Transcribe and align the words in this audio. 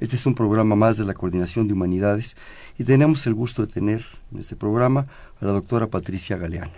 Este 0.00 0.16
es 0.16 0.24
un 0.24 0.34
programa 0.34 0.76
más 0.76 0.96
de 0.96 1.04
la 1.04 1.12
Coordinación 1.12 1.68
de 1.68 1.74
Humanidades 1.74 2.34
y 2.78 2.84
tenemos 2.84 3.26
el 3.26 3.34
gusto 3.34 3.66
de 3.66 3.70
tener 3.70 4.02
en 4.32 4.38
este 4.38 4.56
programa 4.56 5.06
a 5.38 5.44
la 5.44 5.52
doctora 5.52 5.88
Patricia 5.88 6.38
Galeana. 6.38 6.72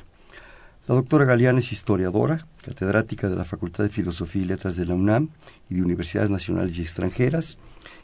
La 0.89 0.97
doctora 0.97 1.25
Galeana 1.25 1.61
es 1.61 1.71
historiadora, 1.71 2.45
catedrática 2.65 3.31
de 3.31 3.37
la 3.37 3.45
Facultad 3.45 3.85
de 3.85 3.91
Filosofía 3.91 4.43
y 4.43 4.47
Letras 4.47 4.75
de 4.75 4.87
la 4.87 4.95
UNAM 4.95 5.29
y 5.71 5.77
de 5.77 5.83
Universidades 5.83 6.31
Nacionales 6.31 6.77
y 6.77 6.83
Extranjeras, 6.83 7.59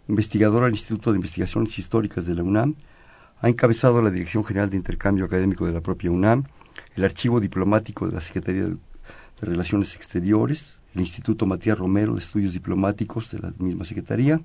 investigadora 0.06 0.66
del 0.66 0.74
Instituto 0.74 1.10
de 1.10 1.16
Investigaciones 1.16 1.76
Históricas 1.76 2.24
de 2.24 2.36
la 2.36 2.44
UNAM, 2.44 2.76
ha 3.40 3.48
encabezado 3.48 4.00
la 4.00 4.12
Dirección 4.12 4.44
General 4.44 4.70
de 4.70 4.76
Intercambio 4.76 5.24
Académico 5.24 5.66
de 5.66 5.72
la 5.72 5.80
propia 5.80 6.12
UNAM, 6.12 6.44
el 6.94 7.04
Archivo 7.04 7.40
Diplomático 7.40 8.06
de 8.06 8.12
la 8.12 8.20
Secretaría 8.20 8.66
de 8.66 8.76
Relaciones 9.40 9.96
Exteriores, 9.96 10.78
el 10.94 11.00
Instituto 11.00 11.44
Matías 11.44 11.76
Romero 11.76 12.14
de 12.14 12.20
Estudios 12.20 12.52
Diplomáticos 12.52 13.32
de 13.32 13.40
la 13.40 13.52
misma 13.58 13.84
Secretaría, 13.84 14.40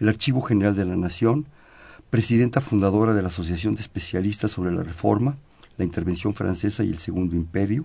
el 0.00 0.08
Archivo 0.08 0.40
General 0.40 0.74
de 0.74 0.84
la 0.84 0.96
Nación, 0.96 1.46
presidenta 2.10 2.60
fundadora 2.60 3.14
de 3.14 3.22
la 3.22 3.28
Asociación 3.28 3.74
de 3.74 3.80
Especialistas 3.80 4.52
sobre 4.52 4.72
la 4.72 4.82
Reforma, 4.82 5.36
la 5.76 5.84
Intervención 5.84 6.34
Francesa 6.34 6.84
y 6.84 6.90
el 6.90 6.98
Segundo 6.98 7.36
Imperio, 7.36 7.84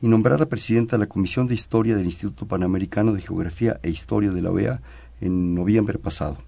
y 0.00 0.08
nombrada 0.08 0.46
presidenta 0.46 0.96
de 0.96 1.00
la 1.00 1.08
Comisión 1.08 1.46
de 1.46 1.54
Historia 1.54 1.96
del 1.96 2.06
Instituto 2.06 2.46
Panamericano 2.46 3.12
de 3.12 3.20
Geografía 3.20 3.78
e 3.82 3.90
Historia 3.90 4.30
de 4.30 4.42
la 4.42 4.50
OEA 4.50 4.82
en 5.20 5.54
noviembre 5.54 5.98
pasado, 5.98 6.38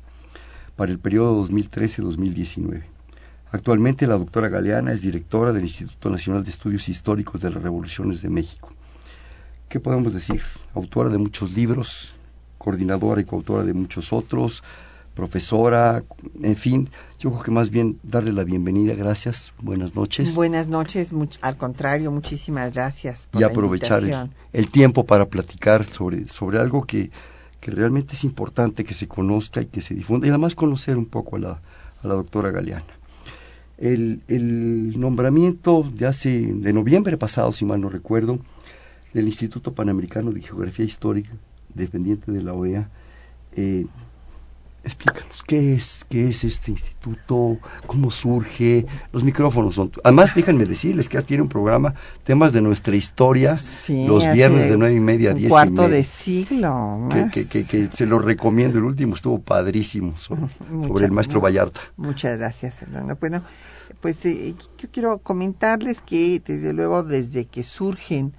para 0.74 0.92
el 0.92 0.98
periodo 0.98 1.46
2013-2019. 1.46 2.82
Actualmente 3.52 4.06
la 4.06 4.18
doctora 4.18 4.48
Galeana 4.48 4.92
es 4.92 5.02
directora 5.02 5.52
del 5.52 5.62
Instituto 5.62 6.10
Nacional 6.10 6.42
de 6.42 6.50
Estudios 6.50 6.88
Históricos 6.88 7.40
de 7.40 7.50
las 7.50 7.62
Revoluciones 7.62 8.20
de 8.20 8.28
México. 8.28 8.72
¿Qué 9.68 9.80
podemos 9.80 10.12
decir? 10.12 10.42
Autora 10.74 11.08
de 11.08 11.18
muchos 11.18 11.52
libros, 11.52 12.14
coordinadora 12.58 13.20
y 13.20 13.24
coautora 13.24 13.64
de 13.64 13.72
muchos 13.72 14.12
otros, 14.12 14.62
profesora, 15.16 16.04
en 16.42 16.56
fin, 16.56 16.90
yo 17.18 17.30
creo 17.30 17.42
que 17.42 17.50
más 17.50 17.70
bien 17.70 17.98
darle 18.02 18.32
la 18.32 18.44
bienvenida, 18.44 18.94
gracias, 18.94 19.54
buenas 19.60 19.96
noches. 19.96 20.34
Buenas 20.34 20.68
noches, 20.68 21.10
al 21.40 21.56
contrario, 21.56 22.12
muchísimas 22.12 22.74
gracias. 22.74 23.26
Por 23.30 23.40
y 23.40 23.44
aprovechar 23.44 24.02
el, 24.52 24.70
tiempo 24.70 25.06
para 25.06 25.24
platicar 25.26 25.86
sobre, 25.86 26.28
sobre 26.28 26.58
algo 26.58 26.84
que, 26.84 27.10
que, 27.60 27.70
realmente 27.70 28.14
es 28.14 28.24
importante 28.24 28.84
que 28.84 28.92
se 28.92 29.08
conozca 29.08 29.62
y 29.62 29.66
que 29.66 29.80
se 29.80 29.94
difunda, 29.94 30.26
y 30.26 30.30
además 30.30 30.54
conocer 30.54 30.98
un 30.98 31.06
poco 31.06 31.36
a 31.36 31.38
la, 31.38 31.62
a 32.02 32.06
la 32.06 32.14
doctora 32.14 32.50
Galeana. 32.50 32.84
El, 33.78 34.20
el 34.28 35.00
nombramiento 35.00 35.90
de 35.94 36.06
hace, 36.06 36.52
de 36.52 36.72
noviembre 36.74 37.16
pasado, 37.16 37.52
si 37.52 37.64
mal 37.64 37.80
no 37.80 37.88
recuerdo, 37.88 38.38
del 39.14 39.26
Instituto 39.26 39.72
Panamericano 39.72 40.30
de 40.30 40.42
Geografía 40.42 40.84
Histórica, 40.84 41.30
dependiente 41.72 42.30
de 42.32 42.42
la 42.42 42.52
OEA, 42.52 42.90
eh, 43.52 43.86
explícanos, 44.86 45.42
¿qué 45.46 45.74
es, 45.74 46.06
¿qué 46.08 46.28
es 46.28 46.44
este 46.44 46.70
instituto? 46.70 47.58
¿Cómo 47.86 48.10
surge? 48.10 48.86
Los 49.12 49.24
micrófonos 49.24 49.74
son... 49.74 49.90
Además, 50.04 50.34
déjenme 50.34 50.64
decirles 50.64 51.08
que 51.08 51.20
tiene 51.22 51.42
un 51.42 51.48
programa, 51.48 51.94
temas 52.22 52.52
de 52.52 52.62
nuestra 52.62 52.94
historia, 52.94 53.56
los 54.06 54.32
viernes 54.32 54.70
de 54.70 54.76
nueve 54.78 54.94
y 54.94 55.00
media 55.00 55.32
a 55.32 55.34
diez 55.34 55.50
cuarto 55.50 55.72
y 55.72 55.86
media, 55.86 55.96
de 55.96 56.04
siglo. 56.04 57.08
Que, 57.32 57.48
que, 57.48 57.64
que, 57.64 57.88
se 57.90 58.06
lo 58.06 58.20
recomiendo, 58.20 58.78
el 58.78 58.84
último 58.84 59.16
estuvo 59.16 59.40
padrísimo 59.40 60.16
sobre, 60.16 61.04
el 61.04 61.10
maestro 61.10 61.40
Vallarta. 61.40 61.80
Muchas 61.96 62.38
gracias, 62.38 62.76
Fernando. 62.76 63.16
Bueno, 63.20 63.42
pues 64.00 64.24
eh, 64.24 64.54
yo 64.78 64.88
quiero 64.90 65.18
comentarles 65.18 66.00
que 66.00 66.40
desde 66.44 66.72
luego 66.72 67.02
desde 67.02 67.46
que 67.46 67.64
surgen 67.64 68.34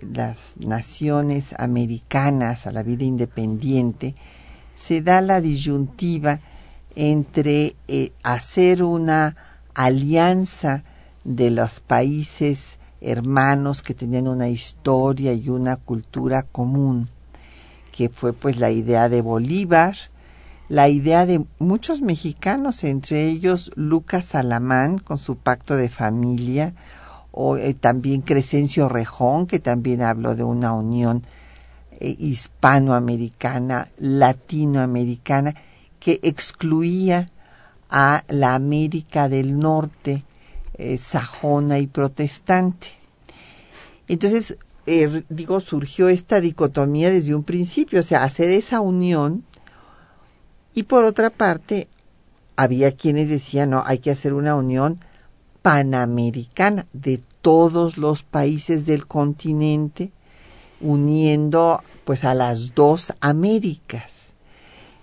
las 0.00 0.56
naciones 0.58 1.54
americanas 1.58 2.66
a 2.66 2.72
la 2.72 2.82
vida 2.82 3.04
independiente, 3.04 4.14
se 4.80 5.02
da 5.02 5.20
la 5.20 5.40
disyuntiva 5.40 6.40
entre 6.96 7.76
eh, 7.86 8.12
hacer 8.22 8.82
una 8.82 9.36
alianza 9.74 10.82
de 11.24 11.50
los 11.50 11.80
países 11.80 12.78
hermanos 13.02 13.82
que 13.82 13.94
tenían 13.94 14.26
una 14.26 14.48
historia 14.48 15.32
y 15.34 15.50
una 15.50 15.76
cultura 15.76 16.42
común, 16.44 17.08
que 17.92 18.08
fue 18.08 18.32
pues 18.32 18.58
la 18.58 18.70
idea 18.70 19.08
de 19.08 19.20
Bolívar, 19.20 19.96
la 20.68 20.88
idea 20.88 21.26
de 21.26 21.44
muchos 21.58 22.00
mexicanos, 22.00 22.82
entre 22.84 23.28
ellos 23.28 23.70
Lucas 23.74 24.34
Alamán 24.34 24.98
con 24.98 25.18
su 25.18 25.36
pacto 25.36 25.76
de 25.76 25.90
familia, 25.90 26.74
o 27.32 27.56
eh, 27.56 27.74
también 27.74 28.22
Crescencio 28.22 28.88
Rejón, 28.88 29.46
que 29.46 29.58
también 29.58 30.02
habló 30.02 30.34
de 30.34 30.44
una 30.44 30.72
unión 30.72 31.22
eh, 32.00 32.16
hispanoamericana, 32.18 33.88
latinoamericana, 33.98 35.54
que 35.98 36.18
excluía 36.22 37.30
a 37.88 38.24
la 38.28 38.54
América 38.54 39.28
del 39.28 39.58
Norte, 39.58 40.24
eh, 40.74 40.96
sajona 40.96 41.78
y 41.78 41.86
protestante. 41.86 42.88
Entonces, 44.08 44.56
eh, 44.86 45.24
digo, 45.28 45.60
surgió 45.60 46.08
esta 46.08 46.40
dicotomía 46.40 47.10
desde 47.10 47.34
un 47.34 47.44
principio, 47.44 48.00
o 48.00 48.02
sea, 48.02 48.24
hacer 48.24 48.50
esa 48.50 48.80
unión 48.80 49.44
y 50.74 50.84
por 50.84 51.04
otra 51.04 51.30
parte, 51.30 51.88
había 52.56 52.92
quienes 52.92 53.28
decían, 53.28 53.70
no, 53.70 53.82
hay 53.86 53.98
que 53.98 54.10
hacer 54.10 54.34
una 54.34 54.54
unión 54.54 55.00
panamericana 55.62 56.86
de 56.92 57.20
todos 57.42 57.98
los 57.98 58.22
países 58.22 58.86
del 58.86 59.06
continente 59.06 60.12
uniendo 60.80 61.82
pues 62.04 62.24
a 62.24 62.34
las 62.34 62.74
dos 62.74 63.12
Américas. 63.20 64.20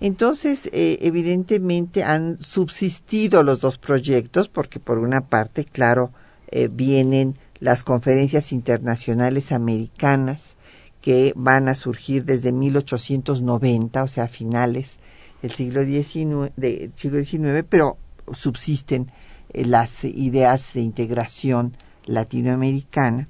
Entonces, 0.00 0.66
eh, 0.72 0.98
evidentemente 1.02 2.04
han 2.04 2.40
subsistido 2.40 3.42
los 3.42 3.60
dos 3.60 3.78
proyectos 3.78 4.48
porque 4.48 4.78
por 4.78 4.98
una 4.98 5.22
parte, 5.22 5.64
claro, 5.64 6.12
eh, 6.50 6.68
vienen 6.68 7.36
las 7.58 7.82
conferencias 7.82 8.52
internacionales 8.52 9.50
americanas 9.50 10.56
que 11.00 11.32
van 11.34 11.68
a 11.68 11.74
surgir 11.74 12.24
desde 12.24 12.52
1890, 12.52 14.02
o 14.02 14.08
sea, 14.08 14.24
a 14.24 14.28
finales 14.28 14.98
del 15.42 15.50
siglo 15.50 15.82
XIX, 15.84 17.64
pero 17.68 17.96
subsisten 18.32 19.10
eh, 19.52 19.64
las 19.64 20.04
ideas 20.04 20.74
de 20.74 20.82
integración 20.82 21.76
latinoamericana. 22.06 23.28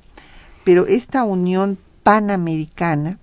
Pero 0.64 0.86
esta 0.86 1.24
unión 1.24 1.78
panamericana, 2.08 3.18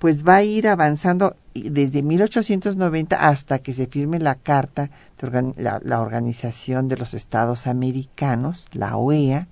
pues 0.00 0.26
va 0.26 0.34
a 0.34 0.42
ir 0.42 0.66
avanzando 0.66 1.36
desde 1.54 2.02
1890 2.02 3.28
hasta 3.28 3.60
que 3.60 3.72
se 3.72 3.86
firme 3.86 4.18
la 4.18 4.34
Carta 4.34 4.90
de 5.20 5.54
la, 5.56 6.00
Organización 6.00 6.88
de 6.88 6.96
los 6.96 7.14
Estados 7.14 7.68
Americanos, 7.68 8.66
la 8.72 8.96
OEA, 8.96 9.46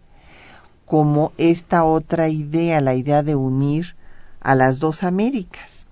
como 0.87 1.31
esta 1.39 1.85
otra 1.85 2.29
idea, 2.29 2.81
la 2.81 2.97
idea 2.97 3.23
de 3.23 3.37
unir 3.37 3.95
a 4.41 4.57
las 4.57 4.81
dos 4.81 5.05
Américas. 5.05 5.87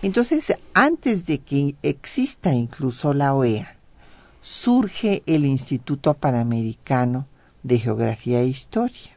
Entonces, 0.00 0.56
antes 0.72 1.26
de 1.26 1.40
que 1.40 1.76
exista 1.82 2.54
incluso 2.54 3.12
la 3.12 3.34
OEA, 3.34 3.76
surge 4.40 5.22
el 5.26 5.44
Instituto 5.44 6.14
Panamericano 6.14 7.26
de 7.62 7.78
Geografía 7.78 8.40
e 8.40 8.46
Historia 8.46 9.15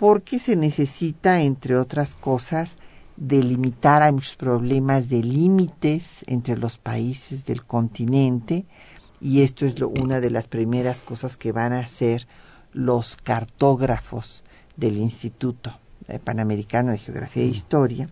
porque 0.00 0.38
se 0.38 0.56
necesita, 0.56 1.42
entre 1.42 1.76
otras 1.76 2.14
cosas, 2.14 2.76
delimitar, 3.18 4.02
hay 4.02 4.12
muchos 4.12 4.34
problemas 4.34 5.10
de 5.10 5.22
límites 5.22 6.24
entre 6.26 6.56
los 6.56 6.78
países 6.78 7.44
del 7.44 7.66
continente 7.66 8.64
y 9.20 9.42
esto 9.42 9.66
es 9.66 9.78
lo, 9.78 9.90
una 9.90 10.20
de 10.20 10.30
las 10.30 10.48
primeras 10.48 11.02
cosas 11.02 11.36
que 11.36 11.52
van 11.52 11.74
a 11.74 11.80
hacer 11.80 12.26
los 12.72 13.14
cartógrafos 13.14 14.42
del 14.74 14.96
Instituto 14.96 15.70
Panamericano 16.24 16.92
de 16.92 16.98
Geografía 16.98 17.42
e 17.42 17.48
Historia 17.48 18.08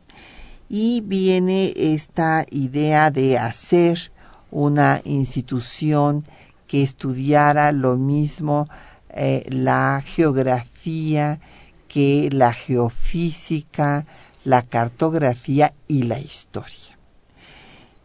y 0.69 1.01
viene 1.01 1.73
esta 1.75 2.45
idea 2.51 3.11
de 3.11 3.39
hacer 3.39 4.13
una 4.51 5.01
institución 5.05 6.23
que 6.67 6.83
estudiara 6.83 7.73
lo 7.73 7.97
mismo 7.97 8.69
eh, 9.09 9.47
la 9.49 10.03
geografía 10.05 11.41
que 11.89 12.29
la 12.33 12.53
geofísica, 12.53 14.07
la 14.45 14.63
cartografía 14.63 15.73
y 15.89 16.05
la 16.05 16.21
historia. 16.21 16.99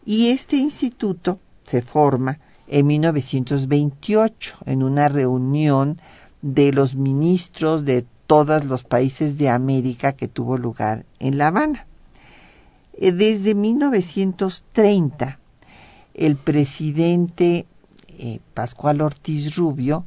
Y 0.04 0.28
este 0.28 0.56
instituto 0.56 1.38
se 1.64 1.82
forma 1.82 2.40
en 2.66 2.86
1928 2.86 4.56
en 4.66 4.82
una 4.82 5.08
reunión 5.08 6.00
de 6.42 6.72
los 6.72 6.94
ministros 6.94 7.84
de 7.84 8.04
todos 8.26 8.64
los 8.64 8.84
países 8.84 9.38
de 9.38 9.48
América 9.48 10.12
que 10.12 10.28
tuvo 10.28 10.58
lugar 10.58 11.04
en 11.18 11.38
La 11.38 11.48
Habana. 11.48 11.86
Eh, 12.94 13.12
desde 13.12 13.54
1930, 13.54 15.38
el 16.14 16.36
presidente 16.36 17.66
eh, 18.18 18.40
Pascual 18.54 19.00
Ortiz 19.00 19.56
Rubio 19.56 20.04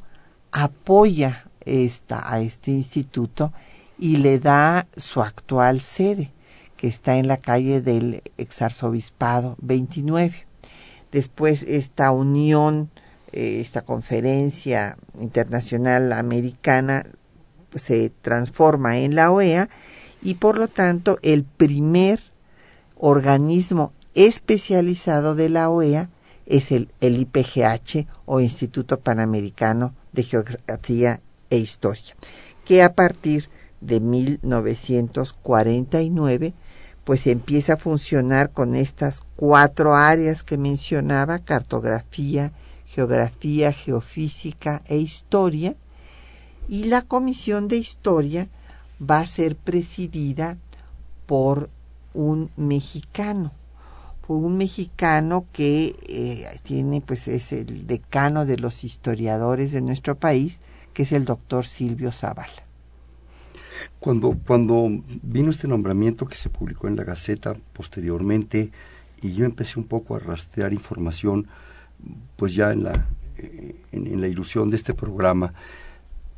apoya 0.52 1.47
esta, 1.68 2.32
a 2.32 2.40
este 2.40 2.72
instituto 2.72 3.54
y 3.98 4.18
le 4.18 4.40
da 4.40 4.88
su 4.96 5.22
actual 5.22 5.82
sede, 5.82 6.32
que 6.76 6.88
está 6.88 7.18
en 7.18 7.28
la 7.28 7.38
calle 7.38 7.82
del 7.82 8.22
Exarzobispado 8.38 9.56
29. 9.62 10.48
Después 11.12 11.64
esta 11.64 12.12
unión, 12.12 12.92
eh, 13.32 13.60
esta 13.62 13.82
conferencia 13.82 14.98
internacional 15.20 16.14
americana 16.14 17.06
se 17.76 18.10
transforma 18.22 18.98
en 19.00 19.16
la 19.16 19.32
OEA 19.32 19.70
y 20.22 20.36
por 20.36 20.58
lo 20.58 20.68
tanto 20.68 21.20
el 21.22 21.44
primer 21.44 22.20
organismo 22.96 23.94
especializado 24.14 25.36
de 25.36 25.50
la 25.50 25.70
OEA 25.70 26.10
es 26.46 26.72
el, 26.72 26.92
el 27.02 27.20
IPGH 27.20 28.08
o 28.26 28.40
Instituto 28.40 29.00
Panamericano 29.00 29.94
de 30.14 30.24
Geografía 30.24 31.22
e 31.50 31.58
Historia, 31.58 32.16
que 32.66 32.84
a 32.84 32.94
partir 32.94 33.50
de 33.82 34.00
1949 34.00 36.54
pues 37.08 37.26
empieza 37.28 37.74
a 37.74 37.78
funcionar 37.78 38.52
con 38.52 38.76
estas 38.76 39.22
cuatro 39.38 39.96
áreas 39.96 40.44
que 40.44 40.58
mencionaba, 40.58 41.40
cartografía, 41.40 42.52
geografía, 42.86 43.72
geofísica 43.72 44.82
e 44.88 44.98
historia, 44.98 45.78
y 46.68 46.86
la 46.86 47.04
comisión 47.04 47.70
de 47.70 47.78
historia 47.78 48.50
va 49.02 49.20
a 49.20 49.26
ser 49.26 49.56
presidida 49.56 50.58
por 51.28 51.70
un 52.14 52.50
mexicano, 52.58 53.54
por 54.26 54.38
un 54.38 54.58
mexicano 54.58 55.46
que 55.54 55.96
eh, 56.10 56.60
tiene, 56.64 57.00
pues 57.00 57.30
es 57.30 57.54
el 57.54 57.88
decano 57.88 58.46
de 58.46 58.58
los 58.58 58.84
historiadores 58.84 59.72
de 59.72 59.82
nuestro 59.82 60.16
país, 60.16 60.60
que 60.98 61.04
es 61.04 61.12
el 61.12 61.26
doctor 61.26 61.64
Silvio 61.64 62.12
Zavala. 62.12 62.66
Cuando, 64.00 64.36
cuando 64.48 64.90
vino 65.22 65.52
este 65.52 65.68
nombramiento 65.68 66.26
que 66.26 66.34
se 66.34 66.50
publicó 66.50 66.88
en 66.88 66.96
la 66.96 67.04
Gaceta 67.04 67.56
posteriormente, 67.72 68.72
y 69.22 69.36
yo 69.36 69.46
empecé 69.46 69.78
un 69.78 69.86
poco 69.86 70.16
a 70.16 70.20
rastrear 70.20 70.74
información, 70.74 71.46
pues 72.36 72.56
ya 72.56 72.72
en 72.72 72.84
la, 72.86 73.06
eh, 73.38 73.76
en 73.92 74.20
la 74.20 74.28
ilusión 74.28 74.72
de 74.72 74.78
este 74.78 74.96
programa, 74.96 75.54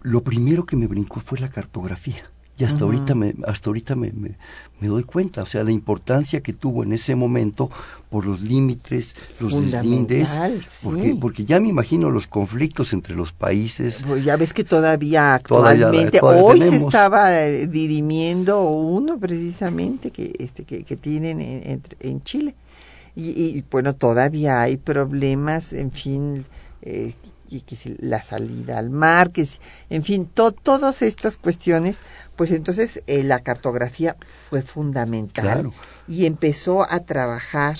lo 0.02 0.26
primero 0.26 0.66
que 0.66 0.76
me 0.76 0.88
brincó 0.88 1.22
fue 1.22 1.40
la 1.40 1.48
cartografía. 1.48 2.30
Y 2.60 2.66
hasta 2.66 2.84
ahorita, 2.84 3.16
me, 3.16 3.34
hasta 3.48 3.70
ahorita 3.70 3.96
me, 3.96 4.12
me, 4.12 4.88
doy 4.88 5.04
cuenta, 5.04 5.44
o 5.44 5.46
sea, 5.46 5.64
la 5.64 5.72
importancia 5.72 6.42
que 6.42 6.52
tuvo 6.52 6.84
en 6.84 6.92
ese 6.92 7.16
momento 7.16 7.72
por 8.10 8.26
los 8.26 8.42
límites, 8.42 9.16
los 9.40 9.72
deslindes, 9.72 10.38
porque, 10.84 11.16
porque 11.20 11.46
ya 11.46 11.62
me 11.62 11.70
imagino 11.70 12.12
los 12.12 12.28
conflictos 12.28 12.92
entre 12.92 13.16
los 13.16 13.32
países. 13.32 14.04
Pues 14.06 14.26
ya 14.26 14.36
ves 14.36 14.52
que 14.52 14.66
todavía 14.66 15.36
actualmente, 15.36 16.20
hoy 16.22 16.62
se 16.62 16.76
estaba 16.76 17.42
eh, 17.42 17.68
dirimiendo 17.68 18.62
uno 18.62 19.18
precisamente 19.18 20.12
que, 20.12 20.36
este, 20.38 20.66
que, 20.66 20.84
que 20.84 20.98
tienen 20.98 21.40
en, 21.40 21.82
en 22.02 22.24
Chile. 22.24 22.56
Y, 23.16 23.30
y, 23.30 23.64
bueno, 23.72 23.96
todavía 23.96 24.62
hay 24.62 24.76
problemas, 24.76 25.72
en 25.72 25.92
fin, 25.92 26.46
eh, 26.82 27.14
y 27.50 27.62
que 27.62 27.76
si 27.76 27.96
la 28.00 28.22
salida 28.22 28.78
al 28.78 28.90
mar, 28.90 29.32
que 29.32 29.48
en 29.90 30.04
fin, 30.04 30.28
todas 30.28 31.02
estas 31.02 31.38
cuestiones, 31.38 31.98
pues 32.36 32.52
entonces 32.52 33.02
eh, 33.08 33.24
la 33.24 33.40
cartografía 33.42 34.16
fue 34.26 34.62
fundamental. 34.62 35.72
Y 36.08 36.26
empezó 36.26 36.90
a 36.90 37.00
trabajar 37.02 37.78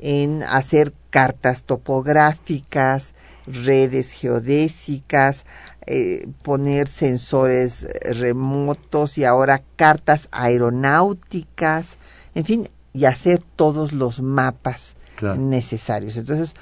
en 0.00 0.42
hacer 0.42 0.92
cartas 1.10 1.62
topográficas, 1.62 3.14
redes 3.46 4.12
geodésicas, 4.12 5.46
eh, 5.86 6.28
poner 6.42 6.88
sensores 6.88 7.86
remotos 8.02 9.18
y 9.18 9.24
ahora 9.24 9.62
cartas 9.76 10.28
aeronáuticas, 10.32 11.96
en 12.34 12.44
fin, 12.44 12.68
y 12.92 13.06
hacer 13.06 13.42
todos 13.56 13.92
los 13.92 14.20
mapas 14.20 14.96
necesarios. 15.38 16.16
Entonces, 16.16 16.54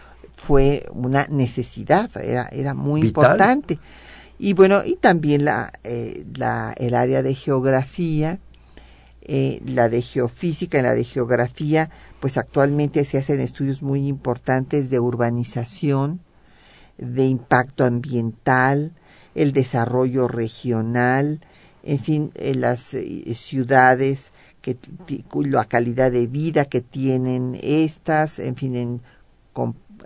fue 0.44 0.87
una 0.93 1.26
necesidad, 1.31 2.11
era, 2.19 2.49
era 2.52 2.75
muy 2.75 3.00
importante. 3.00 3.79
Y 4.38 4.52
bueno, 4.52 4.82
y 4.85 4.96
también 4.96 5.46
la, 5.46 5.73
eh, 5.85 6.26
la, 6.37 6.75
el 6.76 6.94
área 6.94 7.23
de 7.23 7.35
geografía, 7.35 8.41
eh, 9.23 9.62
la 9.64 9.88
de 9.88 10.02
geofísica 10.02 10.79
y 10.79 10.82
la 10.82 10.94
de 10.94 11.05
geografía, 11.05 11.88
pues 12.20 12.37
actualmente 12.37 13.06
se 13.06 13.17
hacen 13.17 13.41
estudios 13.41 13.82
muy 13.82 14.06
importantes 14.06 14.91
de 14.91 15.00
urbanización, 15.00 16.20
de 16.99 17.25
impacto 17.25 17.87
ambiental, 17.87 18.93
el 19.35 19.52
desarrollo 19.52 20.29
regional, 20.29 21.40
en 21.82 21.99
fin, 22.00 22.32
en 22.35 22.61
las 22.61 22.93
eh, 22.93 23.35
ciudades, 23.35 24.32
que, 24.61 24.76
la 25.47 25.64
calidad 25.64 26.12
de 26.12 26.26
vida 26.26 26.67
que 26.67 26.82
tienen 26.82 27.58
estas, 27.62 28.38
en 28.38 28.56
fin, 28.56 28.75
en 28.75 29.00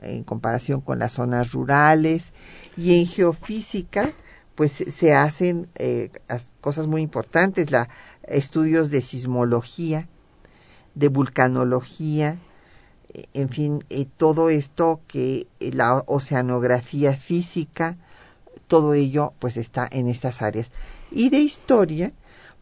en 0.03 0.25
comparación 0.25 0.81
con 0.81 0.99
las 0.99 1.13
zonas 1.13 1.53
rurales 1.53 2.33
y 2.77 3.01
en 3.01 3.07
geofísica 3.07 4.13
pues 4.59 4.73
se 4.73 5.15
hacen 5.15 5.69
eh, 5.77 6.11
cosas 6.61 6.89
muy 6.89 7.01
importantes, 7.01 7.71
la, 7.71 7.89
estudios 8.25 8.91
de 8.91 9.03
sismología, 9.03 10.09
de 10.97 11.07
vulcanología, 11.07 12.39
eh, 13.15 13.27
en 13.35 13.51
fin, 13.51 13.85
eh, 13.89 14.07
todo 14.17 14.51
esto 14.51 15.01
que 15.07 15.47
la 15.61 16.03
oceanografía 16.09 17.17
física, 17.17 17.99
todo 18.67 18.95
ello 18.95 19.33
pues 19.39 19.57
está 19.57 19.89
en 19.93 20.09
estas 20.09 20.43
áreas. 20.43 20.73
Y 21.13 21.31
de 21.31 21.39
historia, 21.39 22.13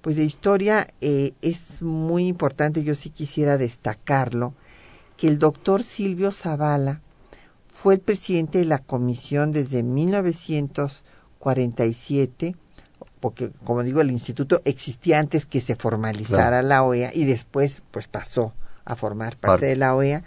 pues 0.02 0.16
de 0.16 0.24
historia 0.24 0.88
es 1.00 1.80
muy 1.80 2.26
importante, 2.26 2.84
yo 2.84 2.94
sí 2.94 3.08
quisiera 3.08 3.56
destacarlo, 3.56 4.52
que 5.16 5.28
el 5.28 5.38
doctor 5.38 5.82
Silvio 5.82 6.30
Zavala 6.30 7.00
fue 7.76 7.94
el 7.94 8.00
presidente 8.00 8.58
de 8.58 8.64
la 8.64 8.78
comisión 8.78 9.52
desde 9.52 9.82
1947, 9.82 12.56
porque 13.20 13.50
como 13.64 13.82
digo, 13.82 14.00
el 14.00 14.10
instituto 14.10 14.62
existía 14.64 15.20
antes 15.20 15.44
que 15.44 15.60
se 15.60 15.76
formalizara 15.76 16.62
la 16.62 16.82
OEA 16.82 17.10
y 17.14 17.26
después 17.26 17.82
pues 17.90 18.08
pasó 18.08 18.54
a 18.86 18.96
formar 18.96 19.36
parte 19.36 19.66
de 19.66 19.76
la 19.76 19.94
OEA 19.94 20.24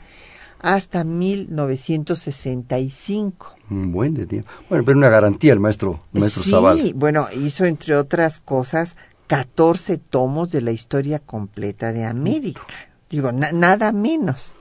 hasta 0.59 1.03
1965. 1.03 3.55
Un 3.71 3.91
buen 3.91 4.13
de 4.13 4.27
tiempo. 4.27 4.51
Bueno, 4.69 4.85
pero 4.85 4.99
una 4.99 5.09
garantía 5.09 5.53
el 5.53 5.59
maestro, 5.59 6.01
maestro 6.11 6.43
sí, 6.43 6.53
bueno, 6.93 7.25
hizo 7.33 7.65
entre 7.65 7.95
otras 7.95 8.39
cosas 8.39 8.95
14 9.25 9.97
tomos 9.97 10.51
de 10.51 10.61
la 10.61 10.71
historia 10.71 11.17
completa 11.17 11.93
de 11.93 12.05
América. 12.05 12.61
Digo, 13.09 13.31
nada 13.31 13.91
menos. 13.91 14.55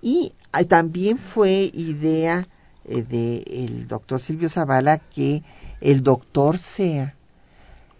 Y 0.00 0.32
ah, 0.52 0.64
también 0.64 1.18
fue 1.18 1.70
idea 1.74 2.46
eh, 2.84 3.02
del 3.02 3.86
doctor 3.86 4.20
Silvio 4.20 4.48
Zavala 4.48 4.98
que 4.98 5.42
el 5.80 6.02
doctor 6.02 6.58
Sea, 6.58 7.14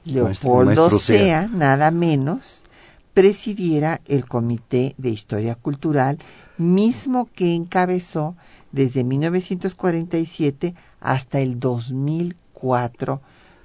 Leopoldo 0.05 0.91
sea, 0.99 1.49
nada 1.49 1.91
menos, 1.91 2.65
presidiera 3.13 4.01
el 4.07 4.27
Comité 4.27 4.95
de 4.97 5.11
Historia 5.11 5.55
Cultural, 5.55 6.19
mismo 6.57 7.29
que 7.35 7.55
encabezó 7.55 8.37
desde 8.73 9.05
1947 9.05 10.75
hasta 11.01 11.41
el 11.41 11.61
2004, 11.61 13.21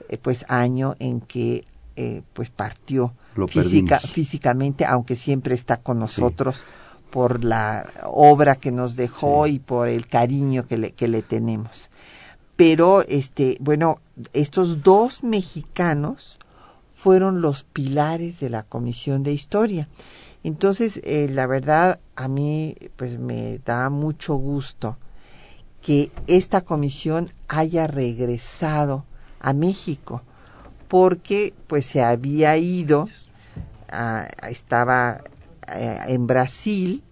eh, 0.09 0.17
pues 0.17 0.45
año 0.49 0.95
en 0.99 1.21
que 1.21 1.65
eh, 1.95 2.23
pues 2.33 2.49
partió 2.49 3.13
física, 3.47 3.99
físicamente, 3.99 4.85
aunque 4.85 5.15
siempre 5.15 5.53
está 5.53 5.77
con 5.77 5.99
nosotros 5.99 6.65
por 7.13 7.43
la 7.43 7.85
obra 8.05 8.55
que 8.55 8.71
nos 8.71 8.95
dejó 8.95 9.45
y 9.45 9.59
por 9.59 9.87
el 9.87 10.07
cariño 10.07 10.65
que 10.65 10.79
le, 10.79 10.91
que 10.93 11.07
le 11.07 11.21
tenemos. 11.21 11.91
Pero, 12.55 13.03
este, 13.03 13.55
bueno, 13.59 13.99
estos 14.33 14.81
dos 14.81 15.23
mexicanos 15.23 16.39
fueron 16.91 17.39
los 17.39 17.65
pilares 17.65 18.39
de 18.39 18.49
la 18.49 18.63
Comisión 18.63 19.21
de 19.21 19.31
Historia. 19.31 19.87
Entonces, 20.43 21.01
eh, 21.03 21.27
la 21.29 21.45
verdad, 21.45 21.99
a 22.15 22.27
mí, 22.27 22.75
pues 22.95 23.19
me 23.19 23.59
da 23.59 23.91
mucho 23.91 24.33
gusto 24.33 24.97
que 25.83 26.11
esta 26.25 26.61
comisión 26.61 27.31
haya 27.47 27.85
regresado 27.85 29.05
a 29.39 29.53
México, 29.53 30.23
porque 30.87 31.53
pues 31.67 31.85
se 31.85 32.01
había 32.01 32.57
ido, 32.57 33.07
estaba 34.49 35.21
eh, 35.75 35.99
en 36.07 36.27
Brasil 36.27 37.03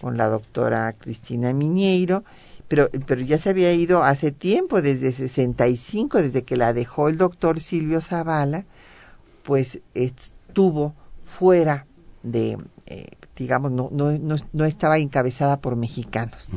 con 0.00 0.16
la 0.16 0.28
doctora 0.28 0.92
Cristina 0.92 1.52
Miñeiro, 1.52 2.24
pero, 2.68 2.88
pero 3.06 3.20
ya 3.20 3.38
se 3.38 3.50
había 3.50 3.72
ido 3.72 4.02
hace 4.02 4.32
tiempo, 4.32 4.82
desde 4.82 5.12
65, 5.12 6.20
desde 6.20 6.42
que 6.42 6.56
la 6.56 6.72
dejó 6.72 7.08
el 7.08 7.16
doctor 7.16 7.60
Silvio 7.60 8.00
Zavala, 8.00 8.64
pues 9.42 9.80
estuvo 9.94 10.94
fuera 11.22 11.86
de, 12.22 12.58
eh, 12.86 13.06
digamos, 13.36 13.70
no, 13.70 13.88
no, 13.92 14.10
no, 14.52 14.64
estaba 14.64 14.98
encabezada 14.98 15.60
por 15.60 15.76
mexicanos. 15.76 16.50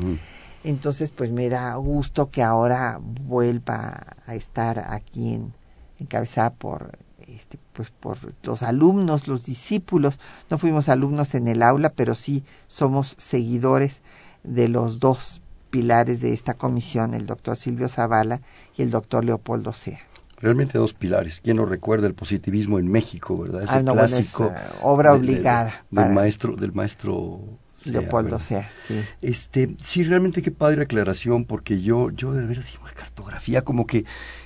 Entonces, 0.64 1.10
pues 1.12 1.30
me 1.30 1.48
da 1.48 1.74
gusto 1.76 2.30
que 2.30 2.42
ahora 2.42 2.98
vuelva 3.00 4.16
a 4.26 4.34
estar 4.34 4.92
aquí 4.92 5.34
en, 5.34 5.54
encabezada 5.98 6.50
por 6.50 6.98
este, 7.28 7.58
pues 7.72 7.90
por 7.90 8.18
los 8.42 8.62
alumnos, 8.62 9.28
los 9.28 9.44
discípulos. 9.44 10.18
No 10.50 10.58
fuimos 10.58 10.88
alumnos 10.88 11.34
en 11.34 11.48
el 11.48 11.62
aula, 11.62 11.90
pero 11.90 12.14
sí 12.14 12.44
somos 12.68 13.14
seguidores 13.18 14.02
de 14.42 14.68
los 14.68 15.00
dos 15.00 15.42
pilares 15.70 16.20
de 16.20 16.32
esta 16.32 16.54
comisión, 16.54 17.14
el 17.14 17.26
doctor 17.26 17.56
Silvio 17.56 17.88
Zavala 17.88 18.40
y 18.76 18.82
el 18.82 18.90
doctor 18.90 19.24
Leopoldo 19.24 19.72
Sea. 19.72 20.00
Realmente 20.38 20.78
dos 20.78 20.94
pilares. 20.94 21.40
¿Quién 21.40 21.58
nos 21.58 21.68
recuerda 21.68 22.06
el 22.06 22.14
positivismo 22.14 22.78
en 22.78 22.88
México, 22.88 23.38
verdad? 23.38 23.62
Ese 23.62 23.74
ah, 23.74 23.82
clásico. 23.82 24.46
Eh, 24.46 24.58
obra 24.82 25.12
obligada. 25.12 25.84
del 25.90 26.10
maestro, 26.12 26.56
del 26.56 26.72
maestro 26.72 27.40
Leopoldo 27.84 28.38
Sea, 28.40 28.70
sí. 28.86 29.00
Este, 29.22 29.74
sí, 29.82 30.04
realmente 30.04 30.42
qué 30.42 30.50
padre 30.50 30.82
aclaración, 30.82 31.44
porque 31.44 31.80
yo, 31.80 32.10
yo 32.10 32.32
de 32.32 32.46
veras 32.46 32.70
digo, 32.70 32.86
la 32.86 32.92
cartografía, 32.92 33.62
como 33.62 33.86
que 33.86 34.04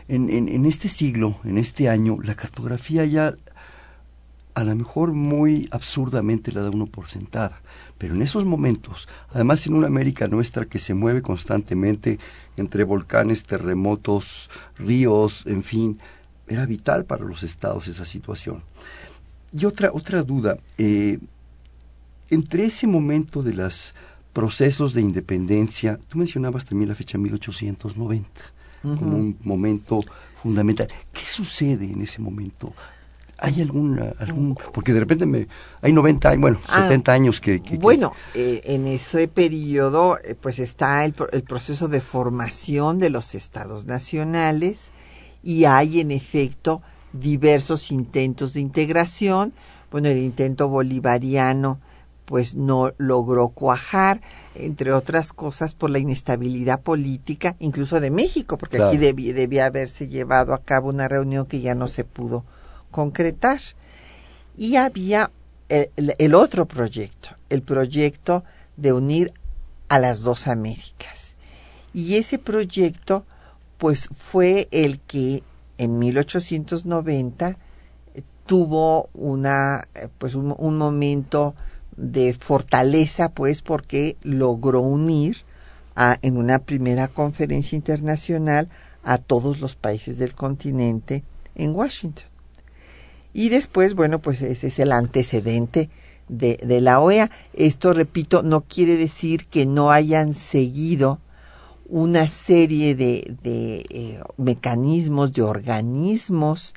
en, 0.09 0.31
en, 0.31 0.49
en 0.49 0.67
este 0.67 0.89
siglo, 0.89 1.37
en 1.45 1.59
este 1.59 1.89
año, 1.89 2.19
la 2.23 2.35
cartografía 2.35 3.05
ya 3.05 3.35
a 4.55 4.63
lo 4.63 4.75
mejor 4.77 5.13
muy 5.13 5.69
absurdamente 5.73 6.53
la 6.53 6.63
da 6.63 6.71
uno 6.71 6.87
por 6.87 7.09
sentada, 7.09 7.61
pero 7.99 8.15
en 8.15 8.23
esos 8.23 8.45
momentos, 8.45 9.09
además 9.33 9.67
en 9.67 9.75
una 9.75 9.89
América 9.89 10.29
nuestra 10.29 10.65
que 10.65 10.79
se 10.79 10.95
mueve 10.95 11.23
constantemente 11.23 12.19
entre 12.57 12.85
volcanes, 12.85 13.45
terremotos, 13.45 14.49
ríos, 14.79 15.45
en 15.47 15.65
fin, 15.65 15.99
era 16.47 16.67
vital 16.67 17.05
para 17.05 17.25
los 17.25 17.43
estados 17.43 17.89
esa 17.89 18.05
situación. 18.05 18.63
Y 19.57 19.65
otra, 19.65 19.91
otra 19.93 20.23
duda, 20.23 20.57
eh, 20.79 21.19
entre 22.35 22.67
ese 22.67 22.87
momento 22.87 23.43
de 23.43 23.55
los 23.55 23.95
procesos 24.33 24.93
de 24.95 25.01
independencia, 25.01 25.99
tú 26.09 26.19
mencionabas 26.19 26.65
también 26.65 26.89
la 26.89 26.95
fecha 26.95 27.17
1890 27.17 28.29
como 28.83 29.17
un 29.17 29.39
momento 29.45 30.03
fundamental. 30.35 30.89
¿Qué 31.11 31.25
sucede 31.25 31.87
en 31.91 32.03
ese 32.03 32.21
momento? 32.21 32.75
¿Hay 33.39 33.63
algún, 33.63 33.99
algún, 34.19 34.57
porque 34.73 34.93
de 34.93 35.01
repente 35.01 35.25
me, 35.27 35.47
hay 35.81 35.93
90 35.93 36.29
años, 36.29 36.41
bueno, 36.41 36.61
70 36.69 37.11
ah, 37.11 37.15
años 37.15 37.41
que... 37.41 37.61
bueno, 37.81 38.13
eh, 38.35 38.61
en 38.65 38.87
ese 38.87 39.27
periodo 39.27 40.19
eh, 40.19 40.35
pues 40.35 40.59
está 40.59 41.05
el, 41.05 41.15
el, 41.33 41.43
proceso 41.43 41.89
de 41.89 42.01
formación 42.01 42.99
de 42.99 43.11
los 43.11 43.35
estados 43.35 43.87
nacionales 43.87 44.91
y 45.43 45.65
hay 45.65 46.01
en 46.01 46.11
efecto 46.11 46.83
diversos 47.13 47.91
intentos 47.91 48.53
de 48.53 48.61
integración. 48.61 49.53
Bueno, 49.91 50.09
el 50.09 50.19
intento 50.19 50.69
bolivariano 50.69 51.81
pues 52.25 52.55
no 52.55 52.93
logró 52.97 53.49
cuajar, 53.49 54.21
entre 54.55 54.93
otras 54.93 55.33
cosas 55.33 55.75
por 55.75 55.91
la 55.91 55.99
inestabilidad 55.99 56.81
política, 56.81 57.57
incluso 57.59 58.01
de 58.01 58.11
México, 58.11 58.57
porque 58.57 58.83
aquí 58.83 58.97
debía, 58.97 59.67
haberse 59.67 60.09
llevado 60.09 60.55
a 60.55 60.63
cabo 60.63 60.89
una 60.89 61.09
reunión 61.09 61.47
que 61.47 61.61
ya 61.61 61.75
no 61.75 61.89
se 61.89 62.05
pudo 62.05 62.45
concretar. 62.91 63.61
Y 64.57 64.77
había 64.77 65.31
el, 65.69 66.35
otro 66.35 66.67
proyecto, 66.67 67.31
el 67.51 67.63
proyecto 67.63 68.45
de 68.77 68.93
unir 68.93 69.33
a 69.89 69.99
las 69.99 70.21
dos 70.21 70.47
Américas. 70.47 71.35
Y 71.93 72.17
ese 72.17 72.39
proyecto, 72.39 73.25
pues 73.79 74.09
fue 74.09 74.69
el 74.71 75.01
que 75.01 75.43
en 75.77 75.99
1890 75.99 77.51
eh, 78.15 78.23
tuvo 78.47 79.11
una, 79.13 79.89
eh, 79.95 80.09
pues 80.19 80.35
un 80.35 80.79
momento 80.79 81.55
de 81.97 82.35
fortaleza, 82.35 83.31
pues, 83.31 83.63
porque 83.63 84.17
logró 84.23 84.81
unir 84.81 85.39
a, 85.97 86.19
en 86.23 86.37
una 86.37 86.59
primera 86.59 87.09
conferencia 87.09 87.77
internacional 87.77 88.69
a 89.03 89.19
todos 89.19 89.61
los 89.61 89.75
países 89.75 90.19
del 90.19 90.35
continente 90.35 91.25
en 91.55 91.75
Washington. 91.75 92.27
Y 93.33 93.49
después, 93.49 93.95
bueno, 93.95 94.21
pues 94.21 94.43
ese 94.43 94.69
es 94.69 94.79
el 94.79 94.93
antecedente 94.93 95.91
de, 96.29 96.59
de 96.65 96.81
la 96.81 97.01
OEA. 97.01 97.31
Esto, 97.53 97.93
repito, 97.93 98.43
no 98.43 98.63
quiere 98.63 98.97
decir 98.97 99.47
que 99.47 99.67
no 99.67 99.91
hayan 99.91 100.35
seguido 100.35 101.21
una 101.87 102.29
serie 102.29 102.95
de, 102.95 103.37
de 103.43 103.85
eh, 103.91 104.21
mecanismos, 104.37 105.33
de 105.33 105.43
organismos 105.43 106.75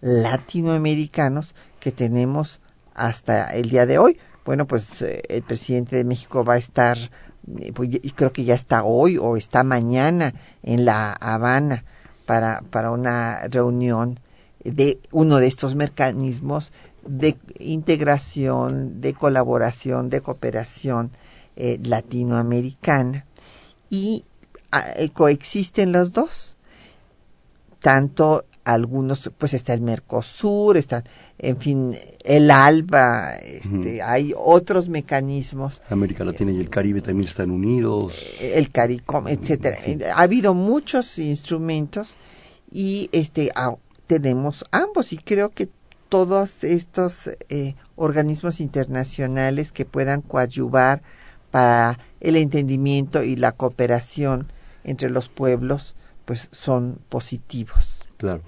latinoamericanos 0.00 1.54
que 1.80 1.92
tenemos 1.92 2.60
hasta 2.94 3.46
el 3.46 3.68
día 3.68 3.86
de 3.86 3.98
hoy 3.98 4.18
bueno, 4.46 4.66
pues 4.66 5.02
eh, 5.02 5.22
el 5.28 5.42
presidente 5.42 5.96
de 5.96 6.04
México 6.04 6.44
va 6.44 6.54
a 6.54 6.58
estar, 6.58 6.96
eh, 7.58 7.72
pues, 7.74 7.90
y 7.92 8.10
creo 8.12 8.32
que 8.32 8.44
ya 8.44 8.54
está 8.54 8.84
hoy 8.84 9.18
o 9.18 9.36
está 9.36 9.64
mañana 9.64 10.34
en 10.62 10.84
La 10.84 11.12
Habana 11.12 11.84
para, 12.26 12.62
para 12.70 12.92
una 12.92 13.40
reunión 13.48 14.20
de 14.64 15.00
uno 15.10 15.38
de 15.38 15.48
estos 15.48 15.74
mecanismos 15.74 16.72
de 17.04 17.36
integración, 17.58 19.00
de 19.00 19.14
colaboración, 19.14 20.10
de 20.10 20.20
cooperación 20.20 21.10
eh, 21.56 21.78
latinoamericana. 21.82 23.26
Y 23.90 24.24
ah, 24.70 24.86
coexisten 25.12 25.90
los 25.90 26.12
dos, 26.12 26.56
tanto 27.80 28.44
algunos, 28.66 29.30
pues 29.38 29.54
está 29.54 29.74
el 29.74 29.80
Mercosur, 29.80 30.76
está, 30.76 31.04
en 31.38 31.56
fin, 31.56 31.96
el 32.24 32.50
ALBA, 32.50 33.36
este, 33.36 34.02
hay 34.02 34.34
otros 34.36 34.88
mecanismos. 34.88 35.82
América 35.88 36.24
Latina 36.24 36.50
y 36.50 36.58
el 36.58 36.68
Caribe 36.68 37.00
también 37.00 37.28
están 37.28 37.52
unidos. 37.52 38.20
Eh, 38.40 38.54
el 38.56 38.72
CARICOM, 38.72 39.28
etcétera. 39.28 39.78
Ha 40.16 40.22
habido 40.22 40.52
muchos 40.52 41.18
instrumentos 41.20 42.16
y 42.68 43.08
este 43.12 43.52
tenemos 44.08 44.64
ambos 44.72 45.12
y 45.12 45.18
creo 45.18 45.50
que 45.50 45.68
todos 46.08 46.64
estos 46.64 47.30
eh, 47.48 47.76
organismos 47.94 48.60
internacionales 48.60 49.70
que 49.70 49.84
puedan 49.84 50.22
coadyuvar 50.22 51.02
para 51.52 52.00
el 52.20 52.34
entendimiento 52.34 53.22
y 53.22 53.36
la 53.36 53.52
cooperación 53.52 54.48
entre 54.82 55.08
los 55.08 55.28
pueblos, 55.28 55.94
pues 56.24 56.48
son 56.50 56.98
positivos. 57.08 57.95
Claro. 58.16 58.42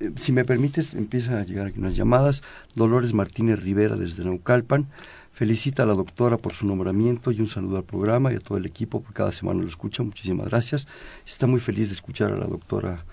Eh, 0.00 0.12
si 0.16 0.32
me 0.32 0.44
permites, 0.44 0.94
empiezan 0.94 1.36
a 1.36 1.44
llegar 1.44 1.66
aquí 1.66 1.78
unas 1.78 1.96
llamadas. 1.96 2.42
Dolores 2.74 3.12
Martínez 3.12 3.60
Rivera 3.60 3.96
desde 3.96 4.24
Naucalpan. 4.24 4.88
Felicita 5.32 5.84
a 5.84 5.86
la 5.86 5.94
doctora 5.94 6.36
por 6.36 6.52
su 6.52 6.66
nombramiento 6.66 7.30
y 7.30 7.40
un 7.40 7.46
saludo 7.46 7.76
al 7.76 7.84
programa 7.84 8.32
y 8.32 8.36
a 8.36 8.40
todo 8.40 8.58
el 8.58 8.66
equipo 8.66 9.00
por 9.00 9.12
cada 9.12 9.30
semana 9.30 9.62
lo 9.62 9.68
escucha. 9.68 10.02
Muchísimas 10.02 10.48
gracias. 10.48 10.86
Está 11.26 11.46
muy 11.46 11.60
feliz 11.60 11.88
de 11.88 11.94
escuchar 11.94 12.32
a 12.32 12.36
la 12.36 12.46
doctora 12.46 13.04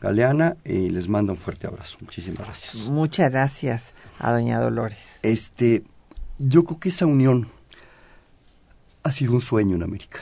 Galeana 0.00 0.56
y 0.64 0.90
les 0.90 1.08
manda 1.08 1.32
un 1.32 1.38
fuerte 1.38 1.66
abrazo. 1.66 1.96
Muchísimas 2.02 2.40
gracias. 2.40 2.86
Muchas 2.86 3.30
gracias 3.30 3.94
a 4.18 4.32
doña 4.32 4.60
Dolores. 4.60 5.20
Este, 5.22 5.84
yo 6.38 6.64
creo 6.64 6.80
que 6.80 6.90
esa 6.90 7.06
unión 7.06 7.48
ha 9.02 9.12
sido 9.12 9.32
un 9.32 9.40
sueño 9.40 9.76
en 9.76 9.82
América. 9.82 10.20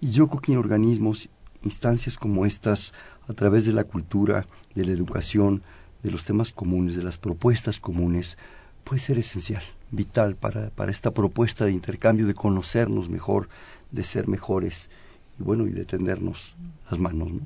Y 0.00 0.10
yo 0.10 0.28
creo 0.28 0.40
que 0.40 0.52
en 0.52 0.58
organismos, 0.58 1.28
instancias 1.62 2.16
como 2.16 2.46
estas, 2.46 2.92
a 3.28 3.32
través 3.32 3.64
de 3.66 3.72
la 3.72 3.84
cultura, 3.84 4.46
de 4.74 4.84
la 4.84 4.92
educación, 4.92 5.62
de 6.02 6.10
los 6.10 6.24
temas 6.24 6.52
comunes, 6.52 6.96
de 6.96 7.02
las 7.02 7.18
propuestas 7.18 7.80
comunes, 7.80 8.38
puede 8.84 9.00
ser 9.00 9.18
esencial, 9.18 9.62
vital 9.90 10.36
para, 10.36 10.70
para 10.70 10.90
esta 10.90 11.12
propuesta 11.12 11.64
de 11.64 11.72
intercambio, 11.72 12.26
de 12.26 12.34
conocernos 12.34 13.08
mejor, 13.08 13.48
de 13.90 14.04
ser 14.04 14.28
mejores 14.28 14.90
y 15.38 15.42
bueno, 15.42 15.66
y 15.66 15.72
de 15.72 15.84
tendernos 15.84 16.56
las 16.90 16.98
manos, 16.98 17.32
¿no? 17.32 17.40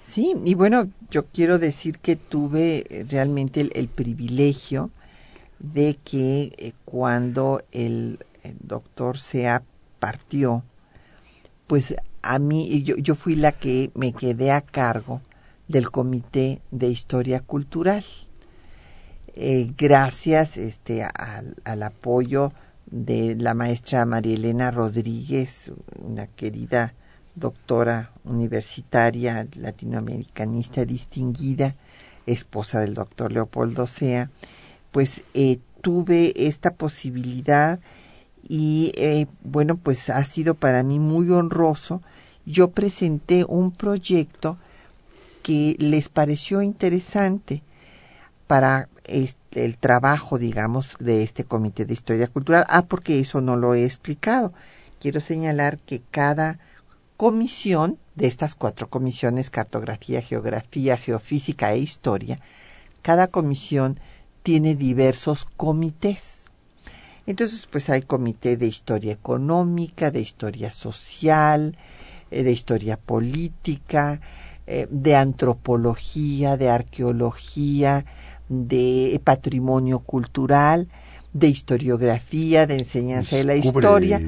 Sí, 0.00 0.34
y 0.44 0.54
bueno, 0.54 0.88
yo 1.10 1.26
quiero 1.26 1.58
decir 1.58 1.98
que 1.98 2.16
tuve 2.16 2.86
eh, 2.88 3.04
realmente 3.08 3.60
el, 3.60 3.88
privilegio 3.88 4.90
de 5.58 5.98
que 6.02 6.54
eh, 6.56 6.72
cuando 6.86 7.62
el, 7.72 8.18
el, 8.42 8.56
doctor 8.60 9.18
Sea 9.18 9.62
partió, 9.98 10.62
pues 11.66 11.94
a 12.22 12.38
mí, 12.38 12.82
yo, 12.82 12.96
yo 12.96 13.14
fui 13.14 13.34
la 13.34 13.52
que 13.52 13.90
me 13.94 14.12
quedé 14.12 14.50
a 14.50 14.60
cargo 14.60 15.20
del 15.68 15.90
Comité 15.90 16.60
de 16.70 16.88
Historia 16.88 17.40
Cultural. 17.40 18.04
Eh, 19.34 19.72
gracias 19.78 20.56
este, 20.56 21.04
al, 21.04 21.82
apoyo 21.82 22.52
de 22.86 23.36
la 23.36 23.54
maestra 23.54 24.04
María 24.04 24.34
Elena 24.34 24.70
Rodríguez, 24.70 25.70
una 25.98 26.26
querida 26.26 26.94
doctora 27.36 28.10
universitaria 28.24 29.46
latinoamericanista 29.54 30.84
distinguida, 30.84 31.76
esposa 32.26 32.80
del 32.80 32.94
doctor 32.94 33.30
Leopoldo 33.30 33.86
Sea, 33.86 34.30
pues 34.90 35.22
eh, 35.34 35.60
tuve 35.82 36.32
esta 36.48 36.74
posibilidad 36.74 37.78
y 38.48 38.92
eh, 38.96 39.26
bueno, 39.42 39.76
pues 39.76 40.08
ha 40.10 40.24
sido 40.24 40.54
para 40.54 40.82
mí 40.82 40.98
muy 40.98 41.30
honroso. 41.30 42.02
Yo 42.46 42.70
presenté 42.70 43.44
un 43.44 43.70
proyecto 43.70 44.58
que 45.42 45.76
les 45.78 46.08
pareció 46.08 46.62
interesante 46.62 47.62
para 48.46 48.88
este, 49.04 49.64
el 49.66 49.76
trabajo, 49.76 50.38
digamos, 50.38 50.96
de 50.98 51.22
este 51.22 51.44
Comité 51.44 51.84
de 51.84 51.94
Historia 51.94 52.26
Cultural. 52.28 52.64
Ah, 52.68 52.82
porque 52.82 53.20
eso 53.20 53.40
no 53.40 53.56
lo 53.56 53.74
he 53.74 53.84
explicado. 53.84 54.52
Quiero 55.00 55.20
señalar 55.20 55.78
que 55.78 56.02
cada 56.10 56.58
comisión 57.16 57.98
de 58.14 58.26
estas 58.26 58.54
cuatro 58.54 58.88
comisiones, 58.88 59.50
cartografía, 59.50 60.22
geografía, 60.22 60.96
geofísica 60.96 61.72
e 61.72 61.78
historia, 61.78 62.38
cada 63.02 63.28
comisión 63.28 64.00
tiene 64.42 64.74
diversos 64.74 65.46
comités. 65.56 66.47
Entonces, 67.28 67.68
pues 67.70 67.90
hay 67.90 68.00
comité 68.00 68.56
de 68.56 68.66
historia 68.66 69.12
económica, 69.12 70.10
de 70.10 70.22
historia 70.22 70.70
social, 70.70 71.76
eh, 72.30 72.42
de 72.42 72.50
historia 72.50 72.96
política, 72.96 74.22
eh, 74.66 74.88
de 74.90 75.14
antropología, 75.14 76.56
de 76.56 76.70
arqueología, 76.70 78.06
de 78.48 79.20
patrimonio 79.22 79.98
cultural, 79.98 80.88
de 81.34 81.48
historiografía, 81.48 82.66
de 82.66 82.78
enseñanza 82.78 83.36
de 83.36 83.44
la 83.44 83.56
historia 83.56 84.22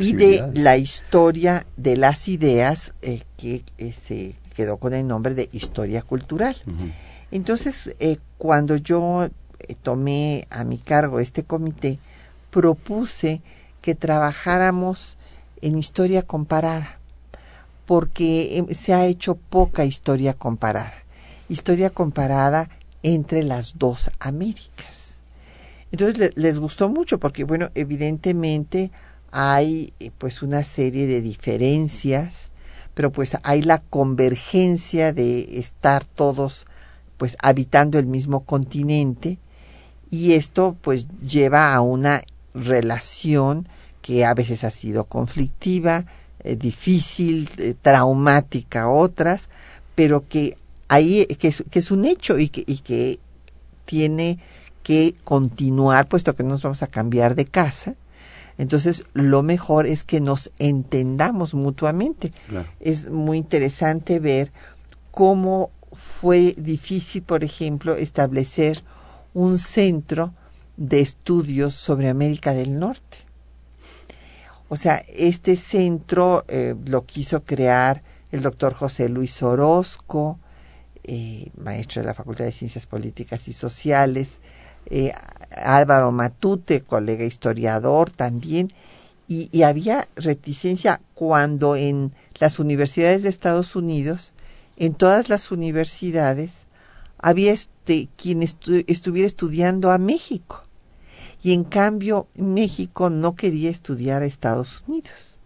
y 0.00 0.12
de 0.14 0.42
la 0.54 0.76
historia 0.76 1.66
de 1.76 1.96
las 1.96 2.26
ideas 2.26 2.94
eh, 3.00 3.22
que 3.36 3.62
se 3.92 4.34
quedó 4.56 4.78
con 4.78 4.92
el 4.92 5.06
nombre 5.06 5.36
de 5.36 5.48
historia 5.52 6.02
cultural. 6.02 6.56
Entonces, 7.30 7.94
cuando 8.38 8.74
yo 8.74 9.28
tomé 9.82 10.46
a 10.50 10.64
mi 10.64 10.78
cargo 10.78 11.20
este 11.20 11.44
comité, 11.44 11.98
propuse 12.50 13.40
que 13.82 13.94
trabajáramos 13.94 15.16
en 15.62 15.78
historia 15.78 16.22
comparada, 16.22 16.98
porque 17.86 18.58
em, 18.58 18.68
se 18.72 18.94
ha 18.94 19.06
hecho 19.06 19.34
poca 19.34 19.84
historia 19.84 20.34
comparada. 20.34 20.94
Historia 21.48 21.90
comparada 21.90 22.68
entre 23.02 23.42
las 23.42 23.78
dos 23.78 24.10
Américas. 24.18 25.16
Entonces 25.90 26.32
les 26.36 26.58
gustó 26.58 26.90
mucho 26.90 27.18
porque, 27.18 27.44
bueno, 27.44 27.70
evidentemente 27.74 28.90
hay 29.30 29.92
eh, 30.00 30.10
pues 30.16 30.42
una 30.42 30.64
serie 30.64 31.06
de 31.06 31.22
diferencias, 31.22 32.50
pero 32.94 33.10
pues 33.10 33.38
hay 33.42 33.62
la 33.62 33.78
convergencia 33.78 35.12
de 35.12 35.58
estar 35.58 36.04
todos 36.04 36.66
pues 37.16 37.36
habitando 37.42 37.98
el 37.98 38.06
mismo 38.06 38.44
continente 38.44 39.38
y 40.10 40.32
esto 40.32 40.76
pues 40.80 41.08
lleva 41.20 41.74
a 41.74 41.80
una 41.80 42.22
relación 42.54 43.68
que 44.02 44.24
a 44.24 44.34
veces 44.34 44.64
ha 44.64 44.70
sido 44.70 45.04
conflictiva, 45.04 46.06
eh, 46.44 46.56
difícil, 46.56 47.48
eh, 47.58 47.74
traumática 47.80 48.88
otras, 48.88 49.48
pero 49.94 50.26
que 50.28 50.56
ahí 50.88 51.26
que 51.26 51.48
es, 51.48 51.64
que 51.70 51.78
es 51.78 51.90
un 51.90 52.04
hecho 52.04 52.38
y 52.38 52.48
que, 52.48 52.64
y 52.66 52.78
que 52.78 53.18
tiene 53.84 54.38
que 54.82 55.14
continuar 55.24 56.08
puesto 56.08 56.34
que 56.34 56.42
nos 56.42 56.62
vamos 56.62 56.82
a 56.82 56.86
cambiar 56.86 57.34
de 57.34 57.44
casa. 57.44 57.94
Entonces, 58.56 59.04
lo 59.12 59.42
mejor 59.42 59.86
es 59.86 60.02
que 60.02 60.20
nos 60.20 60.50
entendamos 60.58 61.54
mutuamente. 61.54 62.32
Es 62.80 63.08
muy 63.10 63.38
interesante 63.38 64.18
ver 64.18 64.50
cómo 65.10 65.70
fue 65.92 66.54
difícil, 66.58 67.22
por 67.22 67.44
ejemplo, 67.44 67.94
establecer 67.94 68.82
un 69.38 69.56
centro 69.58 70.34
de 70.76 71.00
estudios 71.00 71.72
sobre 71.72 72.08
América 72.08 72.54
del 72.54 72.76
Norte. 72.76 73.18
O 74.68 74.76
sea, 74.76 75.04
este 75.14 75.54
centro 75.54 76.44
eh, 76.48 76.74
lo 76.86 77.06
quiso 77.06 77.44
crear 77.44 78.02
el 78.32 78.42
doctor 78.42 78.74
José 78.74 79.08
Luis 79.08 79.40
Orozco, 79.44 80.40
eh, 81.04 81.50
maestro 81.56 82.02
de 82.02 82.08
la 82.08 82.14
Facultad 82.14 82.46
de 82.46 82.52
Ciencias 82.52 82.86
Políticas 82.86 83.46
y 83.46 83.52
Sociales, 83.52 84.40
eh, 84.86 85.12
Álvaro 85.52 86.10
Matute, 86.10 86.80
colega 86.80 87.24
historiador 87.24 88.10
también, 88.10 88.72
y, 89.28 89.48
y, 89.52 89.62
había 89.62 90.08
reticencia 90.16 91.00
cuando 91.14 91.76
en 91.76 92.12
las 92.40 92.58
universidades 92.58 93.22
de 93.22 93.28
Estados 93.28 93.76
Unidos, 93.76 94.32
en 94.78 94.94
todas 94.94 95.28
las 95.28 95.52
universidades, 95.52 96.66
había 97.18 97.52
este, 97.52 98.08
quien 98.16 98.42
estuviera 98.42 99.26
estudiando 99.26 99.90
a 99.90 99.98
México 99.98 100.64
y 101.42 101.52
en 101.52 101.64
cambio 101.64 102.26
México 102.34 103.10
no 103.10 103.34
quería 103.34 103.70
estudiar 103.70 104.22
a 104.22 104.26
Estados 104.26 104.84
Unidos 104.86 105.38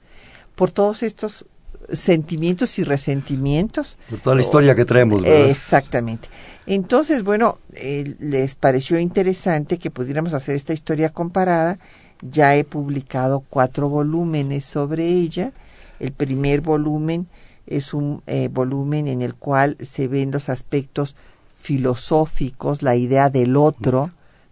por 0.55 0.71
todos 0.71 1.03
estos 1.03 1.47
sentimientos 1.93 2.79
y 2.79 2.85
resentimientos. 2.85 3.99
Por 4.09 4.21
toda 4.21 4.37
la 4.37 4.43
historia 4.43 4.75
que 4.75 4.85
traemos, 4.85 5.23
¿verdad? 5.23 5.51
Exactamente. 5.51 6.29
Entonces, 6.67 7.23
bueno, 7.23 7.59
eh, 7.75 8.15
les 8.19 8.55
pareció 8.55 8.99
interesante 8.99 9.79
que 9.79 9.91
pudiéramos 9.91 10.33
hacer 10.35 10.55
esta 10.55 10.73
historia 10.73 11.11
comparada. 11.11 11.79
Ya 12.21 12.55
he 12.55 12.65
publicado 12.65 13.41
cuatro 13.49 13.89
volúmenes 13.89 14.65
sobre 14.65 15.09
ella. 15.09 15.53
El 15.99 16.13
primer 16.13 16.61
volumen 16.61 17.27
es 17.67 17.95
un 17.95 18.23
eh, 18.27 18.49
volumen 18.49 19.09
en 19.09 19.23
el 19.23 19.35
cual 19.35 19.77
se 19.81 20.09
ven 20.09 20.31
los 20.31 20.49
aspectos 20.49 21.17
filosóficos, 21.63 22.83
la 22.83 22.97
idea 22.97 23.31
del 23.31 23.57
otro, 23.57 24.11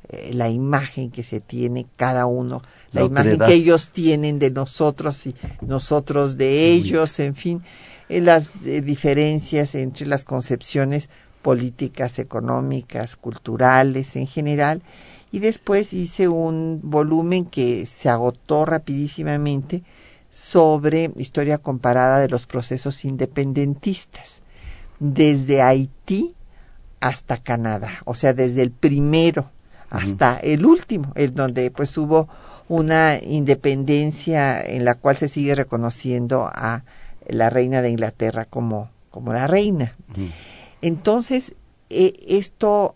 eh, 0.09 0.31
la 0.33 0.49
imagen 0.49 1.11
que 1.11 1.25
se 1.25 1.41
tiene 1.41 1.87
cada 1.97 2.27
uno, 2.27 2.63
la, 2.93 3.03
imagen 3.03 3.39
que 3.39 3.53
ellos 3.53 3.89
tienen 3.89 4.39
de 4.39 4.51
nosotros 4.51 5.27
y 5.27 5.35
nosotros 5.61 6.37
de 6.37 6.71
ellos, 6.71 7.19
en 7.19 7.35
fin, 7.35 7.63
eh, 8.09 8.21
las 8.21 8.53
eh, 8.65 8.81
diferencias 8.81 9.75
entre 9.75 10.07
las 10.07 10.25
concepciones 10.25 11.11
políticas, 11.43 12.19
económicas, 12.19 13.17
culturales 13.17 14.15
en 14.15 14.29
general. 14.29 14.83
Y 15.33 15.41
después 15.41 15.93
hice 15.93 16.29
un 16.29 16.81
volumen 16.83 17.45
que 17.45 17.87
se 17.87 18.09
agotó 18.09 18.65
rapidísimamente 18.67 19.83
sobre 20.31 21.11
historia 21.17 21.59
comparada 21.59 22.21
de 22.21 22.29
los 22.29 22.47
procesos 22.47 23.05
independentistas, 23.05 24.43
desde 25.01 25.63
Haití 25.63 26.35
hasta 27.01 27.39
Canadá, 27.39 27.91
o 28.05 28.15
sea, 28.15 28.33
desde 28.33 28.63
el 28.63 28.71
primero 28.71 29.51
hasta 29.91 30.37
el 30.37 30.65
último, 30.65 31.13
el 31.17 31.35
donde 31.35 31.71
pues 31.71 31.97
hubo 31.99 32.29
una 32.69 33.19
independencia 33.21 34.61
en 34.61 34.85
la 34.85 34.95
cual 34.95 35.17
se 35.17 35.27
sigue 35.27 35.57
reconociendo 35.57 36.49
a 36.53 36.85
la 37.27 37.51
reina 37.51 37.83
de 37.83 37.91
Inglaterra 37.91 38.45
como, 38.45 38.91
como 39.11 39.33
la 39.33 39.49
reina. 39.49 39.97
Entonces, 40.81 41.55
eh, 41.91 42.13
esto 42.29 42.95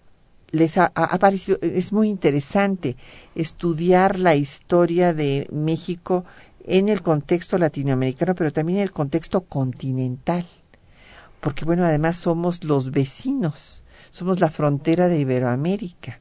les 0.53 0.79
ha, 0.79 0.93
ha, 0.95 1.19
parecido, 1.19 1.59
es 1.61 1.93
muy 1.93 2.09
interesante 2.09 2.97
estudiar 3.35 4.21
la 4.21 4.37
historia 4.37 5.13
de 5.13 5.49
México 5.51 6.25
en 6.65 6.89
el 6.89 7.03
contexto 7.03 7.59
latinoamericano, 7.59 8.37
pero 8.37 8.53
también 8.53 8.79
en 8.79 8.85
el 8.85 8.93
contexto 8.93 9.43
continental. 9.43 10.47
Porque 11.41 11.65
bueno, 11.65 11.85
además 11.85 12.17
somos 12.17 12.65
los 12.65 12.91
vecinos, 12.91 13.84
somos 14.11 14.41
la 14.41 14.51
frontera 14.51 15.09
de 15.09 15.19
Iberoamérica. 15.19 16.21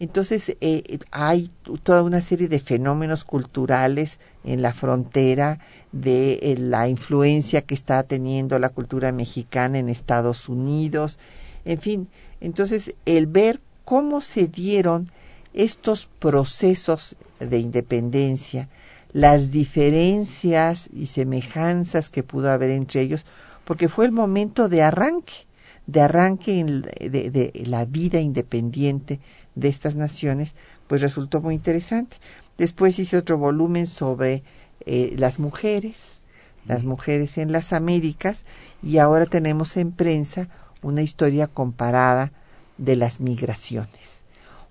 Entonces 0.00 0.56
eh, 0.60 0.98
hay 1.12 1.50
toda 1.82 2.02
una 2.02 2.20
serie 2.20 2.48
de 2.48 2.60
fenómenos 2.60 3.24
culturales 3.24 4.18
en 4.42 4.60
la 4.60 4.74
frontera 4.74 5.60
de 5.92 6.32
eh, 6.42 6.56
la 6.58 6.88
influencia 6.88 7.62
que 7.62 7.74
está 7.74 8.02
teniendo 8.02 8.58
la 8.58 8.70
cultura 8.70 9.12
mexicana 9.12 9.78
en 9.78 9.88
Estados 9.88 10.48
Unidos, 10.48 11.18
en 11.64 11.80
fin, 11.80 12.08
entonces 12.40 12.94
el 13.06 13.26
ver 13.26 13.60
cómo 13.84 14.20
se 14.20 14.48
dieron 14.48 15.08
estos 15.54 16.08
procesos 16.18 17.16
de 17.38 17.58
independencia, 17.58 18.68
las 19.12 19.50
diferencias 19.50 20.90
y 20.92 21.06
semejanzas 21.06 22.10
que 22.10 22.22
pudo 22.22 22.50
haber 22.50 22.70
entre 22.70 23.02
ellos, 23.02 23.24
porque 23.64 23.88
fue 23.88 24.06
el 24.06 24.12
momento 24.12 24.68
de 24.68 24.82
arranque, 24.82 25.46
de 25.86 26.00
arranque 26.00 26.64
de, 26.64 27.30
de 27.30 27.52
la 27.66 27.84
vida 27.84 28.20
independiente 28.20 29.20
de 29.54 29.68
estas 29.68 29.96
naciones, 29.96 30.54
pues 30.86 31.02
resultó 31.02 31.40
muy 31.40 31.54
interesante. 31.54 32.16
Después 32.58 32.98
hice 32.98 33.16
otro 33.16 33.38
volumen 33.38 33.86
sobre 33.86 34.42
eh, 34.86 35.14
las 35.18 35.38
mujeres, 35.38 36.18
las 36.66 36.84
mujeres 36.84 37.38
en 37.38 37.52
las 37.52 37.72
Américas, 37.72 38.44
y 38.82 38.98
ahora 38.98 39.26
tenemos 39.26 39.76
en 39.76 39.92
prensa 39.92 40.48
una 40.82 41.02
historia 41.02 41.46
comparada 41.46 42.32
de 42.78 42.96
las 42.96 43.20
migraciones. 43.20 44.22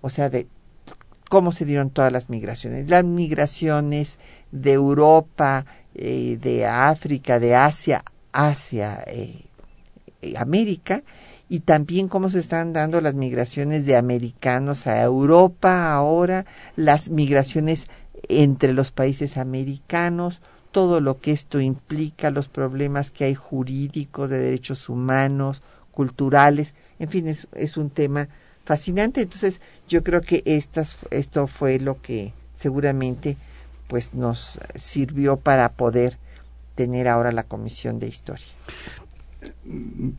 O 0.02 0.10
sea, 0.10 0.30
de 0.30 0.48
cómo 1.30 1.52
se 1.52 1.66
dieron 1.66 1.90
todas 1.90 2.12
las 2.12 2.30
migraciones. 2.30 2.90
Las 2.90 3.04
migraciones 3.04 4.20
de 4.52 4.74
Europa, 4.74 5.66
eh, 5.96 6.38
de 6.40 6.68
África, 6.68 7.40
de 7.40 7.56
Asia, 7.56 8.04
hacia 8.32 9.04
eh, 9.08 9.46
América, 10.38 11.04
y 11.50 11.60
también 11.60 12.08
cómo 12.08 12.30
se 12.30 12.40
están 12.40 12.74
dando 12.74 13.02
las 13.02 13.16
migraciones 13.16 13.86
de 13.86 13.96
americanos 13.96 14.88
a 14.88 15.02
Europa 15.04 15.94
ahora, 15.94 16.46
las 16.76 17.10
migraciones 17.10 17.86
entre 18.30 18.74
los 18.74 18.92
países 18.92 19.38
americanos, 19.38 20.42
todo 20.72 21.02
lo 21.02 21.20
que 21.20 21.32
esto 21.32 21.60
implica, 21.60 22.32
los 22.32 22.48
problemas 22.48 23.12
que 23.12 23.26
hay 23.26 23.36
jurídicos, 23.36 24.30
de 24.30 24.40
derechos 24.40 24.90
humanos, 24.90 25.62
culturales, 25.92 26.74
en 27.00 27.10
fin, 27.10 27.28
es, 27.28 27.48
es 27.54 27.78
un 27.78 27.90
tema 27.90 28.30
fascinante. 28.66 29.22
Entonces, 29.22 29.62
yo 29.88 30.04
creo 30.04 30.22
que 30.22 30.42
estas, 30.46 31.06
esto 31.12 31.48
fue 31.48 31.80
lo 31.80 32.02
que 32.02 32.34
seguramente 32.56 33.38
pues 33.88 34.14
nos 34.14 34.60
sirvió 34.76 35.38
para 35.38 35.74
poder 35.74 36.18
tener 36.76 37.08
ahora 37.08 37.32
la 37.32 37.44
comisión 37.44 38.00
de 38.00 38.08
historia. 38.08 38.48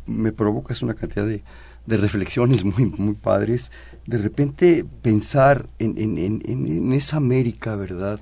Me 0.07 0.33
provocas 0.33 0.83
una 0.83 0.95
cantidad 0.95 1.27
de, 1.27 1.43
reflexiones 1.87 2.65
muy, 2.65 2.87
muy 2.87 3.15
padres. 3.15 3.71
De 4.07 4.19
repente 4.19 4.85
pensar 5.03 5.69
en, 5.79 6.93
esa 6.93 7.17
América, 7.17 7.77
¿verdad? 7.77 8.21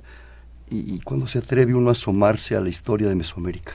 Y, 0.71 0.95
y, 0.95 1.01
cuando 1.01 1.27
se 1.27 1.39
atreve 1.39 1.75
uno 1.75 1.91
a 1.91 1.93
asomarse 1.93 2.57
a 2.57 2.61
la 2.61 2.71
historia 2.71 3.09
de 3.09 3.15
Mesoamérica, 3.15 3.73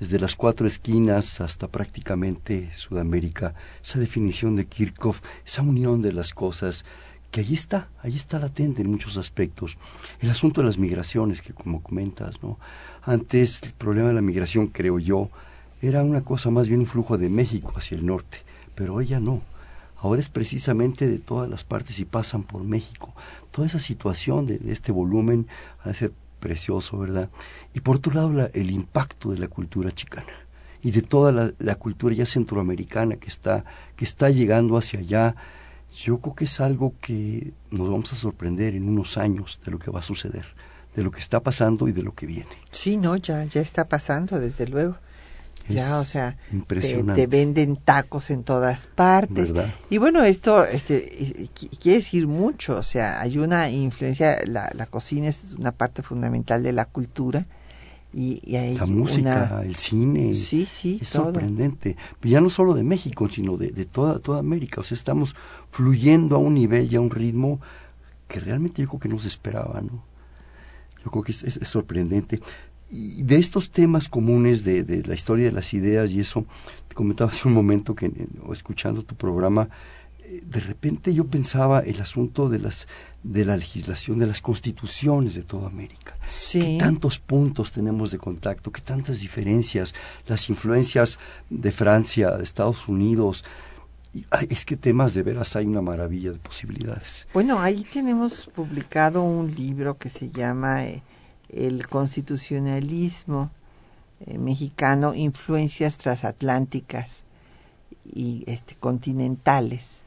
desde 0.00 0.18
las 0.18 0.34
cuatro 0.34 0.66
esquinas 0.66 1.40
hasta 1.40 1.68
prácticamente 1.68 2.70
Sudamérica, 2.74 3.54
esa 3.84 4.00
definición 4.00 4.56
de 4.56 4.66
Kirchhoff, 4.66 5.20
esa 5.46 5.62
unión 5.62 6.02
de 6.02 6.12
las 6.12 6.32
cosas, 6.32 6.84
que 7.30 7.40
allí 7.40 7.54
está, 7.54 7.88
allí 8.02 8.16
está 8.16 8.38
latente 8.38 8.82
en 8.82 8.90
muchos 8.90 9.16
aspectos. 9.16 9.78
El 10.20 10.30
asunto 10.30 10.60
de 10.60 10.66
las 10.66 10.78
migraciones, 10.78 11.42
que 11.42 11.52
como 11.52 11.82
comentas, 11.82 12.42
¿no? 12.42 12.58
Antes 13.02 13.62
el 13.62 13.72
problema 13.72 14.08
de 14.08 14.14
la 14.14 14.22
migración, 14.22 14.66
creo 14.68 14.98
yo, 14.98 15.30
era 15.80 16.02
una 16.04 16.22
cosa 16.22 16.50
más 16.50 16.68
bien 16.68 16.80
un 16.80 16.86
flujo 16.86 17.18
de 17.18 17.30
México 17.30 17.72
hacia 17.76 17.96
el 17.96 18.06
norte, 18.06 18.38
pero 18.74 19.00
ella 19.00 19.20
no. 19.20 19.42
Ahora 19.96 20.20
es 20.20 20.28
precisamente 20.30 21.08
de 21.08 21.18
todas 21.18 21.48
las 21.48 21.64
partes 21.64 21.98
y 21.98 22.04
pasan 22.04 22.42
por 22.42 22.64
México. 22.64 23.14
Toda 23.50 23.66
esa 23.66 23.78
situación 23.78 24.46
de, 24.46 24.60
este 24.68 24.92
volumen 24.92 25.46
ha 25.82 25.88
de 25.88 25.94
ser 25.94 26.12
precioso, 26.38 26.98
¿verdad? 26.98 27.28
Y 27.74 27.80
por 27.80 27.96
otro 27.96 28.14
lado, 28.14 28.30
la, 28.30 28.46
el 28.54 28.70
impacto 28.70 29.30
de 29.30 29.38
la 29.38 29.48
cultura 29.48 29.92
chicana 29.92 30.32
y 30.82 30.90
de 30.90 31.02
toda 31.02 31.32
la, 31.32 31.52
la, 31.58 31.74
cultura 31.74 32.14
ya 32.14 32.24
centroamericana 32.24 33.16
que 33.16 33.28
está, 33.28 33.64
que 33.96 34.06
está 34.06 34.30
llegando 34.30 34.78
hacia 34.78 35.00
allá, 35.00 35.36
yo 35.94 36.18
creo 36.18 36.34
que 36.34 36.44
es 36.44 36.60
algo 36.60 36.94
que 37.00 37.52
nos 37.70 37.90
vamos 37.90 38.12
a 38.14 38.16
sorprender 38.16 38.74
en 38.74 38.88
unos 38.88 39.18
años 39.18 39.60
de 39.64 39.70
lo 39.70 39.78
que 39.78 39.90
va 39.90 39.98
a 39.98 40.02
suceder, 40.02 40.46
de 40.94 41.02
lo 41.02 41.10
que 41.10 41.20
está 41.20 41.40
pasando 41.40 41.88
y 41.88 41.92
de 41.92 42.02
lo 42.02 42.14
que 42.14 42.24
viene. 42.24 42.48
Sí, 42.70 42.96
no, 42.96 43.16
ya, 43.16 43.44
ya 43.44 43.60
está 43.60 43.88
pasando, 43.88 44.40
desde 44.40 44.66
luego. 44.66 44.96
Ya, 45.68 45.98
o 45.98 46.04
sea, 46.04 46.36
impresionante. 46.52 47.22
Te, 47.22 47.28
te, 47.28 47.36
venden 47.36 47.76
tacos 47.76 48.30
en 48.30 48.42
todas 48.42 48.86
partes. 48.86 49.52
¿verdad? 49.52 49.72
Y 49.88 49.98
bueno, 49.98 50.22
esto 50.24 50.64
este, 50.64 51.48
quiere 51.80 51.98
decir 51.98 52.26
mucho, 52.26 52.76
o 52.76 52.82
sea, 52.82 53.20
hay 53.20 53.38
una 53.38 53.70
influencia, 53.70 54.38
la, 54.46 54.70
la 54.74 54.86
cocina 54.86 55.28
es 55.28 55.54
una 55.58 55.72
parte 55.72 56.02
fundamental 56.02 56.62
de 56.62 56.72
la 56.72 56.86
cultura. 56.86 57.46
Y, 58.12 58.40
y 58.44 58.56
hay 58.56 58.76
la 58.76 58.86
música, 58.86 59.50
una... 59.52 59.62
el 59.62 59.76
cine, 59.76 60.34
sí, 60.34 60.66
sí, 60.66 60.98
es 61.00 61.10
todo. 61.10 61.26
sorprendente. 61.26 61.96
Ya 62.22 62.40
no 62.40 62.50
solo 62.50 62.74
de 62.74 62.82
México, 62.82 63.28
sino 63.30 63.56
de, 63.56 63.68
de, 63.68 63.84
toda, 63.84 64.18
toda 64.18 64.40
América. 64.40 64.80
O 64.80 64.84
sea, 64.84 64.96
estamos 64.96 65.36
fluyendo 65.70 66.34
a 66.34 66.40
un 66.40 66.54
nivel 66.54 66.92
y 66.92 66.96
a 66.96 67.00
un 67.00 67.10
ritmo 67.10 67.60
que 68.26 68.40
realmente 68.40 68.82
yo 68.82 68.88
creo 68.88 69.00
que 69.00 69.08
no 69.08 69.20
se 69.20 69.28
esperaba, 69.28 69.80
¿no? 69.80 70.02
Yo 71.04 71.10
creo 71.12 71.22
que 71.22 71.30
es, 71.30 71.44
es, 71.44 71.56
es 71.58 71.68
sorprendente. 71.68 72.40
Y 72.90 73.22
de 73.22 73.36
estos 73.36 73.70
temas 73.70 74.08
comunes 74.08 74.64
de, 74.64 74.82
de, 74.82 75.02
la 75.04 75.14
historia 75.14 75.46
de 75.46 75.52
las 75.52 75.72
ideas 75.74 76.10
y 76.10 76.20
eso, 76.20 76.44
te 76.88 76.94
comentaba 76.94 77.30
hace 77.30 77.46
un 77.46 77.54
momento 77.54 77.94
que 77.94 78.10
escuchando 78.52 79.04
tu 79.04 79.14
programa, 79.14 79.68
eh, 80.24 80.42
de 80.44 80.60
repente 80.60 81.14
yo 81.14 81.26
pensaba 81.26 81.80
el 81.80 82.00
asunto 82.00 82.48
de 82.48 82.58
las 82.58 82.86
de 83.22 83.44
la 83.44 83.56
legislación 83.56 84.18
de 84.18 84.26
las 84.26 84.40
constituciones 84.40 85.34
de 85.34 85.42
toda 85.42 85.68
América. 85.68 86.16
Sí. 86.26 86.60
¿Qué 86.60 86.76
tantos 86.78 87.18
puntos 87.18 87.72
tenemos 87.72 88.10
de 88.10 88.18
contacto? 88.18 88.72
¿Qué 88.72 88.80
tantas 88.80 89.20
diferencias? 89.20 89.94
Las 90.26 90.48
influencias 90.48 91.18
de 91.50 91.70
Francia, 91.70 92.30
de 92.36 92.42
Estados 92.42 92.88
Unidos. 92.88 93.44
Y, 94.14 94.24
ay, 94.30 94.46
es 94.50 94.64
que 94.64 94.76
temas 94.76 95.14
de 95.14 95.22
veras 95.22 95.54
hay 95.54 95.66
una 95.66 95.82
maravilla 95.82 96.32
de 96.32 96.38
posibilidades. 96.38 97.28
Bueno, 97.34 97.60
ahí 97.60 97.84
tenemos 97.92 98.50
publicado 98.54 99.22
un 99.22 99.54
libro 99.54 99.98
que 99.98 100.08
se 100.08 100.30
llama 100.30 100.86
eh, 100.86 101.02
El 101.52 101.88
constitucionalismo 101.88 103.50
eh, 104.26 104.38
mexicano, 104.38 105.14
influencias 105.14 105.98
transatlánticas 105.98 107.24
y 108.04 108.44
este, 108.46 108.74
continentales 108.74 110.02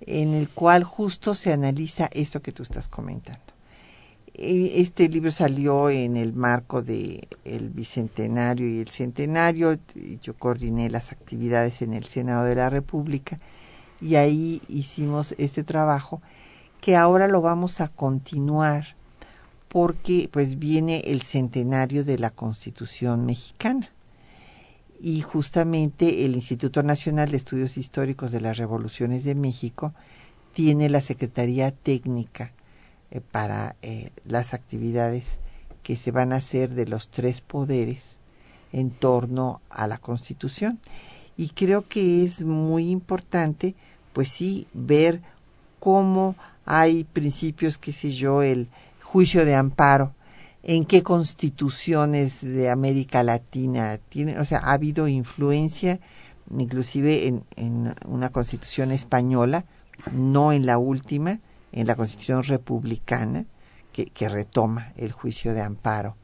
en 0.00 0.34
el 0.34 0.48
cual 0.48 0.84
justo 0.84 1.34
se 1.34 1.52
analiza 1.52 2.08
esto 2.12 2.42
que 2.42 2.52
tú 2.52 2.62
estás 2.62 2.88
comentando. 2.88 3.40
Este 4.34 5.08
libro 5.08 5.30
salió 5.30 5.88
en 5.88 6.16
el 6.16 6.34
marco 6.34 6.82
de 6.82 7.26
bicentenario 7.72 8.68
y 8.68 8.80
el 8.80 8.88
centenario. 8.88 9.78
Yo 10.20 10.36
coordiné 10.36 10.90
las 10.90 11.10
actividades 11.10 11.80
en 11.80 11.94
el 11.94 12.04
Senado 12.04 12.44
de 12.44 12.54
la 12.54 12.68
República 12.68 13.40
y 13.98 14.16
ahí 14.16 14.60
hicimos 14.68 15.34
este 15.38 15.64
trabajo 15.64 16.20
que 16.82 16.96
ahora 16.96 17.28
lo 17.28 17.40
vamos 17.40 17.80
a 17.80 17.88
continuar 17.88 18.95
porque 19.68 20.28
pues 20.30 20.58
viene 20.58 21.02
el 21.06 21.22
centenario 21.22 22.04
de 22.04 22.18
la 22.18 22.30
Constitución 22.30 23.26
mexicana 23.26 23.90
y 25.00 25.20
justamente 25.20 26.24
el 26.24 26.34
Instituto 26.34 26.82
Nacional 26.82 27.30
de 27.30 27.36
Estudios 27.36 27.76
Históricos 27.76 28.30
de 28.32 28.40
las 28.40 28.56
Revoluciones 28.56 29.24
de 29.24 29.34
México 29.34 29.92
tiene 30.52 30.88
la 30.88 31.02
Secretaría 31.02 31.70
Técnica 31.70 32.52
eh, 33.10 33.20
para 33.20 33.76
eh, 33.82 34.10
las 34.24 34.54
actividades 34.54 35.40
que 35.82 35.96
se 35.96 36.10
van 36.10 36.32
a 36.32 36.36
hacer 36.36 36.70
de 36.70 36.86
los 36.86 37.10
tres 37.10 37.40
poderes 37.40 38.18
en 38.72 38.90
torno 38.90 39.60
a 39.70 39.86
la 39.86 39.98
Constitución. 39.98 40.80
Y 41.36 41.50
creo 41.50 41.86
que 41.86 42.24
es 42.24 42.44
muy 42.44 42.90
importante, 42.90 43.74
pues 44.12 44.30
sí, 44.30 44.66
ver 44.72 45.20
cómo 45.78 46.34
hay 46.64 47.04
principios, 47.04 47.78
qué 47.78 47.92
sé 47.92 48.10
yo, 48.10 48.42
el 48.42 48.68
juicio 49.06 49.44
de 49.44 49.54
amparo, 49.54 50.14
en 50.64 50.84
qué 50.84 51.04
constituciones 51.04 52.42
de 52.42 52.70
América 52.70 53.22
Latina 53.22 53.98
tienen, 54.08 54.38
o 54.40 54.44
sea, 54.44 54.58
ha 54.58 54.72
habido 54.72 55.06
influencia 55.06 56.00
inclusive 56.50 57.26
en, 57.26 57.44
en, 57.56 57.94
una 58.06 58.30
constitución 58.30 58.90
española, 58.90 59.64
no 60.12 60.52
en 60.52 60.66
la 60.66 60.78
última, 60.78 61.40
en 61.72 61.86
la 61.86 61.94
constitución 61.94 62.42
republicana, 62.42 63.46
que, 63.92 64.28
retoma 64.28 64.92
el 64.96 65.12
juicio 65.12 65.54
de 65.54 65.62
amparo, 65.62 66.16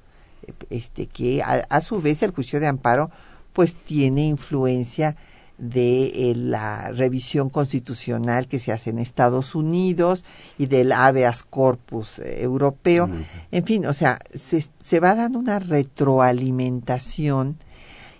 este 0.68 1.06
que 1.06 1.42
a, 1.42 1.64
a, 1.70 1.80
su 1.80 2.02
vez 2.02 2.22
el 2.22 2.32
juicio 2.32 2.60
de 2.60 2.66
amparo 2.66 3.10
pues 3.54 3.74
tiene 3.74 4.26
influencia 4.26 5.16
de 5.62 6.30
eh, 6.30 6.34
la 6.34 6.90
revisión 6.90 7.48
constitucional 7.48 8.48
que 8.48 8.58
se 8.58 8.72
hace 8.72 8.90
en 8.90 8.98
Estados 8.98 9.54
Unidos 9.54 10.24
y 10.58 10.66
del 10.66 10.90
habeas 10.90 11.44
corpus 11.44 12.18
eh, 12.18 12.42
europeo. 12.42 13.08
En 13.52 13.64
fin, 13.64 13.86
o 13.86 13.94
sea, 13.94 14.18
se, 14.34 14.66
se 14.80 14.98
va 14.98 15.14
dando 15.14 15.38
una 15.38 15.60
retroalimentación 15.60 17.58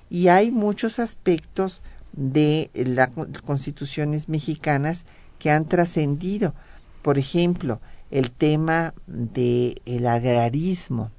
y 0.09 0.29
hay 0.29 0.53
muchos 0.53 1.01
aspectos 1.01 1.83
de 2.13 2.71
las 2.75 3.11
constituciones 3.45 4.29
mexicanas 4.29 5.05
que 5.41 5.51
han 5.51 5.65
trascendido. 5.65 6.55
Por 7.03 7.19
ejemplo, 7.19 7.81
el 8.13 8.31
tema 8.31 8.95
del 9.09 9.83
el 9.85 10.07
agrarismo. 10.07 11.11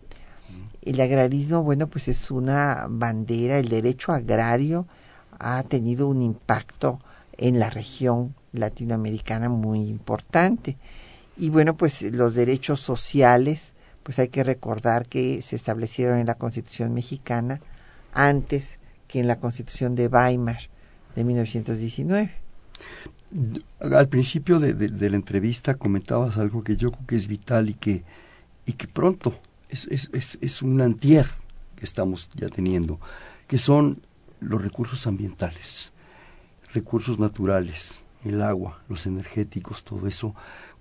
El 0.84 1.02
agrarismo, 1.02 1.64
bueno, 1.64 1.88
pues 1.88 2.08
es 2.08 2.32
una 2.32 2.86
bandera, 2.90 3.58
el 3.58 3.68
derecho 3.68 4.14
agrario 4.14 4.88
ha 5.44 5.62
tenido 5.64 6.08
un 6.08 6.22
impacto 6.22 7.00
en 7.38 7.60
la 7.60 7.70
región 7.70 8.34
latinoamericana 8.54 9.50
muy 9.50 9.80
importante. 9.90 10.78
Y 11.38 11.50
bueno, 11.50 11.76
pues 11.76 12.02
los 12.02 12.34
derechos 12.34 12.80
sociales, 12.80 13.74
pues 14.04 14.20
hay 14.20 14.30
que 14.30 14.44
recordar 14.44 15.08
que 15.08 15.42
se 15.42 15.56
establecieron 15.56 16.18
en 16.18 16.28
la 16.28 16.36
Constitución 16.36 16.94
mexicana 16.94 17.60
antes 18.14 18.80
que 19.08 19.20
en 19.20 19.28
la 19.28 19.40
Constitución 19.40 19.96
de 19.96 20.08
Weimar 20.08 20.70
de 21.16 21.24
1919. 21.24 22.32
Al 23.80 24.08
principio 24.08 24.60
de, 24.60 25.10
la 25.10 25.16
entrevista 25.16 25.76
comentabas 25.76 26.38
algo 26.38 26.64
que 26.64 26.78
yo 26.78 26.92
creo 26.92 27.06
que 27.06 27.16
es 27.16 27.28
vital 27.28 27.70
y 27.70 27.74
que, 27.74 28.04
y 28.66 28.74
que 28.74 28.88
pronto 28.88 29.38
es, 29.70 29.88
es 30.14 30.62
un 30.62 30.80
antier 30.82 31.26
que 31.76 31.86
estamos 31.86 32.30
ya 32.36 32.48
teniendo, 32.50 33.00
que 33.48 33.58
son 33.58 34.00
los 34.44 34.62
recursos 34.62 35.08
ambientales, 35.08 35.92
recursos 36.74 37.20
naturales, 37.20 38.04
el 38.26 38.42
agua, 38.42 38.82
los 38.90 39.06
energéticos, 39.06 39.84
todo 39.84 40.08
eso, 40.08 40.36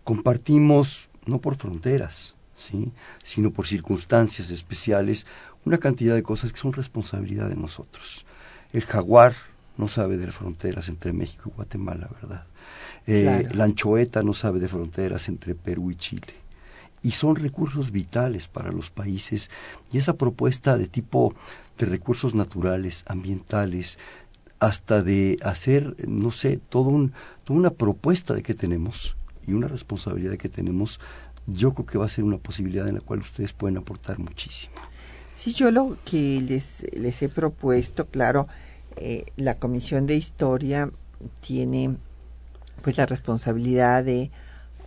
compartimos 0.05 1.09
no 1.27 1.41
por 1.41 1.57
fronteras, 1.57 2.37
¿sí? 2.57 2.93
sino 3.23 3.51
por 3.53 3.67
circunstancias 3.67 4.51
especiales, 4.51 5.27
una 5.65 5.79
cantidad 5.79 6.15
de 6.15 6.23
cosas 6.23 6.53
que 6.53 6.59
son 6.59 6.73
responsabilidad 6.73 7.49
de 7.49 7.57
nosotros. 7.57 8.27
El 8.73 8.85
jaguar 8.85 9.35
no 9.77 9.89
sabe 9.89 10.17
de 10.17 10.31
fronteras 10.33 10.89
entre 10.89 11.13
México 11.13 11.51
y 11.51 11.57
Guatemala, 11.57 12.09
¿verdad? 12.21 12.47
Eh, 13.07 13.23
Claro. 13.23 13.57
La 13.57 13.65
anchoeta 13.65 14.23
no 14.23 14.35
sabe 14.35 14.61
de 14.61 14.69
fronteras 14.69 15.29
entre 15.29 15.55
Perú 15.55 15.91
y 15.91 15.97
Chile. 15.97 16.35
y 17.05 17.11
son 17.11 17.35
recursos 17.35 17.91
vitales 17.91 18.47
para 18.47 18.71
los 18.71 18.91
países 18.91 19.51
y 19.91 19.99
esa 19.99 20.15
propuesta 20.15 20.77
de 20.77 20.87
tipo 20.87 21.35
de 21.79 21.87
recursos 21.87 22.35
naturales, 22.35 23.05
ambientales, 23.07 23.99
hasta 24.61 25.03
de 25.03 25.37
hacer, 25.43 25.97
no 26.07 26.31
sé, 26.31 26.57
todo 26.57 26.91
un, 26.91 27.13
toda 27.45 27.59
una 27.59 27.71
propuesta 27.71 28.35
de 28.35 28.43
que 28.43 28.55
tenemos 28.55 29.17
y 29.47 29.55
una 29.55 29.67
responsabilidad 29.67 30.31
de 30.31 30.39
que 30.39 30.49
tenemos, 30.49 31.01
yo 31.47 31.75
creo 31.75 31.87
que 31.87 31.99
va 31.99 32.05
a 32.05 32.09
ser 32.09 32.23
una 32.25 32.39
posibilidad 32.39 32.87
en 32.87 32.95
la 32.95 33.01
cual 33.01 33.21
ustedes 33.21 33.53
pueden 33.53 33.77
aportar 33.77 34.19
muchísimo. 34.21 34.75
Sí, 35.33 35.53
yo 35.53 35.71
lo 35.71 35.97
que 36.05 36.41
les, 36.41 36.85
les 36.93 37.23
he 37.23 37.29
propuesto, 37.29 38.07
claro, 38.07 38.47
eh, 38.97 39.25
la 39.37 39.57
Comisión 39.57 40.07
de 40.07 40.15
Historia 40.15 40.91
tiene 41.41 41.97
pues 42.83 42.99
la 42.99 43.07
responsabilidad 43.07 44.05
de 44.05 44.31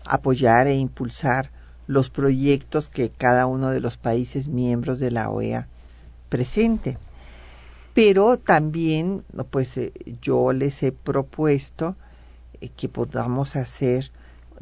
apoyar 0.05 0.67
e 0.67 0.75
impulsar 0.75 1.51
los 1.87 2.09
proyectos 2.09 2.89
que 2.89 3.09
cada 3.09 3.45
uno 3.45 3.69
de 3.69 3.79
los 3.79 3.97
países 3.97 4.47
miembros 4.47 4.99
de 4.99 5.11
la 5.11 5.29
OEA 5.29 5.67
presenten. 6.29 6.97
Pero 7.95 8.37
también, 8.37 9.23
pues 9.51 9.77
eh, 9.77 9.93
yo 10.21 10.51
les 10.51 10.83
he 10.83 10.91
propuesto 10.91 11.95
eh, 12.59 12.67
que 12.67 12.89
podamos 12.89 13.55
hacer 13.55 14.11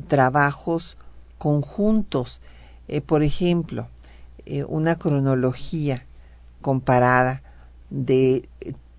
trabajos 0.08 0.97
conjuntos. 1.39 2.41
Eh, 2.88 3.02
por 3.02 3.23
ejemplo, 3.23 3.88
una 4.67 4.99
cronología 4.99 6.06
comparada 6.62 7.41
de 7.89 8.47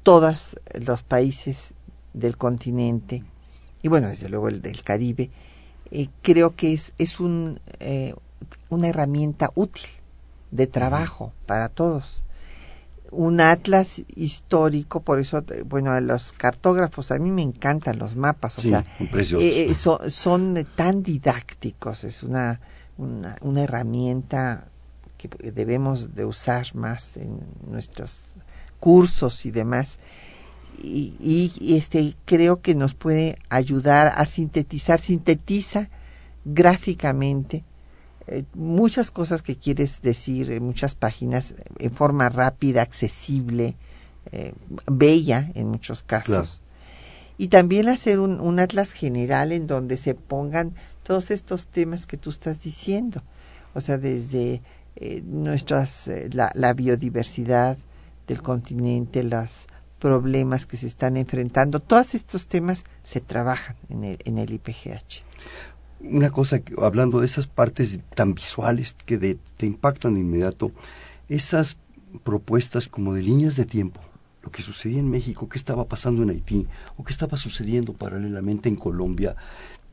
todos 0.03 0.57
los 0.85 1.03
países 1.03 1.75
del 2.15 2.39
continente 2.39 3.23
y 3.83 3.89
bueno, 3.89 4.09
desde 4.09 4.31
luego 4.31 4.49
el 4.49 4.63
del 4.63 4.83
Caribe, 4.83 5.31
creo 6.23 6.57
que 6.57 6.73
es, 6.73 6.95
es 6.97 7.21
un, 7.21 7.61
una 8.71 8.89
herramienta 8.89 9.51
útil 9.55 9.85
de 10.51 10.67
trabajo 10.67 11.35
para 11.47 11.69
todos 11.69 12.24
un 13.11 13.41
atlas 13.41 14.03
histórico, 14.17 15.01
por 15.03 15.21
eso, 15.21 15.45
bueno, 15.67 15.99
los 16.01 16.33
cartógrafos, 16.33 17.11
a 17.11 17.19
mí 17.19 17.31
me 17.31 17.43
encantan 17.43 17.99
los 17.99 18.17
mapas, 18.17 18.59
o 18.59 18.63
sea, 18.63 18.85
eh, 19.01 19.71
eh, 19.71 19.75
son 19.75 20.65
tan 20.75 21.03
didácticos, 21.03 22.05
es 22.05 22.23
una, 22.23 22.61
una, 22.99 23.37
una, 23.43 23.63
herramienta 23.63 24.69
que 25.17 25.29
debemos 25.53 26.15
de 26.15 26.25
usar 26.25 26.75
más 26.75 27.17
en 27.17 27.39
nuestros 27.69 28.35
cursos 28.81 29.47
y 29.47 29.51
demás. 29.51 29.99
Y, 30.83 31.53
y 31.61 31.77
este 31.77 32.17
creo 32.25 32.61
que 32.61 32.75
nos 32.75 32.95
puede 32.95 33.39
ayudar 33.49 34.13
a 34.17 34.27
sintetizar, 34.27 35.01
sintetiza 35.01 35.89
gráficamente 36.45 37.65
eh, 38.27 38.45
muchas 38.55 39.11
cosas 39.11 39.43
que 39.43 39.57
quieres 39.57 40.01
decir 40.01 40.51
en 40.51 40.65
muchas 40.65 40.95
páginas 40.95 41.55
en 41.79 41.91
forma 41.93 42.29
rápida, 42.31 42.83
accesible, 42.83 43.77
eh, 44.33 44.55
bella 44.87 45.51
en 45.55 45.69
muchos 45.69 46.03
casos. 46.03 46.63
Y 47.37 47.49
también 47.49 47.89
hacer 47.89 48.21
un, 48.21 48.41
un, 48.41 48.61
atlas 48.61 48.93
general 48.93 49.53
en 49.53 49.67
donde 49.67 49.97
se 49.97 50.15
pongan 50.15 50.75
todos 51.03 51.31
estos 51.31 51.67
temas 51.67 52.07
que 52.07 52.17
tú 52.17 52.31
estás 52.31 52.63
diciendo. 52.63 53.23
O 53.75 53.81
sea, 53.81 53.99
desde 53.99 54.63
eh, 54.97 55.23
nuestras, 55.27 56.09
la, 56.33 56.51
la 56.55 56.73
biodiversidad 56.73 57.77
del 58.27 58.41
continente, 58.41 59.23
los 59.23 59.67
problemas 59.99 60.65
que 60.65 60.77
se 60.77 60.87
están 60.87 61.17
enfrentando, 61.17 61.81
todos 61.81 62.15
estos 62.15 62.47
temas 62.47 62.85
se 63.03 63.21
trabajan 63.21 63.77
en 63.91 64.05
el, 64.05 64.19
en 64.25 64.39
el 64.39 64.53
IPGH 64.53 65.25
una 66.11 66.31
cosa, 66.31 66.61
hablando 66.81 67.21
de 67.21 67.27
esas 67.27 67.47
partes 67.47 67.99
tan 68.15 68.35
visuales 68.35 68.95
que 69.07 69.19
te 69.19 69.67
impactan 69.67 70.15
de 70.15 70.21
inmediato, 70.21 70.73
esas 71.29 71.79
propuestas 72.23 72.89
como 72.89 73.15
de 73.15 73.23
líneas 73.23 73.57
de 73.57 73.65
tiempo, 73.65 74.01
lo 74.43 74.51
que 74.51 74.63
sucedía 74.63 75.01
en 75.01 75.11
México, 75.11 75.49
qué 75.49 75.59
estaba 75.59 75.87
pasando 75.87 76.23
en 76.23 76.31
Haití 76.31 76.67
o 76.97 77.05
qué 77.05 77.13
estaba 77.13 77.37
sucediendo 77.37 77.95
paralelamente 77.95 78.69
en 78.69 78.77
Colombia, 78.77 79.35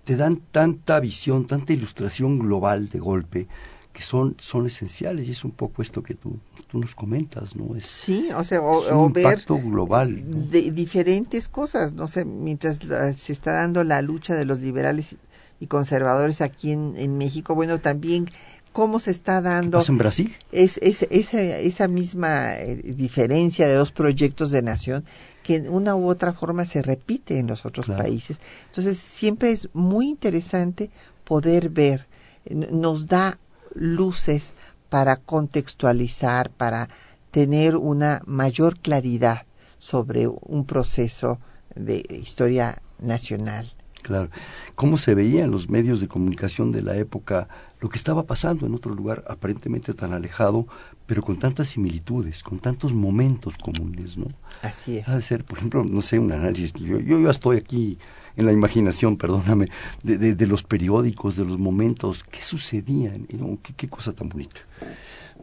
te 0.04 0.16
dan 0.16 0.42
tanta 0.52 1.00
visión, 1.00 1.48
tanta 1.48 1.74
ilustración 1.74 2.40
global 2.40 2.90
de 2.90 3.00
golpe 3.00 3.48
que 3.94 4.02
son, 4.02 4.36
son 4.40 4.68
esenciales 4.68 5.28
y 5.28 5.32
es 5.32 5.44
un 5.44 5.52
poco 5.52 5.82
esto 5.82 6.02
que 6.02 6.14
tú, 6.14 6.40
tú 6.70 6.80
nos 6.80 6.96
comentas, 6.96 7.56
¿no? 7.56 7.76
Es, 7.76 7.88
sí, 7.88 8.30
o 8.36 8.44
sea, 8.44 8.62
o, 8.62 8.98
un 8.98 9.08
impacto 9.08 9.58
global. 9.58 10.24
De 10.50 10.72
diferentes 10.72 11.50
cosas, 11.50 11.94
no 11.94 12.08
sé, 12.08 12.24
mientras 12.24 12.80
se 13.18 13.34
está 13.34 13.52
dando 13.52 13.84
la 13.84 14.02
lucha 14.02 14.34
de 14.36 14.46
los 14.46 14.62
liberales 14.62 15.18
y 15.62 15.68
conservadores 15.68 16.42
aquí 16.42 16.72
en, 16.72 16.96
en 16.98 17.18
México. 17.18 17.56
Bueno, 17.56 17.80
también 17.80 18.26
cómo 18.74 19.00
se 19.00 19.12
está 19.12 19.42
dando. 19.42 19.80
¿Qué 19.80 19.92
en 19.92 19.98
Brasil? 19.98 20.34
Es, 20.52 20.78
es, 20.82 21.08
esa, 21.10 21.40
esa 21.40 21.88
misma 21.88 22.56
eh, 22.56 22.82
diferencia 22.84 23.68
de 23.68 23.76
dos 23.76 23.92
proyectos 23.92 24.52
de 24.52 24.62
nación 24.62 25.06
que 25.44 25.56
en 25.56 25.70
una 25.70 25.96
u 25.96 26.08
otra 26.08 26.34
forma 26.34 26.66
se 26.66 26.82
repite 26.82 27.38
en 27.38 27.48
los 27.48 27.66
otros 27.66 27.88
países. 27.88 28.40
Entonces, 28.66 28.98
siempre 28.98 29.52
es 29.52 29.70
muy 29.74 30.10
interesante 30.10 30.90
poder 31.24 31.70
ver, 31.70 32.08
nos 32.50 33.08
da 33.08 33.40
luces 33.74 34.54
para 34.90 35.16
contextualizar, 35.16 36.50
para 36.50 36.90
tener 37.32 37.76
una 37.76 38.22
mayor 38.26 38.80
claridad 38.80 39.46
sobre 39.80 40.28
un 40.28 40.66
proceso 40.66 41.40
de 41.76 42.04
historia 42.10 42.82
nacional. 43.00 43.72
Claro. 44.02 44.30
¿Cómo 44.76 44.98
se 44.98 45.16
veía 45.16 45.44
en 45.44 45.52
los 45.52 45.70
medios 45.70 46.00
de 46.00 46.08
comunicación 46.08 46.72
de 46.72 46.82
la 46.82 46.96
época 46.96 47.48
lo 47.82 47.90
que 47.90 47.98
estaba 47.98 48.28
pasando 48.28 48.68
en 48.68 48.76
otro 48.76 48.94
lugar 48.94 49.24
aparentemente 49.28 49.94
tan 49.96 50.14
alejado, 50.14 50.68
pero 51.08 51.24
con 51.24 51.38
tantas 51.38 51.70
similitudes, 51.70 52.44
con 52.44 52.60
tantos 52.60 52.94
momentos 52.94 53.58
comunes, 53.58 54.18
¿no? 54.18 54.28
Así 54.62 55.00
es. 55.00 55.08
Ha 55.08 55.16
de 55.16 55.22
ser, 55.24 55.44
por 55.44 55.58
ejemplo, 55.58 55.84
no 55.84 56.02
sé, 56.04 56.20
un 56.20 56.32
análisis. 56.32 56.74
Yo, 56.74 57.00
yo 57.00 57.20
ya 57.20 57.32
estoy 57.32 57.58
aquí 57.58 57.98
en 58.38 58.46
la 58.46 58.54
imaginación, 58.54 59.18
perdóname, 59.18 59.68
de, 60.04 60.36
de, 60.36 60.48
los 60.48 60.62
periódicos, 60.62 61.36
de 61.36 61.44
los 61.44 61.58
momentos, 61.58 62.24
qué 62.24 62.44
sucedía, 62.44 63.14
¿no? 63.38 63.58
qué, 63.64 63.74
qué 63.74 63.90
cosa 63.90 64.14
tan 64.14 64.30
bonita. 64.30 64.62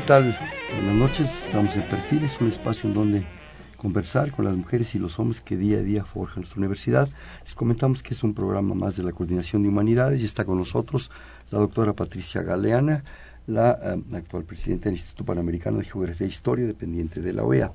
Tal? 0.07 0.39
Buenas 0.77 0.95
noches, 0.95 1.47
estamos 1.47 1.75
en 1.75 1.83
Perfiles, 1.83 2.41
un 2.41 2.47
espacio 2.47 2.89
en 2.89 2.95
donde 2.95 3.23
conversar 3.77 4.31
con 4.31 4.45
las 4.45 4.55
mujeres 4.55 4.95
y 4.95 5.01
los 5.01 5.19
hombres 5.19 5.41
que 5.41 5.57
día 5.57 5.79
a 5.79 5.83
día 5.83 6.05
forjan 6.05 6.43
nuestra 6.43 6.61
universidad. 6.61 7.09
Les 7.43 7.57
comentamos 7.57 8.05
que 8.05 8.15
es 8.15 8.23
un 8.23 8.33
programa 8.33 8.77
más 8.77 8.95
de 8.95 9.03
la 9.03 9.11
Coordinación 9.11 9.65
de 9.65 9.69
Humanidades 9.69 10.23
y 10.23 10.25
está 10.25 10.45
con 10.45 10.59
nosotros 10.59 11.11
la 11.51 11.59
doctora 11.59 11.93
Patricia 11.93 12.43
Galeana, 12.43 13.03
la 13.49 13.73
eh, 13.83 14.17
actual 14.17 14.45
presidenta 14.45 14.85
del 14.85 14.95
Instituto 14.95 15.25
Panamericano 15.25 15.79
de 15.79 15.85
Geografía 15.85 16.29
e 16.29 16.31
Historia, 16.31 16.67
dependiente 16.67 17.21
de 17.21 17.33
la 17.33 17.43
OEA. 17.43 17.73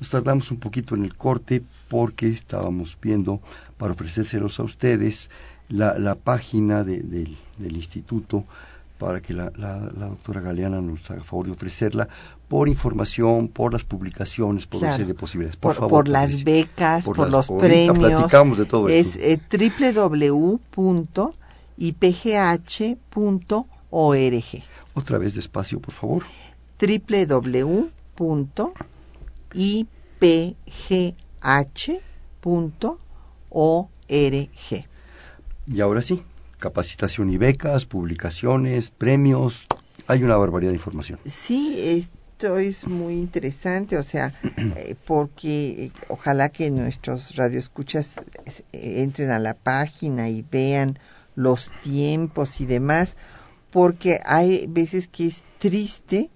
Nos 0.00 0.08
tardamos 0.08 0.50
un 0.50 0.58
poquito 0.58 0.94
en 0.94 1.04
el 1.04 1.14
corte 1.14 1.62
porque 1.88 2.28
estábamos 2.28 2.96
viendo 3.02 3.42
para 3.76 3.92
ofrecérselos 3.92 4.60
a 4.60 4.62
ustedes 4.62 5.28
la 5.68 6.14
página 6.14 6.84
del 6.84 7.36
instituto 7.58 8.46
para 8.98 9.20
que 9.20 9.34
la, 9.34 9.52
la, 9.56 9.78
doctora 9.78 10.40
Galeana 10.40 10.80
nos 10.80 11.10
haga 11.10 11.22
favor 11.22 11.46
de 11.46 11.52
ofrecerla 11.52 12.08
por 12.48 12.68
información, 12.68 13.48
por 13.48 13.72
las 13.72 13.84
publicaciones, 13.84 14.66
por 14.66 14.82
una 14.82 14.92
serie 14.92 15.06
de 15.06 15.14
posibilidades. 15.14 15.56
Por, 15.56 15.74
favor, 15.74 15.90
por 15.90 16.08
las 16.08 16.44
becas, 16.44 17.04
por, 17.04 17.28
los 17.30 17.48
premios. 17.48 17.98
Platicamos 17.98 18.58
de 18.58 18.64
todo 18.66 18.88
es 18.88 19.16
eh, 19.16 19.40
www.ipgh.org. 19.50 20.84
Otra 24.94 25.18
vez 25.18 25.34
despacio, 25.34 25.80
por 25.80 25.92
favor. 25.92 26.22
www.ipgh.org. 26.80 28.46
Y 35.68 35.80
ahora 35.80 36.02
sí, 36.02 36.22
capacitación 36.58 37.30
y 37.30 37.38
becas, 37.38 37.86
publicaciones, 37.86 38.90
premios, 38.90 39.66
hay 40.06 40.22
una 40.22 40.36
barbaridad 40.36 40.70
de 40.70 40.76
información. 40.76 41.18
Sí, 41.24 41.76
esto 41.78 42.58
es 42.58 42.86
muy 42.86 43.14
interesante, 43.14 43.96
o 43.98 44.02
sea, 44.02 44.32
eh, 44.76 44.94
porque 45.06 45.84
eh, 45.84 45.92
ojalá 46.08 46.48
que 46.48 46.70
nuestros 46.70 47.36
radioescuchas 47.36 48.16
eh, 48.46 49.02
entren 49.02 49.30
a 49.30 49.38
la 49.38 49.54
página 49.54 50.28
y 50.28 50.42
vean 50.42 50.98
los 51.34 51.70
tiempos 51.82 52.60
y 52.60 52.66
demás, 52.66 53.16
porque 53.70 54.20
hay 54.24 54.66
veces 54.68 55.08
que 55.08 55.26
es 55.26 55.44
triste 55.58 56.30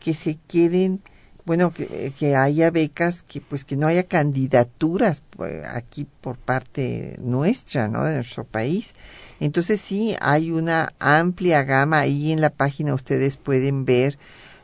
que 0.00 0.14
se 0.14 0.38
queden 0.48 1.02
bueno 1.44 1.72
que, 1.72 2.12
que, 2.18 2.36
haya 2.36 2.70
becas 2.70 3.22
que 3.22 3.40
pues 3.40 3.64
que 3.64 3.76
no 3.76 3.86
haya 3.86 4.04
candidaturas 4.04 5.22
pues, 5.30 5.66
aquí 5.66 6.06
por 6.20 6.38
parte 6.38 7.16
nuestra 7.20 7.88
no 7.88 8.04
de 8.04 8.14
nuestro 8.16 8.44
país. 8.44 8.94
Entonces 9.40 9.80
sí 9.80 10.16
hay 10.20 10.50
una 10.50 10.94
amplia 10.98 11.62
gama 11.64 12.00
ahí 12.00 12.32
en 12.32 12.40
la 12.40 12.50
página. 12.50 12.94
Ustedes 12.94 13.36
pueden 13.36 13.84
ver 13.84 14.18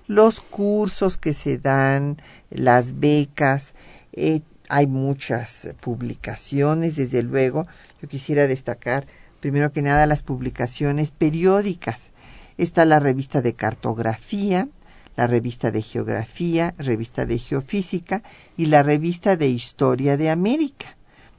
los 0.07 0.41
cursos 0.41 1.17
que 1.17 1.35
se 1.35 1.59
dan 1.59 2.17
las 2.51 2.99
becas. 2.99 3.75
Eh, 4.13 4.41
hay 4.69 4.87
muchas 4.87 5.71
publicaciones 5.81 6.97
desde 6.97 7.23
luego. 7.23 7.67
Yo 8.01 8.09
quisiera 8.09 8.47
destacar 8.47 9.07
primero 9.41 9.73
que 9.73 9.83
nada 9.83 10.07
las 10.07 10.23
publicaciones 10.23 11.11
periódicas. 11.11 12.11
Está 12.57 12.85
la 12.85 13.01
revista 13.01 13.43
de 13.43 13.55
cartografía 13.55 14.69
la 15.17 15.27
revista 15.27 15.71
de 15.71 15.83
Geografía, 15.83 16.75
revista 16.79 17.27
de 17.27 17.39
Geofísica 17.39 18.23
y 18.57 18.67
la 18.67 18.83
revista 18.83 19.37
de 19.37 19.49
Historia 19.49 20.17
de 20.17 20.31
América, 20.31 20.97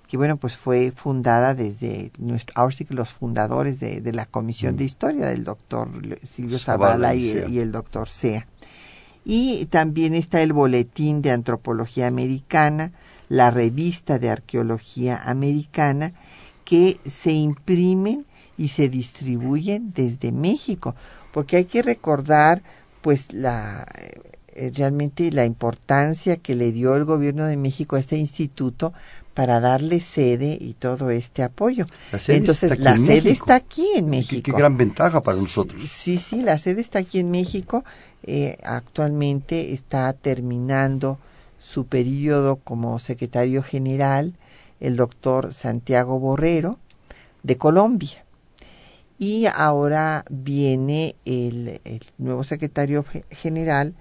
que 0.08 0.18
bueno, 0.18 0.38
pues 0.38 0.58
fue 0.58 0.92
fundada 0.92 1.54
desde 1.54 2.12
nuestro, 2.18 2.54
ahora 2.58 2.76
sí 2.76 2.86
que 2.86 2.94
los 2.94 3.14
fundadores 3.14 3.80
de, 3.80 4.02
la 4.14 4.26
Comisión 4.26 4.76
de 4.76 4.84
mm. 4.84 4.88
Historia, 4.88 5.26
del 5.28 5.44
doctor 5.44 5.90
Silvio 6.24 6.60
Zavala 6.60 7.16
y, 7.16 7.46
y, 7.50 7.60
el 7.60 7.72
doctor 7.72 8.10
Sea. 8.10 8.46
Y 9.24 9.66
también 9.68 10.14
está 10.14 10.42
el 10.42 10.52
Boletín 10.52 11.22
de 11.22 11.32
Antropología 11.32 12.08
Americana, 12.08 12.92
la 13.30 13.52
revista 13.52 14.20
de 14.20 14.30
Arqueología 14.30 15.22
Americana, 15.24 16.14
que 16.66 17.00
se 17.06 17.32
imprimen 17.32 18.26
y 18.58 18.68
se 18.68 18.90
distribuyen 18.90 19.92
desde 19.94 20.32
México, 20.32 20.94
porque 21.32 21.58
hay 21.58 21.66
que 21.66 21.82
recordar 21.82 22.62
pues 23.02 23.34
la 23.34 23.86
eh, 24.54 24.72
realmente 24.76 25.32
la 25.32 25.46
importancia 25.46 26.36
que 26.36 26.56
le 26.56 26.72
dio 26.74 26.96
el 26.96 27.06
gobierno 27.06 27.46
de 27.46 27.56
México 27.56 27.96
a 27.96 28.00
este 28.00 28.18
instituto 28.18 28.94
para 29.34 29.62
darle 29.62 30.02
sede 30.02 30.58
y 30.60 30.74
todo 30.74 31.10
este 31.10 31.42
apoyo. 31.42 31.88
Entonces, 32.28 32.78
la 32.78 32.98
sede 32.98 33.32
está 33.32 33.56
aquí 33.56 33.88
en 33.96 34.10
México. 34.10 34.42
Qué, 34.44 34.52
gran 34.52 34.76
ventaja 34.76 35.22
para 35.22 35.38
nosotros. 35.38 35.90
Sí, 35.90 36.18
sí, 36.18 36.42
la 36.42 36.58
sede 36.58 36.82
está 36.82 37.00
aquí 37.00 37.20
en 37.20 37.32
México. 37.32 37.86
Eh, 38.24 38.58
actualmente 38.64 39.72
está 39.72 40.12
terminando 40.12 41.18
su 41.58 41.86
periodo 41.86 42.58
como 42.58 43.00
secretario 43.00 43.64
general 43.64 44.34
el 44.82 44.98
doctor 44.98 45.54
Santiago 45.54 46.20
Borrero 46.20 46.78
de 47.44 47.56
Colombia 47.56 48.26
y 49.22 49.46
ahora 49.46 50.26
viene 50.32 51.16
el, 51.26 51.80
nuevo 52.18 52.44
secretario 52.44 53.06
general, 53.30 53.94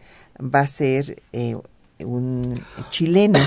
va 0.43 0.61
a 0.61 0.67
ser 0.67 1.23
eh, 1.35 1.59
un 1.99 2.59
chileno, 2.89 3.39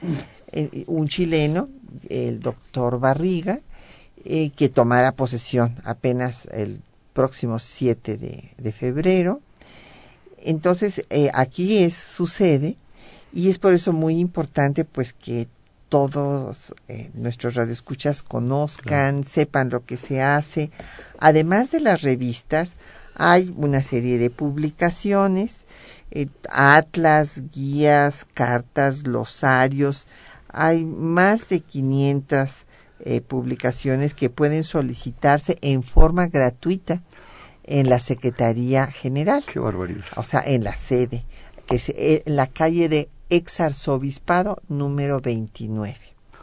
eh, 0.52 0.84
un 0.88 1.08
chileno, 1.08 1.70
el 2.10 2.40
doctor 2.40 3.00
Barriga, 3.00 3.60
eh, 4.26 4.50
que 4.50 4.68
tomará 4.68 5.12
posesión 5.12 5.76
apenas 5.84 6.48
el 6.52 6.82
próximo 7.14 7.58
7 7.58 8.18
de, 8.18 8.50
de 8.58 8.72
febrero. 8.72 9.40
Entonces, 10.36 11.02
aquí 11.32 11.78
es 11.78 11.94
su 11.94 12.26
sede 12.26 12.76
y 13.32 13.48
es 13.48 13.58
por 13.58 13.72
eso 13.72 13.94
muy 13.94 14.18
importante 14.18 14.84
pues 14.84 15.14
que 15.14 15.48
todos 15.92 16.74
eh, 16.88 17.10
nuestros 17.12 17.54
radioescuchas 17.54 18.22
conozcan, 18.22 19.24
sepan 19.24 19.68
lo 19.68 19.84
que 19.84 19.98
se 19.98 20.22
hace. 20.22 20.70
Además 21.18 21.70
de 21.70 21.80
las 21.80 22.00
revistas, 22.00 22.76
hay 23.14 23.52
una 23.58 23.82
serie 23.82 24.16
de 24.16 24.30
publicaciones, 24.30 25.66
eh, 26.10 26.28
atlas, 26.48 27.42
guías, 27.52 28.26
cartas, 28.32 29.02
glosarios. 29.02 30.06
Hay 30.48 30.86
más 30.86 31.50
de 31.50 31.60
500 31.60 32.64
eh, 33.00 33.20
publicaciones 33.20 34.14
que 34.14 34.30
pueden 34.30 34.64
solicitarse 34.64 35.58
en 35.60 35.82
forma 35.82 36.28
gratuita 36.28 37.02
en 37.64 37.90
la 37.90 38.00
Secretaría 38.00 38.86
General. 38.86 39.44
Qué 39.44 39.58
barbaridad. 39.58 40.06
O 40.16 40.24
sea, 40.24 40.40
en 40.40 40.64
la 40.64 40.74
sede, 40.74 41.26
que 41.66 41.76
es 41.76 41.92
en 41.94 42.34
la 42.34 42.46
calle 42.46 42.88
de 42.88 43.10
exarzobispado 43.32 44.62
número 44.68 45.20
29. 45.20 45.96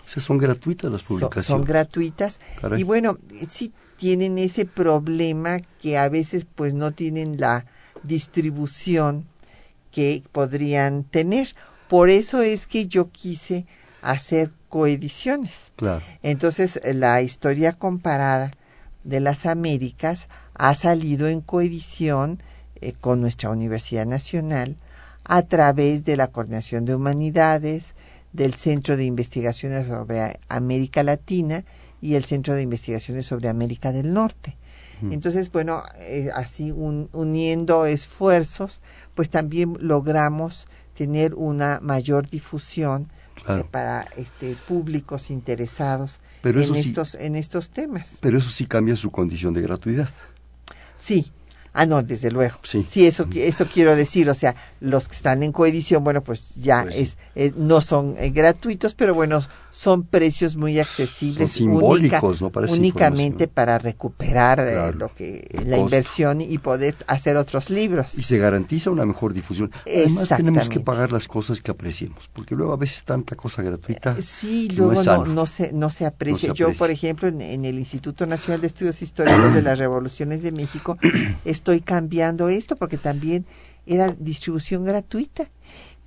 O 0.06 0.10
sea, 0.10 0.24
son 0.24 0.40
gratuitas 0.40 0.92
las 0.92 1.04
publicaciones. 1.04 1.46
Son, 1.46 1.64
gratuitas. 1.64 2.40
Y 2.78 2.84
bueno, 2.84 3.20
sí 3.48 3.72
tienen 3.96 4.40
ese 4.40 4.66
problema 4.66 5.60
que 5.80 6.00
a 6.00 6.10
veces 6.10 6.48
pues 6.56 6.74
no 6.74 6.92
tienen 6.92 7.40
la 7.40 7.66
distribución 8.02 9.28
que 9.92 10.24
podrían 10.32 11.04
tener. 11.04 11.50
Por 11.88 12.10
eso 12.10 12.42
es 12.42 12.66
que 12.66 12.88
yo 12.88 13.12
quise 13.12 13.68
hacer 14.02 14.52
coediciones. 14.68 15.72
Claro. 15.76 16.02
Entonces, 16.24 16.82
la 16.84 17.22
historia 17.22 17.74
comparada 17.74 18.52
de 19.04 19.20
las 19.20 19.46
Américas 19.46 20.28
ha 20.56 20.74
salido 20.74 21.28
en 21.28 21.42
coedición 21.42 22.42
eh, 22.82 22.94
con 23.00 23.22
nuestra 23.22 23.52
Universidad 23.52 24.08
Nacional 24.08 24.76
a 25.30 25.44
través 25.44 26.06
de 26.06 26.18
la 26.18 26.28
Coordinación 26.28 26.86
de 26.86 26.96
Humanidades, 26.96 27.94
del 28.34 28.56
Centro 28.56 28.98
de 28.98 29.06
Investigaciones 29.06 29.88
sobre 29.88 30.40
América 30.50 31.04
Latina 31.04 31.66
y 32.02 32.16
el 32.16 32.26
Centro 32.26 32.56
de 32.56 32.64
Investigaciones 32.64 33.28
sobre 33.28 33.48
América 33.48 33.92
del 33.92 34.12
Norte. 34.12 34.58
Entonces, 35.12 35.50
bueno, 35.50 35.84
eh, 36.00 36.30
así 36.36 36.72
uniendo 36.72 37.86
esfuerzos, 37.86 38.82
pues 39.14 39.30
también 39.30 39.78
logramos 39.80 40.68
tener 40.94 41.36
una 41.36 41.80
mayor 41.80 42.28
difusión 42.28 43.08
eh, 43.48 43.64
para 43.70 44.06
este 44.18 44.56
públicos 44.68 45.30
interesados 45.30 46.20
en 46.44 46.76
estos 46.76 47.16
en 47.16 47.38
estos 47.38 47.70
temas. 47.70 48.18
Pero 48.20 48.40
eso 48.40 48.50
sí 48.50 48.66
cambia 48.66 48.98
su 48.98 49.10
condición 49.10 49.54
de 49.54 49.62
gratuidad. 49.62 50.10
Sí, 50.98 51.32
Ah, 51.74 51.86
no, 51.86 52.02
desde 52.02 52.32
luego. 52.32 52.58
Sí. 52.64 52.86
Sí, 52.88 53.06
eso, 53.06 53.28
eso 53.34 53.66
quiero 53.66 53.96
decir. 53.96 54.30
O 54.30 54.34
sea, 54.34 54.56
los 54.80 55.08
que 55.08 55.16
están 55.16 55.44
en 55.44 55.52
coedición, 55.52 56.04
bueno, 56.04 56.22
pues 56.24 56.56
ya 56.56 56.84
pues 56.84 56.96
es, 56.96 57.18
eh, 57.36 57.54
no 57.56 57.82
son 57.82 58.16
eh, 58.18 58.30
gratuitos, 58.32 58.96
pero 58.96 59.14
bueno, 59.14 59.44
son 59.72 60.04
precios 60.04 60.56
muy 60.56 60.80
accesibles. 60.80 61.52
simbólicos, 61.52 62.42
¿no? 62.42 62.52
únicamente 62.70 63.48
para 63.48 63.78
recuperar 63.78 64.60
eh, 64.60 64.94
lo 64.94 65.14
que 65.14 65.48
la 65.66 65.78
inversión 65.78 66.42
y 66.42 66.58
poder 66.58 66.96
hacer 67.08 67.38
otros 67.38 67.70
libros. 67.70 68.18
Y 68.18 68.24
se 68.24 68.38
garantiza 68.38 68.90
una 68.90 69.06
mejor 69.06 69.34
difusión. 69.34 69.72
Además, 69.86 70.30
tenemos 70.30 70.70
que 70.70 70.80
pagar 70.80 71.12
las 71.12 71.28
cosas 71.28 71.62
que 71.62 71.72
apreciemos, 71.72 72.30
porque 72.34 72.56
luego 72.56 72.74
a 72.74 72.78
veces 72.78 73.04
tanta 73.04 73.36
cosa 73.36 73.62
gratuita. 73.62 74.18
sí, 74.22 74.70
luego 74.70 75.26
no, 75.26 75.46
se, 75.46 75.72
no 75.72 75.90
se 75.90 76.06
aprecia. 76.06 76.54
Yo, 76.54 76.74
por 76.74 76.90
ejemplo, 76.90 77.28
en, 77.28 77.42
en 77.42 77.66
el 77.66 77.78
Instituto 77.78 78.26
Nacional 78.26 78.62
de 78.62 78.68
Estudios 78.68 79.02
Históricos 79.02 79.54
de 79.54 79.62
las 79.62 79.78
Revoluciones 79.78 80.42
de 80.42 80.52
México, 80.52 80.98
estoy 81.46 81.82
cambiando 81.82 82.50
esto 82.50 82.76
porque 82.76 82.98
también 82.98 83.46
era 83.86 84.16
distribución 84.20 84.84
gratuita. 84.84 85.50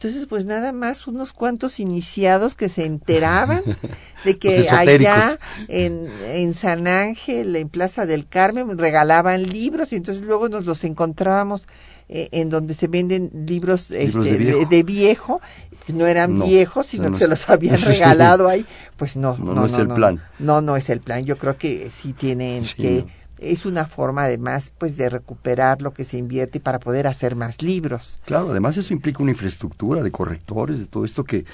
Entonces, 0.02 0.26
pues 0.26 0.46
nada 0.46 0.72
más 0.72 1.06
unos 1.06 1.32
cuantos 1.32 1.78
iniciados 1.78 2.56
que 2.56 2.68
se 2.68 2.86
enteraban 2.86 3.62
de 4.24 4.36
que 4.36 4.68
allá 4.68 5.38
en, 5.68 6.08
en 6.24 6.54
San 6.54 6.88
Ángel, 6.88 7.54
en 7.54 7.68
Plaza 7.68 8.04
del 8.04 8.26
Carmen, 8.26 8.76
regalaban 8.76 9.44
libros 9.48 9.92
y 9.92 9.96
entonces 9.96 10.24
luego 10.24 10.48
nos 10.48 10.64
los 10.66 10.82
encontrábamos 10.82 11.68
eh, 12.08 12.28
en 12.32 12.48
donde 12.48 12.74
se 12.74 12.88
venden 12.88 13.30
libros, 13.46 13.92
este, 13.92 14.38
de, 14.66 14.82
viejo. 14.82 15.40
no 15.86 16.08
eran 16.08 16.40
viejos, 16.40 16.86
sino 16.88 17.12
que 17.12 17.18
se 17.18 17.28
los 17.28 17.48
habían 17.48 17.78
regalado 17.86 18.48
ahí. 18.48 18.66
Pues 18.96 19.16
no, 19.16 19.38
no, 19.38 19.54
no, 19.54 19.66
es 19.66 19.74
el 19.74 19.86
plan. 19.86 20.20
No, 20.40 20.62
no 20.62 20.76
es 20.76 20.90
el 20.90 21.00
plan. 21.00 21.24
Yo 21.24 21.38
creo 21.38 21.56
que 21.56 21.90
sí 21.90 22.12
tienen 22.12 22.64
que 22.76 23.06
es 23.42 23.66
una 23.66 23.86
forma 23.86 24.24
además 24.24 24.72
pues 24.78 24.96
de 24.96 25.10
recuperar 25.10 25.82
lo 25.82 25.92
que 25.92 26.04
se 26.04 26.16
invierte 26.16 26.60
para 26.60 26.78
poder 26.78 27.06
hacer 27.06 27.36
más 27.36 27.62
libros. 27.62 28.18
Claro, 28.24 28.50
además 28.50 28.76
eso 28.76 28.92
implica 28.92 29.22
una 29.22 29.32
infraestructura 29.32 30.02
de 30.02 30.10
correctores, 30.10 30.78
de 30.78 30.86
todo 30.86 31.04
esto 31.04 31.24
que, 31.24 31.44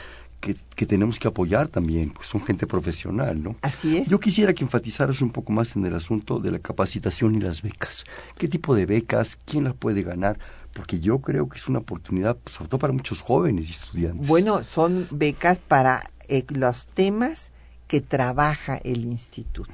que, 0.41 0.87
tenemos 0.87 1.19
que 1.19 1.29
apoyar 1.29 1.69
también, 1.69 2.11
pues 2.11 2.29
son 2.29 2.43
gente 2.43 2.67
profesional, 2.67 3.43
¿no? 3.43 3.57
Así 3.63 3.99
es. 3.99 4.09
Yo 4.09 4.21
quisiera 4.21 4.55
que 4.55 4.65
enfatizaras 4.65 5.21
un 5.21 5.31
poco 5.31 5.53
más 5.53 5.77
en 5.77 5.85
el 5.85 5.95
asunto 5.95 6.39
de 6.39 6.51
la 6.51 6.59
capacitación 6.59 7.35
y 7.35 7.41
las 7.41 7.63
becas. 7.63 8.05
¿Qué 8.39 8.49
tipo 8.49 8.75
de 8.75 8.87
becas? 8.87 9.37
¿Quién 9.45 9.65
las 9.65 9.75
puede 9.75 10.03
ganar? 10.03 10.39
Porque 10.73 11.01
yo 11.01 11.19
creo 11.19 11.49
que 11.49 11.59
es 11.59 11.69
una 11.69 11.81
oportunidad, 11.81 12.37
pues, 12.37 12.57
sobre 12.57 12.69
todo 12.69 12.79
para 12.79 12.93
muchos 12.93 13.21
jóvenes 13.21 13.69
y 13.69 13.73
estudiantes. 13.73 14.27
Bueno, 14.27 14.63
son 14.63 15.07
becas 15.11 15.59
para 15.59 16.05
eh, 16.29 16.45
los 16.49 16.87
temas 16.87 17.51
que 17.89 18.01
trabaja 18.01 18.77
el 18.77 19.05
instituto. 19.05 19.65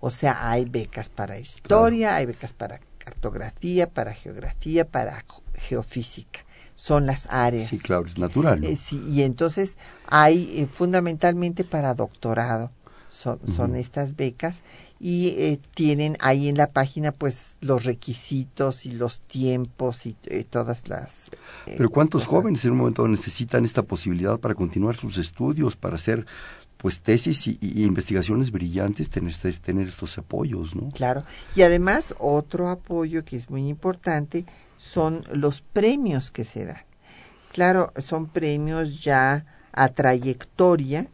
O 0.00 0.10
sea, 0.10 0.50
hay 0.50 0.64
becas 0.64 1.08
para 1.08 1.38
historia, 1.38 2.16
hay 2.16 2.26
becas 2.26 2.52
para 2.52 2.80
cartografía, 2.98 3.88
para 3.88 4.14
geografía, 4.14 4.86
para 4.86 5.24
geofísica. 5.54 6.40
Son 6.74 7.04
las 7.04 7.26
áreas. 7.30 7.68
Sí, 7.68 7.78
claro, 7.78 8.06
es 8.06 8.16
natural. 8.16 8.64
Eh, 8.64 8.76
sí, 8.76 9.02
y 9.06 9.22
entonces 9.22 9.76
hay 10.06 10.60
eh, 10.60 10.66
fundamentalmente 10.66 11.64
para 11.64 11.94
doctorado. 11.94 12.70
Son, 13.10 13.40
son 13.52 13.74
estas 13.74 14.14
becas 14.14 14.62
y 15.00 15.30
eh, 15.30 15.58
tienen 15.74 16.16
ahí 16.20 16.48
en 16.48 16.56
la 16.56 16.68
página 16.68 17.10
pues 17.10 17.58
los 17.60 17.82
requisitos 17.82 18.86
y 18.86 18.92
los 18.92 19.18
tiempos 19.18 20.06
y 20.06 20.14
todas 20.48 20.88
las... 20.88 21.28
Pero 21.66 21.90
¿cuántos 21.90 22.26
jóvenes 22.26 22.64
en 22.64 22.70
un 22.70 22.78
momento 22.78 23.08
necesitan 23.08 23.64
esta 23.64 23.82
posibilidad 23.82 24.38
para 24.38 24.54
continuar 24.54 24.94
sus 24.94 25.18
estudios, 25.18 25.74
para 25.74 25.96
hacer 25.96 26.24
pues 26.80 27.02
tesis 27.02 27.46
y, 27.46 27.58
investigaciones 27.84 28.50
brillantes 28.50 29.10
tener, 29.10 29.34
tener 29.60 29.88
estos 29.88 30.16
apoyos, 30.16 30.74
¿no? 30.74 30.88
Claro. 30.88 31.22
Y 31.54 31.62
además 31.62 32.14
otro 32.18 32.70
apoyo 32.70 33.22
que 33.24 33.36
es 33.36 33.50
muy 33.50 33.68
importante 33.68 34.46
son 34.78 35.22
los 35.30 35.60
premios 35.60 36.30
que 36.30 36.46
se 36.46 36.64
dan. 36.64 36.84
Claro, 37.52 37.92
son 37.98 38.28
premios 38.28 39.02
ya 39.02 39.44
a 39.72 39.88
trayectoria, 39.88 41.08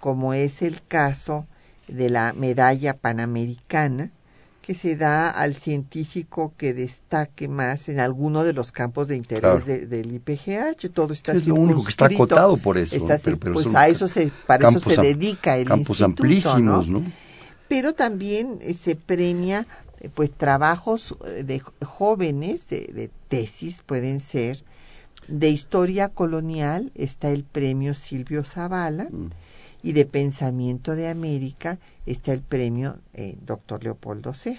como 0.00 0.34
es 0.34 0.60
el 0.60 0.82
caso 0.82 1.46
de 1.88 2.10
la 2.10 2.34
medalla 2.34 2.94
panamericana, 2.94 4.10
que 4.66 4.74
se 4.74 4.96
da 4.96 5.30
al 5.30 5.54
científico 5.54 6.52
que 6.56 6.74
destaque 6.74 7.46
más 7.46 7.88
en 7.88 8.00
alguno 8.00 8.42
de 8.42 8.52
los 8.52 8.72
campos 8.72 9.06
de 9.06 9.14
interés 9.14 9.64
del 9.64 10.12
IPGH. 10.12 10.90
Todo 10.92 11.12
está 11.12 11.30
Es 11.30 11.46
lo 11.46 11.54
único 11.54 11.84
que 11.84 11.90
está 11.90 12.06
acotado 12.06 12.56
por 12.56 12.76
eso. 12.76 12.96
pues 13.52 13.72
a 13.76 13.86
eso 13.86 14.08
se, 14.08 14.32
para 14.44 14.68
eso 14.68 14.80
se 14.80 15.00
dedica 15.00 15.56
el 15.56 15.68
campos 15.68 16.02
amplísimos, 16.02 16.88
¿no? 16.88 17.04
Pero 17.68 17.92
también 17.92 18.58
eh, 18.60 18.74
se 18.74 18.96
premia 18.96 19.68
eh, 20.00 20.08
pues 20.12 20.32
trabajos 20.32 21.16
eh, 21.26 21.44
de 21.44 21.60
jóvenes, 21.84 22.68
de, 22.68 23.08
tesis 23.28 23.82
pueden 23.86 24.18
ser, 24.18 24.64
de 25.28 25.48
historia 25.48 26.08
colonial 26.08 26.90
está 26.96 27.30
el 27.30 27.44
premio 27.44 27.94
Silvio 27.94 28.42
Zavala, 28.42 29.04
mm 29.04 29.30
y 29.86 29.92
de 29.92 30.04
Pensamiento 30.04 30.96
de 30.96 31.06
América 31.06 31.78
está 32.06 32.32
el 32.32 32.42
premio 32.42 32.98
eh, 33.14 33.36
Doctor 33.46 33.84
Leopoldo 33.84 34.34
Sea. 34.34 34.58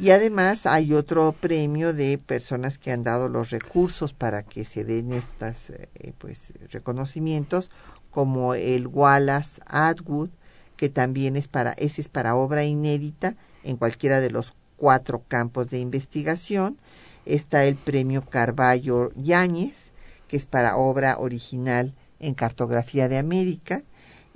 Y 0.00 0.10
además 0.10 0.66
hay 0.66 0.94
otro 0.94 1.30
premio 1.30 1.92
de 1.92 2.18
personas 2.18 2.76
que 2.76 2.90
han 2.90 3.04
dado 3.04 3.28
los 3.28 3.50
recursos 3.50 4.14
para 4.14 4.42
que 4.42 4.64
se 4.64 4.84
den 4.84 5.12
estos 5.12 5.70
eh, 5.70 6.12
pues, 6.18 6.54
reconocimientos, 6.72 7.70
como 8.10 8.54
el 8.54 8.88
Wallace 8.88 9.60
Atwood, 9.64 10.30
que 10.76 10.88
también 10.88 11.36
es 11.36 11.46
para, 11.46 11.70
ese 11.74 12.00
es 12.00 12.08
para 12.08 12.34
obra 12.34 12.64
inédita 12.64 13.36
en 13.62 13.76
cualquiera 13.76 14.20
de 14.20 14.30
los 14.30 14.54
cuatro 14.76 15.22
campos 15.28 15.70
de 15.70 15.78
investigación. 15.78 16.78
Está 17.26 17.64
el 17.64 17.76
premio 17.76 18.22
Carballo 18.22 19.12
Yáñez, 19.14 19.92
que 20.26 20.36
es 20.36 20.46
para 20.46 20.76
obra 20.76 21.16
original 21.16 21.94
en 22.18 22.34
cartografía 22.34 23.08
de 23.08 23.18
América 23.18 23.84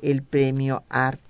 el 0.02 0.22
premio 0.22 0.84
Art 0.88 1.20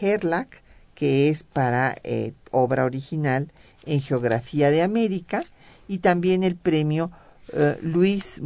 Herlack, 0.00 0.62
que 0.94 1.28
es 1.28 1.42
para 1.42 1.96
eh, 2.02 2.32
obra 2.50 2.84
original 2.84 3.52
en 3.86 4.00
Geografía 4.00 4.70
de 4.70 4.82
América, 4.82 5.44
y 5.86 5.98
también 5.98 6.44
el 6.44 6.56
premio 6.56 7.10
eh, 7.52 7.78
Luis 7.82 8.40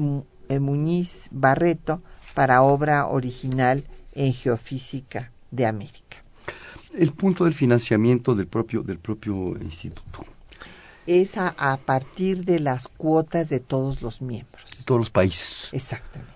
eh, 0.48 0.60
Muñiz 0.60 1.28
Barreto 1.30 2.02
para 2.34 2.62
obra 2.62 3.06
original 3.06 3.84
en 4.14 4.32
Geofísica 4.32 5.32
de 5.50 5.66
América. 5.66 6.18
El 6.94 7.12
punto 7.12 7.44
del 7.44 7.54
financiamiento 7.54 8.34
del 8.34 8.46
propio, 8.46 8.82
del 8.82 8.98
propio 8.98 9.56
instituto. 9.60 10.26
Es 11.06 11.36
a, 11.36 11.54
a 11.56 11.78
partir 11.78 12.44
de 12.44 12.60
las 12.60 12.86
cuotas 12.86 13.48
de 13.48 13.60
todos 13.60 14.02
los 14.02 14.22
miembros. 14.22 14.64
De 14.78 14.84
todos 14.84 15.00
los 15.00 15.10
países. 15.10 15.68
Exactamente. 15.72 16.31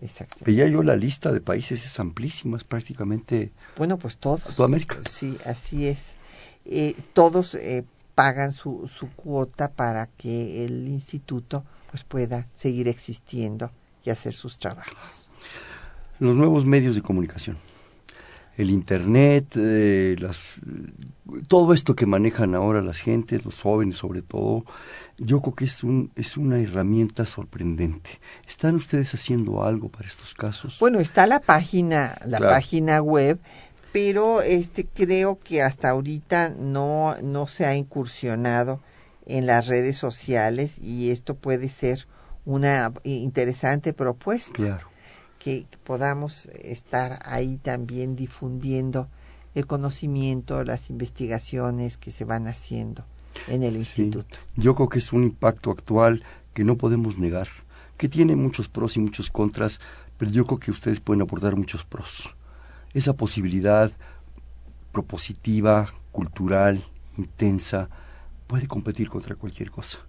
Exacto. 0.00 0.44
Veía 0.44 0.68
yo 0.68 0.82
la 0.82 0.96
lista 0.96 1.32
de 1.32 1.40
países, 1.40 1.84
es 1.84 2.00
amplísima, 2.00 2.56
es 2.56 2.64
prácticamente... 2.64 3.52
Bueno, 3.76 3.98
pues 3.98 4.16
todos. 4.16 4.42
Toda 4.54 4.66
América. 4.66 4.98
Sí, 5.10 5.38
así 5.46 5.86
es. 5.86 6.16
Eh, 6.64 6.96
todos 7.12 7.54
eh, 7.54 7.84
pagan 8.14 8.52
su, 8.52 8.88
su 8.88 9.10
cuota 9.12 9.70
para 9.70 10.06
que 10.06 10.64
el 10.64 10.88
instituto 10.88 11.64
pues 11.90 12.04
pueda 12.04 12.46
seguir 12.54 12.88
existiendo 12.88 13.70
y 14.04 14.10
hacer 14.10 14.34
sus 14.34 14.58
trabajos. 14.58 15.30
Los 16.18 16.34
nuevos 16.34 16.64
medios 16.64 16.94
de 16.94 17.02
comunicación 17.02 17.56
el 18.56 18.70
internet, 18.70 19.54
eh, 19.56 20.16
las, 20.18 20.40
todo 21.46 21.74
esto 21.74 21.94
que 21.94 22.06
manejan 22.06 22.54
ahora 22.54 22.80
las 22.80 22.98
gentes, 22.98 23.44
los 23.44 23.62
jóvenes 23.62 23.96
sobre 23.96 24.22
todo, 24.22 24.64
yo 25.18 25.40
creo 25.42 25.54
que 25.54 25.64
es, 25.66 25.84
un, 25.84 26.10
es 26.16 26.36
una 26.36 26.58
herramienta 26.58 27.24
sorprendente. 27.24 28.10
¿Están 28.46 28.76
ustedes 28.76 29.12
haciendo 29.14 29.62
algo 29.62 29.88
para 29.88 30.08
estos 30.08 30.34
casos? 30.34 30.78
Bueno, 30.80 31.00
está 31.00 31.26
la 31.26 31.40
página, 31.40 32.16
la 32.24 32.38
página 32.38 33.02
web, 33.02 33.38
pero 33.92 34.40
este 34.40 34.86
creo 34.86 35.38
que 35.38 35.62
hasta 35.62 35.90
ahorita 35.90 36.54
no, 36.58 37.14
no 37.22 37.46
se 37.46 37.66
ha 37.66 37.76
incursionado 37.76 38.80
en 39.26 39.46
las 39.46 39.66
redes 39.66 39.98
sociales 39.98 40.78
y 40.78 41.10
esto 41.10 41.34
puede 41.34 41.68
ser 41.68 42.06
una 42.44 42.92
interesante 43.04 43.92
propuesta. 43.92 44.52
Claro 44.52 44.95
que, 45.46 45.64
podamos 45.84 46.50
estar 46.60 47.20
ahí 47.24 47.58
también 47.58 48.16
difundiendo 48.16 49.08
el 49.54 49.64
conocimiento, 49.64 50.64
las 50.64 50.90
investigaciones 50.90 51.96
que 51.96 52.10
se 52.10 52.24
van 52.24 52.48
haciendo 52.48 53.04
en 53.46 53.62
el 53.62 53.76
instituto. 53.76 54.36
Yo 54.56 54.74
creo 54.74 54.88
que 54.88 54.98
es 54.98 55.12
un 55.12 55.22
impacto 55.22 55.70
actual 55.70 56.24
que 56.52 56.64
no 56.64 56.76
podemos 56.76 57.16
negar, 57.16 57.46
que 57.96 58.08
tiene 58.08 58.34
muchos 58.34 58.68
pros 58.68 58.96
y 58.96 59.00
muchos 59.00 59.30
contras, 59.30 59.78
pero 60.18 60.32
yo 60.32 60.46
creo 60.46 60.58
que 60.58 60.72
ustedes 60.72 60.98
pueden 60.98 61.22
aportar 61.22 61.54
muchos 61.54 61.84
pros. 61.84 62.34
Esa 62.92 63.12
posibilidad 63.12 63.92
propositiva, 64.90 65.86
cultural, 66.10 66.82
intensa, 67.18 67.88
puede 68.48 68.66
competir 68.66 69.08
contra 69.08 69.36
cualquier 69.36 69.70
cosa, 69.70 70.00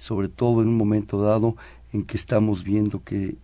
sobre 0.00 0.28
todo 0.28 0.62
en 0.62 0.68
un 0.68 0.76
momento 0.78 1.20
dado 1.20 1.56
en 1.92 2.04
que 2.04 2.16
estamos 2.16 2.64
viendo 2.64 3.04
que 3.04 3.36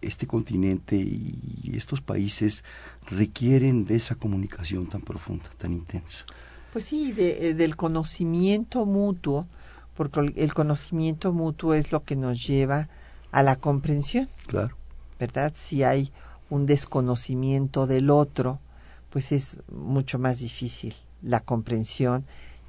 este 0.00 0.26
continente 0.26 0.96
y 0.96 1.72
estos 1.76 2.00
países 2.00 2.64
requieren 3.08 3.84
de 3.84 3.94
esa 3.94 4.16
comunicación 4.16 4.86
tan 4.86 5.02
profunda, 5.02 5.48
tan 5.56 5.72
intensa. 5.72 6.24
Pues 6.72 6.86
sí, 6.86 7.12
de, 7.12 7.50
eh, 7.50 7.54
del 7.54 7.76
conocimiento 7.76 8.86
mutuo, 8.86 9.46
porque 9.94 10.32
el 10.34 10.52
conocimiento 10.52 11.32
mutuo 11.32 11.74
es 11.74 11.92
lo 11.92 12.02
que 12.02 12.16
nos 12.16 12.44
lleva 12.44 12.88
a 13.30 13.44
la 13.44 13.54
comprensión. 13.54 14.28
Claro. 14.48 14.76
¿Verdad? 15.20 15.52
Si 15.54 15.84
hay 15.84 16.10
un 16.48 16.66
desconocimiento 16.66 17.86
del 17.86 18.10
otro, 18.10 18.58
pues 19.10 19.30
es 19.30 19.58
mucho 19.70 20.18
más 20.18 20.40
difícil 20.40 20.94
la 21.22 21.38
comprensión 21.38 22.24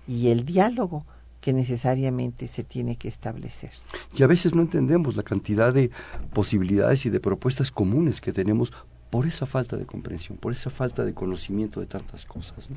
y 0.08 0.28
el 0.28 0.46
diálogo 0.46 1.06
que 1.42 1.54
necesariamente 1.54 2.48
se 2.48 2.64
tiene 2.64 2.96
que 2.96 3.08
establecer. 3.08 3.72
Y 4.16 4.24
a 4.24 4.28
veces 4.28 4.56
no 4.56 4.62
entendemos 4.62 5.16
la 5.16 5.24
cantidad 5.24 5.74
de 5.74 5.90
posibilidades 6.34 7.06
y 7.06 7.10
de 7.10 7.20
propuestas 7.20 7.72
comunes 7.72 8.22
que 8.22 8.32
tenemos 8.32 8.72
por 9.10 9.26
esa 9.26 9.46
falta 9.46 9.76
de 9.76 9.86
comprensión, 9.86 10.38
por 10.38 10.54
esa 10.54 10.70
falta 10.70 11.04
de 11.04 11.14
conocimiento 11.14 11.82
de 11.82 11.88
tantas 11.88 12.26
cosas. 12.26 12.70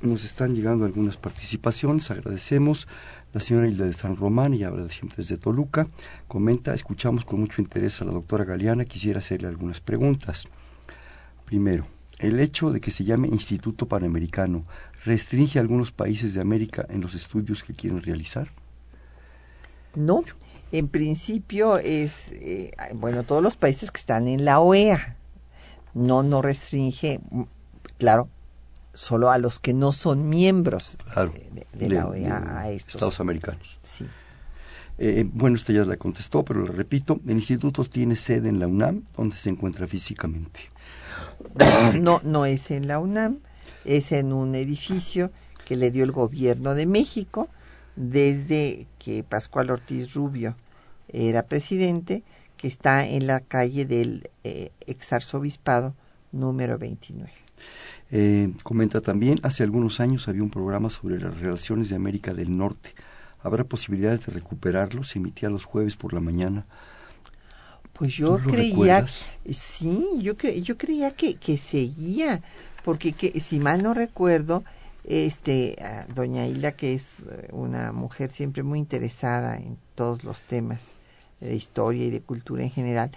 nos 0.00 0.24
están 0.24 0.54
llegando 0.54 0.84
algunas 0.84 1.16
participaciones, 1.16 2.10
agradecemos. 2.10 2.86
La 3.32 3.40
señora 3.40 3.66
Hilda 3.66 3.86
de 3.86 3.92
San 3.92 4.16
Román, 4.16 4.54
y 4.54 4.62
habla 4.62 4.88
siempre 4.88 5.16
desde 5.18 5.36
Toluca, 5.36 5.88
comenta, 6.28 6.72
escuchamos 6.72 7.24
con 7.24 7.40
mucho 7.40 7.60
interés 7.60 8.00
a 8.00 8.04
la 8.04 8.12
doctora 8.12 8.44
Galeana, 8.44 8.84
quisiera 8.84 9.18
hacerle 9.18 9.48
algunas 9.48 9.80
preguntas. 9.80 10.44
Primero, 11.44 11.86
el 12.18 12.40
hecho 12.40 12.70
de 12.70 12.80
que 12.80 12.90
se 12.90 13.04
llame 13.04 13.28
Instituto 13.28 13.88
Panamericano 13.88 14.64
restringe 15.06 15.58
a 15.58 15.62
algunos 15.62 15.92
países 15.92 16.34
de 16.34 16.40
América 16.40 16.86
en 16.90 17.00
los 17.00 17.14
estudios 17.14 17.62
que 17.62 17.72
quieren 17.72 18.02
realizar? 18.02 18.48
No, 19.94 20.24
en 20.72 20.88
principio 20.88 21.78
es, 21.78 22.32
eh, 22.32 22.72
bueno, 22.94 23.22
todos 23.22 23.42
los 23.42 23.56
países 23.56 23.90
que 23.90 23.98
están 23.98 24.28
en 24.28 24.44
la 24.44 24.60
OEA. 24.60 25.16
No, 25.94 26.22
no 26.22 26.42
restringe, 26.42 27.20
mm, 27.30 27.42
claro, 27.96 28.28
solo 28.92 29.30
a 29.30 29.38
los 29.38 29.58
que 29.58 29.72
no 29.72 29.92
son 29.92 30.28
miembros 30.28 30.98
de, 31.72 31.88
la 31.88 32.06
OEA, 32.06 32.60
a 32.60 32.70
estos. 32.70 32.96
Estados 32.96 33.20
americanos. 33.20 33.78
Sí. 33.82 34.06
Eh, 34.98 35.28
bueno, 35.30 35.54
usted 35.54 35.74
ya 35.74 35.84
la 35.84 35.96
contestó, 35.96 36.44
pero 36.44 36.62
le 36.62 36.72
repito, 36.72 37.20
el 37.26 37.32
instituto 37.32 37.84
tiene 37.84 38.16
sede 38.16 38.48
en 38.48 38.58
la 38.58 38.66
UNAM, 38.66 39.04
donde 39.16 39.36
se 39.36 39.50
encuentra 39.50 39.86
físicamente. 39.86 40.60
No, 42.00 42.20
no 42.24 42.44
es 42.44 42.70
en 42.70 42.88
la 42.88 42.98
UNAM, 42.98 43.38
es 43.86 44.12
en 44.12 44.32
un 44.32 44.54
edificio 44.54 45.30
que 45.64 45.76
le 45.76 45.90
dio 45.90 46.04
el 46.04 46.12
gobierno 46.12 46.74
de 46.74 46.86
México 46.86 47.48
desde 47.96 48.86
que 48.98 49.24
Pascual 49.24 49.70
Ortiz 49.70 50.12
Rubio 50.14 50.56
era 51.08 51.46
presidente, 51.46 52.22
que 52.56 52.68
está 52.68 53.06
en 53.06 53.26
la 53.26 53.40
calle 53.40 53.86
del 53.86 54.30
eh, 54.44 54.70
exarzobispado 54.86 55.94
número 56.32 56.78
29. 56.78 57.30
Eh, 58.10 58.52
comenta 58.62 59.00
también, 59.00 59.38
hace 59.42 59.62
algunos 59.62 60.00
años 60.00 60.28
había 60.28 60.42
un 60.42 60.50
programa 60.50 60.90
sobre 60.90 61.18
las 61.18 61.38
relaciones 61.40 61.88
de 61.88 61.96
América 61.96 62.34
del 62.34 62.56
Norte. 62.56 62.94
¿Habrá 63.40 63.64
posibilidades 63.64 64.26
de 64.26 64.32
recuperarlo? 64.32 65.04
Se 65.04 65.18
emitía 65.18 65.48
los 65.48 65.64
jueves 65.64 65.96
por 65.96 66.12
la 66.12 66.20
mañana. 66.20 66.66
Pues 67.92 68.12
yo 68.12 68.36
creía, 68.38 69.06
sí, 69.50 70.06
yo, 70.20 70.34
yo 70.34 70.76
creía 70.76 71.12
que, 71.12 71.36
que 71.36 71.56
seguía, 71.56 72.42
porque 72.86 73.10
que, 73.10 73.40
si 73.40 73.58
mal 73.58 73.82
no 73.82 73.94
recuerdo, 73.94 74.62
este, 75.02 75.74
doña 76.14 76.46
Hilda, 76.46 76.70
que 76.70 76.94
es 76.94 77.14
eh, 77.28 77.48
una 77.50 77.90
mujer 77.90 78.30
siempre 78.30 78.62
muy 78.62 78.78
interesada 78.78 79.56
en 79.56 79.76
todos 79.96 80.22
los 80.22 80.42
temas 80.42 80.94
de 81.40 81.56
historia 81.56 82.04
y 82.04 82.10
de 82.10 82.20
cultura 82.20 82.62
en 82.62 82.70
general, 82.70 83.10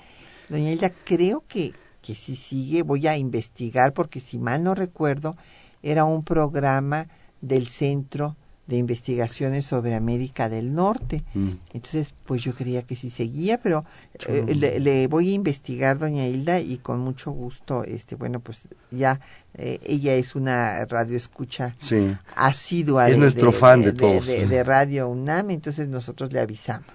doña 0.49 0.71
Hilda, 0.71 0.91
creo 1.05 1.43
que, 1.47 1.73
que 2.01 2.15
si 2.15 2.35
sigue, 2.35 2.81
voy 2.81 3.05
a 3.05 3.15
investigar, 3.15 3.93
porque 3.93 4.19
si 4.19 4.39
mal 4.39 4.63
no 4.63 4.73
recuerdo, 4.73 5.37
era 5.83 6.03
un 6.03 6.23
programa 6.23 7.07
del 7.39 7.67
Centro 7.67 8.35
de 8.69 8.77
Investigaciones 8.77 9.65
sobre 9.65 9.95
América 9.95 10.47
del 10.47 10.75
Norte. 10.75 11.23
Mm. 11.33 11.49
Entonces, 11.73 12.13
pues 12.25 12.43
yo 12.43 12.53
creía 12.53 12.83
que 12.83 12.95
sí 12.95 13.09
seguía, 13.09 13.57
pero 13.57 13.83
eh, 14.27 14.53
le, 14.55 15.07
voy 15.07 15.31
a 15.31 15.33
investigar, 15.33 15.97
doña 15.97 16.27
Hilda, 16.27 16.59
y 16.59 16.77
con 16.77 16.99
mucho 16.99 17.31
gusto, 17.31 17.83
este, 17.83 18.15
bueno, 18.15 18.41
pues 18.41 18.69
ya 18.91 19.19
eh, 19.55 19.79
ella 19.83 20.13
es 20.13 20.35
una 20.35 20.85
radioescucha 20.85 21.75
sí. 21.79 22.15
asidua. 22.35 23.09
Es 23.09 23.17
nuestro 23.17 23.51
fan 23.51 23.81
de, 23.81 23.91
todos. 23.91 24.27
de 24.27 24.63
Radio 24.63 25.09
UNAM, 25.09 25.49
entonces 25.49 25.89
nosotros 25.89 26.31
le 26.31 26.39
avisamos. 26.39 26.85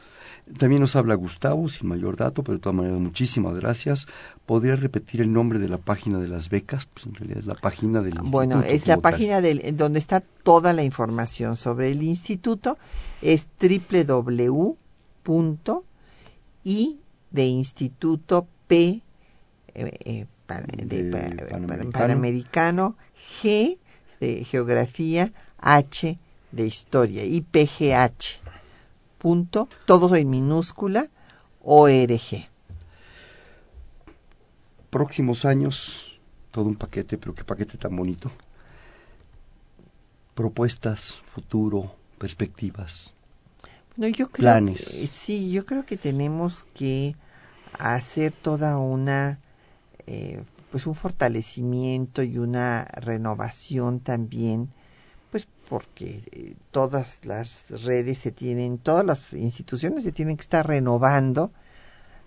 También 0.58 0.82
nos 0.82 0.94
habla 0.94 1.14
Gustavo, 1.14 1.70
sin 1.70 1.88
mayor 1.88 2.16
dato, 2.16 2.44
pero 2.44 2.58
de 2.58 2.60
todas 2.60 2.76
maneras 2.76 3.00
muchísimas 3.00 3.54
gracias. 3.54 4.06
¿Podría 4.44 4.76
repetir 4.76 5.22
el 5.22 5.32
nombre 5.32 5.58
de 5.58 5.70
la 5.70 5.78
página 5.78 6.18
de 6.18 6.28
las 6.28 6.50
becas? 6.50 6.84
Pues 6.84 7.06
en 7.06 7.14
realidad 7.14 7.38
es 7.38 7.46
la 7.46 7.54
página 7.54 8.00
del 8.00 8.08
instituto. 8.10 8.32
Bueno, 8.32 8.62
es 8.62 8.86
la 8.86 8.98
página 8.98 9.40
del, 9.40 9.74
donde 9.74 9.98
está 9.98 10.20
toda 10.20 10.74
la 10.74 10.84
información 10.84 11.56
sobre 11.56 11.90
el 11.90 12.02
instituto. 12.02 12.76
Es 13.22 13.48
www.i 13.58 14.44
de 17.30 17.46
instituto 17.46 18.46
P 18.66 19.02
eh, 19.74 19.92
eh, 20.04 20.26
de, 20.84 21.90
panamericano. 21.90 22.96
G 23.42 23.78
de 24.20 24.44
geografía, 24.44 25.32
H 25.58 26.18
de 26.52 26.66
historia, 26.66 27.24
IPGH 27.24 28.43
punto, 29.24 29.70
todo 29.86 30.14
en 30.16 30.28
minúscula, 30.28 31.08
ORG. 31.62 32.46
Próximos 34.90 35.46
años, 35.46 36.20
todo 36.50 36.66
un 36.66 36.74
paquete, 36.74 37.16
pero 37.16 37.34
qué 37.34 37.42
paquete 37.42 37.78
tan 37.78 37.96
bonito. 37.96 38.30
Propuestas, 40.34 41.22
futuro, 41.24 41.96
perspectivas. 42.18 43.14
No, 43.96 44.08
yo 44.08 44.28
creo 44.28 44.52
planes. 44.52 44.82
sí, 45.10 45.50
yo 45.50 45.64
creo 45.64 45.86
que 45.86 45.96
tenemos 45.96 46.64
que 46.74 47.16
hacer 47.78 48.30
toda 48.30 48.76
una, 48.76 49.38
eh, 50.06 50.44
pues 50.70 50.86
un 50.86 50.94
fortalecimiento 50.94 52.22
y 52.22 52.36
una 52.36 52.84
renovación 52.92 54.00
también 54.00 54.68
porque 55.68 56.20
eh, 56.32 56.54
todas 56.70 57.24
las 57.24 57.70
redes 57.82 58.18
se 58.18 58.32
tienen, 58.32 58.78
todas 58.78 59.04
las 59.04 59.32
instituciones 59.32 60.04
se 60.04 60.12
tienen 60.12 60.36
que 60.36 60.42
estar 60.42 60.66
renovando 60.66 61.52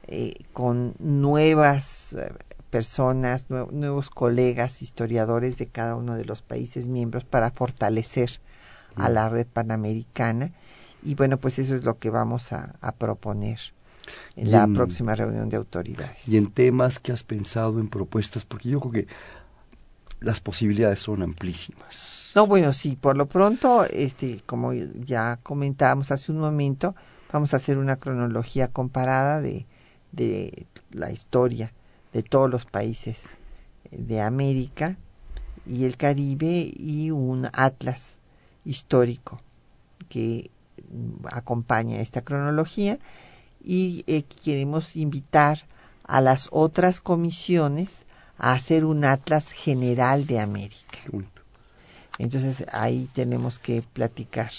eh, 0.08 0.34
con 0.54 0.96
nuevas 1.00 2.14
eh, 2.14 2.32
personas, 2.70 3.48
nuevos 3.50 4.10
colegas, 4.10 4.82
historiadores 4.82 5.58
de 5.58 5.68
cada 5.68 5.96
uno 5.96 6.16
de 6.16 6.26
los 6.26 6.42
países 6.42 6.88
miembros 6.88 7.24
para 7.24 7.52
fortalecer 7.52 8.40
a 8.96 9.10
la 9.10 9.30
red 9.30 9.48
panamericana. 9.48 10.52
Y 11.04 11.16
bueno, 11.16 11.38
pues 11.38 11.60
eso 11.60 11.76
es 11.76 11.84
lo 11.84 12.00
que 12.00 12.10
vamos 12.10 12.52
a, 12.52 12.76
proponer 12.98 13.60
en 14.36 14.52
la 14.52 14.68
próxima 14.68 15.16
reunión 15.16 15.50
de 15.50 15.58
autoridades. 15.58 16.28
Y 16.28 16.38
en 16.38 16.52
temas 16.52 17.00
que 17.00 17.12
has 17.12 17.24
pensado 17.24 17.80
en 17.80 17.88
propuestas, 17.88 18.46
porque 18.46 18.70
yo 18.70 18.80
creo 18.80 18.92
que 18.92 19.08
las 20.20 20.40
posibilidades 20.40 21.00
son 21.00 21.22
amplísimas. 21.22 22.17
No, 22.36 22.48
bueno, 22.48 22.74
sí, 22.74 22.96
por 22.96 23.18
lo 23.18 23.28
pronto, 23.28 23.86
este, 23.86 24.42
como 24.46 24.74
ya 24.74 25.38
comentábamos 25.44 26.12
hace 26.12 26.32
un 26.32 26.40
momento, 26.40 26.96
vamos 27.32 27.54
a 27.54 27.58
hacer 27.58 27.78
una 27.78 27.96
cronología 27.96 28.68
comparada 28.68 29.42
de, 29.42 29.66
de 30.12 30.68
la 30.92 31.12
historia 31.12 31.74
de 32.14 32.24
todos 32.24 32.50
los 32.50 32.66
países 32.66 33.38
de 33.92 34.22
América 34.22 34.98
y 35.66 35.86
el 35.86 35.98
Caribe 35.98 36.72
y 36.76 37.12
un 37.12 37.50
atlas 37.54 38.18
histórico 38.66 39.40
que 40.10 40.50
acompaña 41.32 42.00
esta 42.00 42.22
cronología. 42.22 43.00
Y 43.64 44.04
eh, 44.08 44.24
queremos 44.44 44.96
invitar 44.96 45.66
a 46.04 46.22
las 46.22 46.48
otras 46.52 47.02
comisiones 47.02 48.06
a 48.38 48.54
hacer 48.54 48.86
un 48.86 49.04
atlas 49.04 49.52
general 49.52 50.26
de 50.26 50.40
América. 50.40 51.00
Entonces 52.18 52.66
ahí 52.72 53.08
tenemos 53.14 53.60
que 53.60 53.82
platicar. 53.82 54.52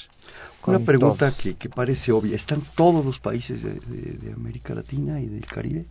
Una 0.66 0.78
pregunta 0.80 1.32
que, 1.32 1.54
que, 1.54 1.68
parece 1.68 2.12
obvia. 2.12 2.36
¿Están 2.36 2.60
todos 2.76 3.04
los 3.04 3.18
países 3.18 3.62
de, 3.62 4.32
América 4.32 4.74
Latina 4.74 5.20
y 5.20 5.26
del 5.26 5.46
Caribe? 5.46 5.86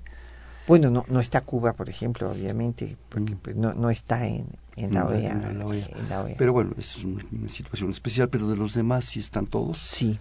Bueno, 0.67 0.89
no, 0.89 1.05
no 1.07 1.19
está 1.19 1.41
Cuba, 1.41 1.73
por 1.73 1.89
ejemplo, 1.89 2.29
obviamente, 2.29 2.97
porque 3.09 3.35
mm. 3.35 3.39
pues, 3.39 3.55
no, 3.55 3.73
no 3.73 3.89
está 3.89 4.27
en, 4.27 4.45
en, 4.75 4.93
la 4.93 5.05
OEA, 5.05 5.31
en, 5.31 5.59
la 5.59 5.65
OEA, 5.65 6.35
Pero 6.37 6.53
bueno, 6.53 6.71
es 6.77 7.03
una, 7.03 7.23
situación 7.47 7.89
especial, 7.91 8.29
pero 8.29 8.49
de 8.49 8.57
los 8.57 8.73
demás 8.73 9.05
sí 9.05 9.19
están 9.19 9.47
todos. 9.47 9.77
Sí, 9.77 10.19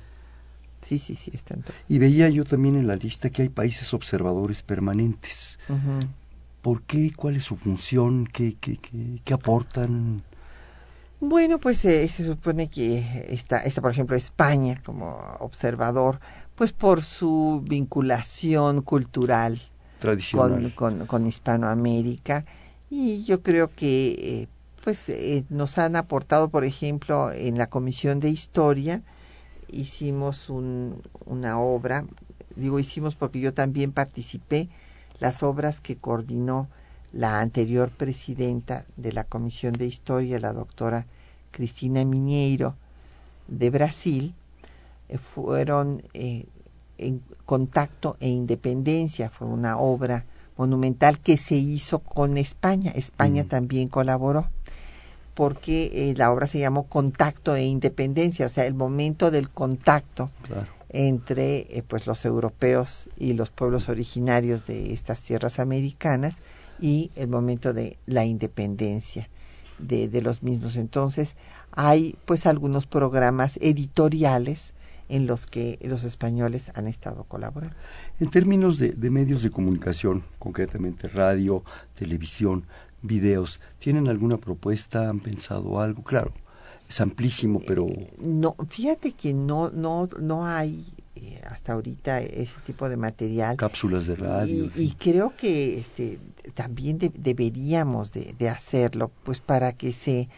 sí, 0.81 0.99
sí, 0.99 1.15
sí, 1.15 1.33
están 1.35 1.63
todos. 1.63 1.77
Y 1.89 1.99
veía 1.99 2.29
yo 2.29 2.45
también 2.45 2.77
en 2.77 2.87
la 2.87 2.97
lista 2.97 3.31
que 3.31 3.43
hay 3.43 3.49
países 3.49 3.93
observadores 3.93 4.63
permanentes. 4.63 5.59
¿Por 6.63 6.83
qué? 6.83 7.13
¿Cuál 7.15 7.37
es 7.37 7.45
su 7.45 7.57
función? 7.57 8.27
¿Qué, 8.33 8.57
qué, 8.61 8.79
qué, 9.25 9.35
aportan? 9.35 10.23
Bueno, 11.21 11.59
pues 11.59 11.85
eh, 11.85 12.07
se 12.09 12.27
supone 12.27 12.69
que 12.69 13.27
está, 13.29 13.59
está, 13.61 13.81
por 13.81 13.91
ejemplo, 13.91 14.17
España 14.17 14.83
como 14.85 15.17
observador, 15.41 16.21
pues 16.55 16.73
por 16.73 17.03
su 17.03 17.63
vinculación 17.67 18.83
cultural 18.83 19.61
Tradicional. 19.99 20.75
Con, 20.75 21.07
con, 21.07 21.27
Hispanoamérica. 21.27 22.45
Y 22.91 23.25
yo 23.25 23.43
creo 23.43 23.69
que 23.69 24.09
eh, 24.19 24.49
pues 24.85 25.09
eh, 25.09 25.45
nos 25.49 25.79
han 25.79 25.97
aportado, 25.97 26.49
por 26.51 26.65
ejemplo, 26.65 27.33
en 27.33 27.57
la 27.59 27.69
Comisión 27.69 28.21
de 28.21 28.29
Historia, 28.29 29.03
hicimos 29.69 30.51
un, 30.51 31.03
una 31.25 31.59
obra, 31.59 32.05
digo 32.55 32.79
hicimos 32.79 33.17
porque 33.17 33.41
yo 33.41 33.53
también 33.55 33.93
participé, 33.93 34.69
las 35.19 35.43
obras 35.43 35.81
que 35.81 35.97
coordinó 35.97 36.69
la 37.13 37.41
anterior 37.41 37.91
presidenta 37.91 38.85
de 38.97 39.13
la 39.13 39.25
Comisión 39.25 39.73
de 39.75 39.87
Historia, 39.87 40.39
la 40.39 40.53
doctora 40.53 41.07
Cristina 41.51 42.05
Mineiro 42.05 42.77
de 43.49 43.71
Brasil, 43.71 44.35
eh, 45.09 45.19
fueron 45.19 46.03
eh, 46.15 46.47
en 46.99 47.23
contacto 47.45 48.17
e 48.21 48.29
independencia. 48.29 49.31
Fue 49.31 49.47
una 49.47 49.79
obra 49.79 50.25
monumental 50.57 51.19
que 51.19 51.37
se 51.37 51.55
hizo 51.55 52.01
con 52.01 52.37
España. 52.37 52.93
España 52.95 53.45
mm. 53.45 53.49
también 53.49 53.89
colaboró. 53.89 54.49
porque 55.35 55.91
eh, 55.93 56.15
la 56.17 56.33
obra 56.33 56.47
se 56.47 56.59
llamó 56.59 56.85
Contacto 56.85 57.57
e 57.57 57.63
Independencia, 57.63 58.47
o 58.47 58.49
sea, 58.49 58.65
el 58.65 58.73
momento 58.73 59.31
del 59.31 59.51
contacto 59.51 60.31
entre 60.89 61.67
eh, 61.77 61.83
pues 61.87 62.07
los 62.07 62.25
europeos 62.25 63.11
y 63.19 63.35
los 63.35 63.51
pueblos 63.51 63.91
originarios 63.91 64.67
de 64.67 64.95
estas 64.95 65.21
tierras 65.21 65.59
americanas 65.59 66.37
y 66.81 67.11
el 67.17 67.29
momento 67.29 67.73
de 67.73 67.99
la 68.07 68.25
independencia 68.25 69.29
de, 69.79 70.09
de 70.09 70.23
los 70.23 70.43
mismos. 70.43 70.77
Entonces, 70.77 71.35
hay 71.73 72.17
pues 72.25 72.47
algunos 72.47 72.87
programas 72.87 73.59
editoriales 73.61 74.75
en 75.09 75.27
los 75.27 75.47
que 75.47 75.79
los 75.83 76.05
españoles 76.05 76.73
han 76.75 76.89
estado 76.89 77.25
colaborando. 77.25 77.77
En 78.19 78.29
términos 78.29 78.79
de, 78.79 78.91
de 78.91 79.11
medios 79.11 79.43
de 79.43 79.51
comunicación, 79.51 80.25
concretamente 80.39 81.09
radio, 81.09 81.63
televisión, 81.95 82.65
videos, 83.03 83.61
¿tienen 83.79 84.09
alguna 84.09 84.39
propuesta? 84.39 85.09
¿Han 85.09 85.21
pensado 85.21 85.81
algo? 85.81 86.03
Claro, 86.03 86.33
es 86.89 87.01
amplísimo, 87.01 87.61
pero... 87.67 87.87
Eh, 87.87 88.15
no, 88.19 88.57
fíjate 88.69 89.13
que 89.13 89.33
no, 89.33 89.71
no, 89.71 90.09
no 90.21 90.47
hay 90.47 90.85
eh, 91.17 91.41
hasta 91.51 91.73
ahorita 91.73 92.21
ese 92.21 92.61
tipo 92.65 92.89
de 92.89 92.97
material. 92.97 93.57
Cápsulas 93.57 94.07
de 94.07 94.17
radio. 94.17 94.71
Y, 94.75 94.93
creo 94.93 95.35
que 95.37 95.79
este, 95.79 96.19
también 96.55 96.99
deberíamos 96.99 98.13
de, 98.13 98.35
de, 98.39 98.49
hacerlo, 98.49 99.11
pues 99.25 99.41
para 99.41 99.73
que 99.73 99.93
se 99.93 100.29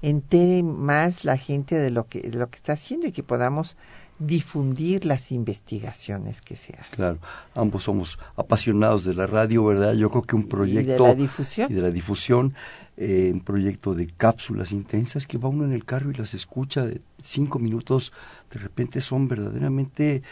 entere 0.00 0.62
más 0.62 1.24
la 1.24 1.36
gente 1.36 1.76
de 1.76 1.90
lo 1.90 2.06
que, 2.06 2.20
de 2.20 2.38
lo 2.38 2.48
que 2.48 2.56
está 2.56 2.74
haciendo 2.74 3.08
y 3.08 3.12
que 3.12 3.22
podamos 3.22 3.76
difundir 4.18 5.04
las 5.04 5.30
investigaciones 5.30 6.40
que 6.40 6.56
se 6.56 6.72
hacen. 6.74 6.96
Claro, 6.96 7.18
ambos 7.54 7.84
somos 7.84 8.18
apasionados 8.36 9.04
de 9.04 9.14
la 9.14 9.26
radio, 9.26 9.64
¿verdad? 9.64 9.94
Yo 9.94 10.10
creo 10.10 10.22
que 10.22 10.36
un 10.36 10.48
proyecto... 10.48 10.92
Y 10.92 10.96
de 10.96 10.98
la 10.98 11.14
difusión. 11.14 11.70
Y 11.70 11.74
de 11.74 11.82
la 11.82 11.90
difusión, 11.90 12.54
eh, 12.96 13.30
un 13.32 13.40
proyecto 13.40 13.94
de 13.94 14.08
cápsulas 14.08 14.72
intensas 14.72 15.26
que 15.26 15.38
va 15.38 15.48
uno 15.48 15.64
en 15.64 15.72
el 15.72 15.84
carro 15.84 16.10
y 16.10 16.14
las 16.14 16.34
escucha 16.34 16.84
de 16.84 17.00
cinco 17.22 17.58
minutos, 17.58 18.12
de 18.52 18.60
repente 18.60 19.00
son 19.00 19.28
verdaderamente 19.28 20.22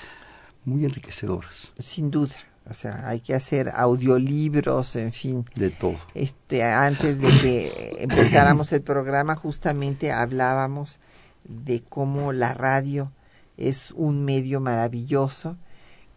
muy 0.64 0.84
enriquecedoras. 0.84 1.72
Sin 1.78 2.10
duda. 2.10 2.34
O 2.68 2.74
sea, 2.74 3.08
hay 3.08 3.20
que 3.20 3.32
hacer 3.34 3.70
audiolibros, 3.72 4.96
en 4.96 5.12
fin. 5.12 5.44
De 5.54 5.70
todo. 5.70 5.94
Este, 6.14 6.64
antes 6.64 7.20
de 7.20 7.28
que 7.28 7.96
empezáramos 8.00 8.72
el 8.72 8.82
programa, 8.82 9.36
justamente 9.36 10.10
hablábamos 10.10 10.98
de 11.44 11.84
cómo 11.88 12.32
la 12.32 12.54
radio 12.54 13.12
es 13.56 13.92
un 13.96 14.24
medio 14.24 14.60
maravilloso 14.60 15.56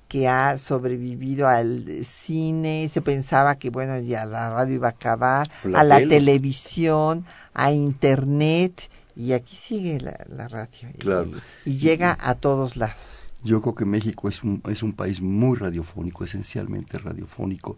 que 0.09 0.27
ha 0.27 0.57
sobrevivido 0.57 1.47
al 1.47 2.03
cine, 2.03 2.89
se 2.91 3.01
pensaba 3.01 3.59
que 3.59 3.69
bueno, 3.69 3.99
ya 3.99 4.25
la 4.25 4.49
radio 4.49 4.75
iba 4.75 4.87
a 4.87 4.91
acabar, 4.91 5.49
a 5.75 5.83
la 5.83 5.99
televisión, 5.99 7.25
a 7.53 7.71
internet, 7.71 8.89
y 9.15 9.33
aquí 9.33 9.55
sigue 9.55 9.99
la, 10.01 10.47
radio. 10.47 10.89
Claro. 10.97 11.29
Y, 11.63 11.77
llega 11.77 12.17
a 12.19 12.33
todos 12.33 12.75
lados. 12.75 13.33
Yo 13.43 13.61
creo 13.61 13.75
que 13.75 13.85
México 13.85 14.27
es 14.27 14.43
un, 14.43 14.63
es 14.67 14.81
un 14.81 14.93
país 14.93 15.21
muy 15.21 15.57
radiofónico, 15.57 16.23
esencialmente 16.23 16.97
radiofónico. 16.97 17.77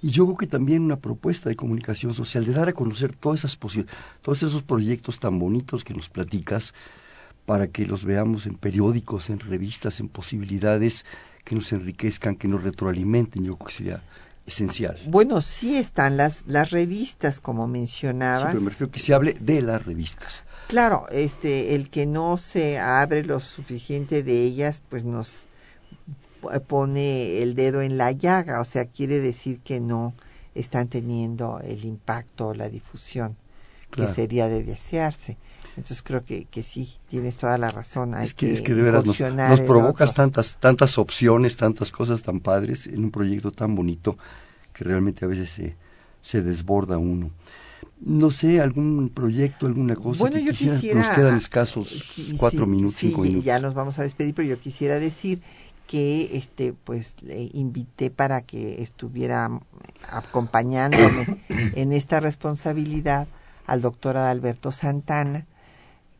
Y 0.00 0.10
yo 0.10 0.24
creo 0.24 0.36
que 0.36 0.46
también 0.46 0.82
una 0.82 0.96
propuesta 0.96 1.48
de 1.50 1.56
comunicación 1.56 2.14
social, 2.14 2.44
de 2.46 2.52
dar 2.52 2.68
a 2.68 2.72
conocer 2.72 3.14
todas 3.14 3.40
esas 3.44 3.58
todos 4.22 4.42
esos 4.42 4.62
proyectos 4.62 5.20
tan 5.20 5.38
bonitos 5.38 5.84
que 5.84 5.92
nos 5.92 6.08
platicas, 6.08 6.72
para 7.46 7.68
que 7.68 7.86
los 7.86 8.04
veamos 8.04 8.46
en 8.46 8.56
periódicos, 8.56 9.30
en 9.30 9.38
revistas, 9.38 10.00
en 10.00 10.08
posibilidades 10.08 11.06
que 11.44 11.54
nos 11.54 11.72
enriquezcan, 11.72 12.34
que 12.36 12.48
nos 12.48 12.64
retroalimenten, 12.64 13.44
yo 13.44 13.56
creo 13.56 13.66
que 13.68 13.72
sería 13.72 14.02
esencial. 14.46 14.98
Bueno, 15.06 15.40
sí 15.40 15.76
están 15.76 16.16
las, 16.16 16.44
las 16.46 16.70
revistas, 16.70 17.40
como 17.40 17.66
mencionaba. 17.68 18.40
Sí, 18.40 18.46
pero 18.48 18.60
me 18.60 18.70
refiero 18.70 18.90
que 18.90 19.00
se 19.00 19.14
hable 19.14 19.36
de 19.40 19.62
las 19.62 19.84
revistas. 19.84 20.44
Claro, 20.68 21.06
este, 21.10 21.76
el 21.76 21.88
que 21.88 22.06
no 22.06 22.36
se 22.36 22.78
abre 22.78 23.24
lo 23.24 23.38
suficiente 23.38 24.24
de 24.24 24.42
ellas, 24.42 24.82
pues 24.88 25.04
nos 25.04 25.46
pone 26.66 27.42
el 27.42 27.54
dedo 27.54 27.80
en 27.80 27.96
la 27.96 28.12
llaga, 28.12 28.60
o 28.60 28.64
sea, 28.64 28.86
quiere 28.86 29.20
decir 29.20 29.60
que 29.60 29.80
no 29.80 30.14
están 30.54 30.88
teniendo 30.88 31.60
el 31.60 31.84
impacto, 31.84 32.54
la 32.54 32.68
difusión 32.68 33.36
que 33.90 34.08
sería 34.08 34.48
de 34.48 34.62
desearse. 34.62 35.38
Entonces 35.76 36.02
creo 36.02 36.24
que, 36.24 36.46
que 36.46 36.62
sí, 36.62 36.94
tienes 37.06 37.36
toda 37.36 37.58
la 37.58 37.70
razón. 37.70 38.14
es 38.14 38.32
que, 38.32 38.52
es 38.52 38.62
que 38.62 38.74
de 38.74 38.82
veras 38.82 39.04
nos, 39.04 39.20
nos 39.20 39.60
provocas 39.60 40.14
tantas, 40.14 40.56
tantas 40.56 40.96
opciones, 40.96 41.56
tantas 41.56 41.90
cosas 41.90 42.22
tan 42.22 42.40
padres 42.40 42.86
en 42.86 43.04
un 43.04 43.10
proyecto 43.10 43.50
tan 43.50 43.74
bonito 43.74 44.16
que 44.72 44.84
realmente 44.84 45.24
a 45.26 45.28
veces 45.28 45.50
se, 45.50 45.76
se 46.22 46.42
desborda 46.42 46.98
uno. 46.98 47.30
No 48.00 48.30
sé, 48.30 48.60
algún 48.60 49.10
proyecto, 49.10 49.66
alguna 49.66 49.96
cosa 49.96 50.20
bueno, 50.20 50.38
yo 50.38 50.52
quisiera, 50.52 51.00
nos 51.00 51.10
quedan 51.10 51.36
escasos 51.36 52.04
cuatro 52.38 52.66
minutos, 52.66 52.96
cinco 52.96 53.22
minutos. 53.22 53.44
ya 53.44 53.58
nos 53.58 53.74
vamos 53.74 53.98
a 53.98 54.02
despedir, 54.02 54.34
pero 54.34 54.48
yo 54.48 54.58
quisiera 54.58 54.98
decir 54.98 55.40
que 55.86 56.36
este 56.36 56.72
pues 56.72 57.16
le 57.22 57.48
invité 57.52 58.10
para 58.10 58.42
que 58.42 58.82
estuviera 58.82 59.48
acompañándome 60.10 61.42
en 61.48 61.92
esta 61.92 62.20
responsabilidad 62.20 63.28
al 63.66 63.82
doctor 63.82 64.16
Alberto 64.16 64.72
Santana, 64.72 65.46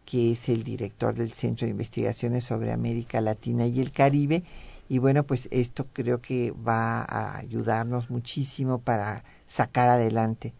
que 0.06 0.32
es 0.32 0.48
el 0.48 0.62
director 0.64 1.14
del 1.14 1.32
Centro 1.32 1.66
de 1.66 1.72
Investigaciones 1.72 2.44
sobre 2.44 2.72
América 2.72 3.20
Latina 3.20 3.66
y 3.66 3.80
el 3.80 3.92
Caribe. 3.92 4.44
Y 4.88 4.98
bueno, 4.98 5.24
pues 5.24 5.48
esto 5.50 5.88
creo 5.92 6.22
que 6.22 6.52
va 6.52 7.02
a 7.02 7.36
ayudarnos 7.36 8.08
muchísimo 8.08 8.78
para 8.78 9.24
sacar 9.46 9.90
adelante 9.90 10.54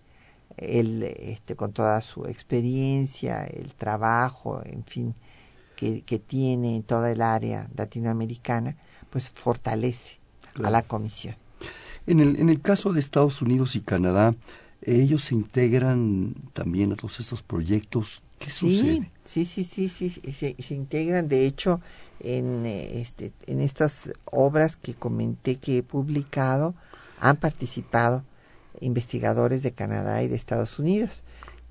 él 0.57 1.03
este, 1.03 1.55
con 1.55 1.73
toda 1.73 2.01
su 2.01 2.27
experiencia, 2.27 3.45
el 3.45 3.75
trabajo, 3.75 4.63
en 4.65 4.85
fin, 4.85 5.15
que, 5.77 6.03
que 6.03 6.19
tiene 6.19 6.77
en 6.77 6.83
toda 6.83 7.11
el 7.13 7.21
área 7.21 7.69
latinoamericana, 7.77 8.77
pues 9.11 9.31
fortalece 9.31 10.19
a 10.63 10.71
la 10.71 10.83
comisión. 10.83 11.37
En 12.07 12.21
el, 12.21 12.37
en 12.41 12.49
el 12.49 12.61
caso 12.61 12.93
de 12.93 13.01
Estados 13.01 13.43
Unidos 13.43 13.77
y 13.77 13.81
Canadá, 13.81 14.35
ellos 14.83 15.25
se 15.25 15.35
integran 15.35 16.35
también 16.53 16.93
a 16.93 16.97
todos 16.97 17.21
estos 17.21 17.43
proyectos 17.43 18.23
¿Qué 18.39 18.51
sí, 18.51 18.77
sucede? 18.79 19.11
Sí, 19.25 19.45
sí, 19.45 19.65
sí, 19.65 19.89
sí, 19.89 20.11
se, 20.11 20.57
se, 20.59 20.75
integran. 20.75 21.29
De 21.29 21.47
hecho, 21.47 21.81
en, 22.21 22.67
eh, 22.67 23.01
este, 23.01 23.33
en 23.47 23.61
estas 23.61 24.11
obras 24.27 24.77
que 24.77 24.95
comenté 24.95 25.57
que 25.57 25.79
he 25.79 25.83
publicado, 25.83 26.75
han 27.19 27.37
participado 27.37 28.25
investigadores 28.81 29.63
de 29.63 29.73
Canadá 29.73 30.23
y 30.23 30.29
de 30.29 30.37
Estados 30.37 30.79
Unidos, 30.79 31.23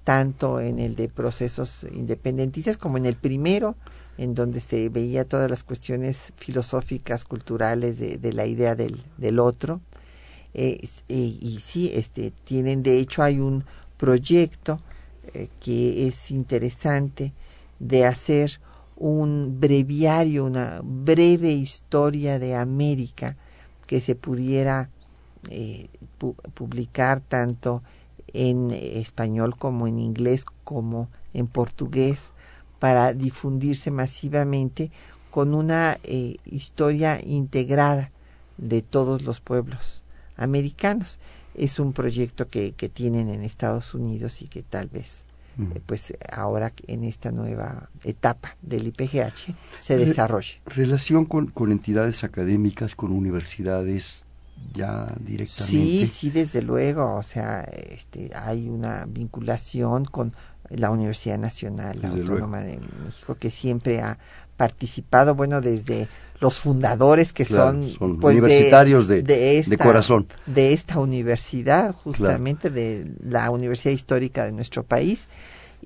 tanto 0.04 0.60
en 0.60 0.80
el 0.80 0.96
de 0.96 1.08
procesos 1.08 1.86
independentistas 1.94 2.78
como 2.78 2.98
en 2.98 3.06
el 3.06 3.16
primero, 3.16 3.76
en 4.18 4.34
donde 4.34 4.60
se 4.60 4.90
veía 4.90 5.26
todas 5.26 5.50
las 5.50 5.64
cuestiones 5.64 6.34
filosóficas, 6.38 7.26
culturales 7.26 8.00
de, 8.00 8.18
de 8.18 8.34
la 8.34 8.46
idea 8.46 8.76
del, 8.76 9.04
del 9.18 9.40
otro. 9.40 9.82
Eh, 10.54 10.80
eh, 11.10 11.38
y 11.42 11.60
sí, 11.60 11.92
este, 11.94 12.32
tienen, 12.32 12.82
de 12.82 13.00
hecho, 13.00 13.24
hay 13.24 13.40
un 13.40 13.66
proyecto 13.98 14.80
eh, 15.34 15.50
que 15.60 16.08
es 16.08 16.32
interesante 16.32 17.34
de 17.80 18.06
hacer 18.06 18.60
un 18.96 19.60
breviario, 19.60 20.46
una 20.46 20.82
breve 20.84 21.52
historia 21.52 22.40
de 22.40 22.56
América 22.56 23.36
que 23.88 24.00
se 24.02 24.16
pudiera 24.16 24.90
eh, 25.50 25.90
publicar 26.54 27.20
tanto 27.20 27.84
en 28.34 28.72
español 28.72 29.58
como 29.58 29.88
en 29.88 30.00
inglés 30.00 30.46
como 30.64 31.10
en 31.34 31.48
portugués 31.48 32.32
para 32.80 33.14
difundirse 33.14 33.92
masivamente 33.92 34.92
con 35.32 35.54
una 35.54 35.98
eh, 36.04 36.38
historia 36.46 37.20
integrada 37.24 38.12
de 38.58 38.82
todos 38.82 39.22
los 39.24 39.42
pueblos 39.42 40.04
americanos 40.38 41.20
es 41.58 41.80
un 41.80 41.94
proyecto 41.94 42.50
que, 42.50 42.74
que 42.74 42.90
tienen 42.90 43.30
en 43.30 43.44
Estados 43.44 43.94
Unidos 43.94 44.42
y 44.42 44.48
que 44.48 44.64
tal 44.64 44.88
vez 44.88 45.26
eh, 45.58 45.82
pues 45.86 46.14
ahora 46.32 46.74
en 46.88 47.06
esta 47.06 47.32
nueva 47.32 47.90
etapa 48.04 48.58
del 48.62 48.88
IPGH 48.88 49.56
se 49.80 49.98
desarrolle. 49.98 50.62
Relación 50.66 51.26
con, 51.26 51.48
con 51.48 51.72
entidades 51.72 52.26
académicas, 52.26 52.96
con 52.96 53.14
universidades 53.14 54.26
ya 54.74 55.16
directamente. 55.20 55.66
Sí, 55.66 56.08
sí, 56.08 56.30
desde 56.30 56.62
luego, 56.62 57.16
o 57.16 57.24
sea, 57.24 57.62
este, 57.62 58.32
hay 58.36 58.68
una 58.68 59.06
vinculación 59.06 60.06
con 60.06 60.34
la 60.70 60.90
Universidad 60.90 61.38
Nacional 61.38 62.04
Autónoma 62.04 62.60
de 62.62 62.80
México 63.06 63.36
que 63.36 63.52
siempre 63.52 64.02
ha 64.02 64.18
participado, 64.58 65.36
bueno, 65.36 65.62
desde 65.62 66.08
los 66.40 66.60
fundadores 66.60 67.34
que 67.34 67.46
son, 67.46 67.90
pues, 68.20 68.38
universitarios 68.38 69.08
de, 69.08 69.24
de, 69.24 69.78
corazón. 69.78 70.28
De 70.46 70.74
esta 70.74 71.00
universidad, 71.00 71.94
justamente 71.94 72.70
de 72.70 73.14
la 73.22 73.50
Universidad 73.50 73.94
Histórica 73.94 74.46
de 74.46 74.52
nuestro 74.52 74.84
país, 74.84 75.28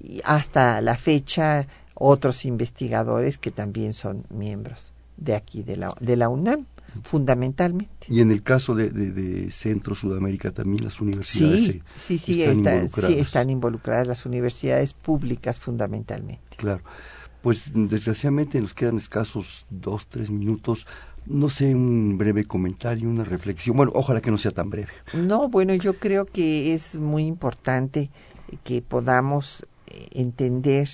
y 0.01 0.21
hasta 0.23 0.81
la 0.81 0.97
fecha 0.97 1.67
otros 1.93 2.45
investigadores 2.45 3.37
que 3.37 3.51
también 3.51 3.93
son 3.93 4.25
miembros 4.29 4.93
de 5.17 5.35
aquí, 5.35 5.63
de 5.63 5.75
la, 5.75 5.93
de 5.99 6.15
la 6.15 6.29
UNAM. 6.29 6.65
fundamentalmente. 7.03 8.07
Y 8.07 8.21
en 8.21 8.31
el 8.31 8.41
caso 8.41 8.73
de, 8.73 8.89
de, 8.89 9.51
Centro 9.51 9.93
Sudamérica 9.93 10.51
también 10.51 10.83
las 10.83 11.01
universidades 11.01 11.59
sí, 11.59 11.83
sí, 11.97 12.17
sí, 12.17 12.41
están, 12.41 12.57
involucradas. 12.57 13.13
sí, 13.13 13.19
están 13.19 13.49
involucradas 13.49 14.07
las 14.07 14.25
universidades 14.25 14.93
públicas 14.93 15.59
fundamentalmente. 15.59 16.57
Claro. 16.57 16.81
Pues 17.41 17.71
desgraciadamente 17.73 18.59
nos 18.59 18.73
quedan 18.73 18.97
escasos 18.97 19.65
dos, 19.69 20.07
tres 20.07 20.29
minutos. 20.29 20.87
No 21.25 21.49
sé, 21.49 21.73
un 21.75 22.17
breve 22.17 22.45
comentario, 22.45 23.09
una 23.09 23.23
reflexión. 23.23 23.77
Bueno, 23.77 23.91
ojalá 23.95 24.21
que 24.21 24.31
no 24.31 24.37
sea 24.37 24.51
tan 24.51 24.69
breve. 24.69 24.89
No, 25.13 25.47
bueno, 25.47 25.73
yo 25.75 25.97
creo 25.99 26.25
que 26.25 26.73
es 26.73 26.97
muy 26.97 27.25
importante 27.25 28.09
que 28.63 28.81
podamos 28.81 29.65
eh, 29.87 30.07
entender 30.11 30.89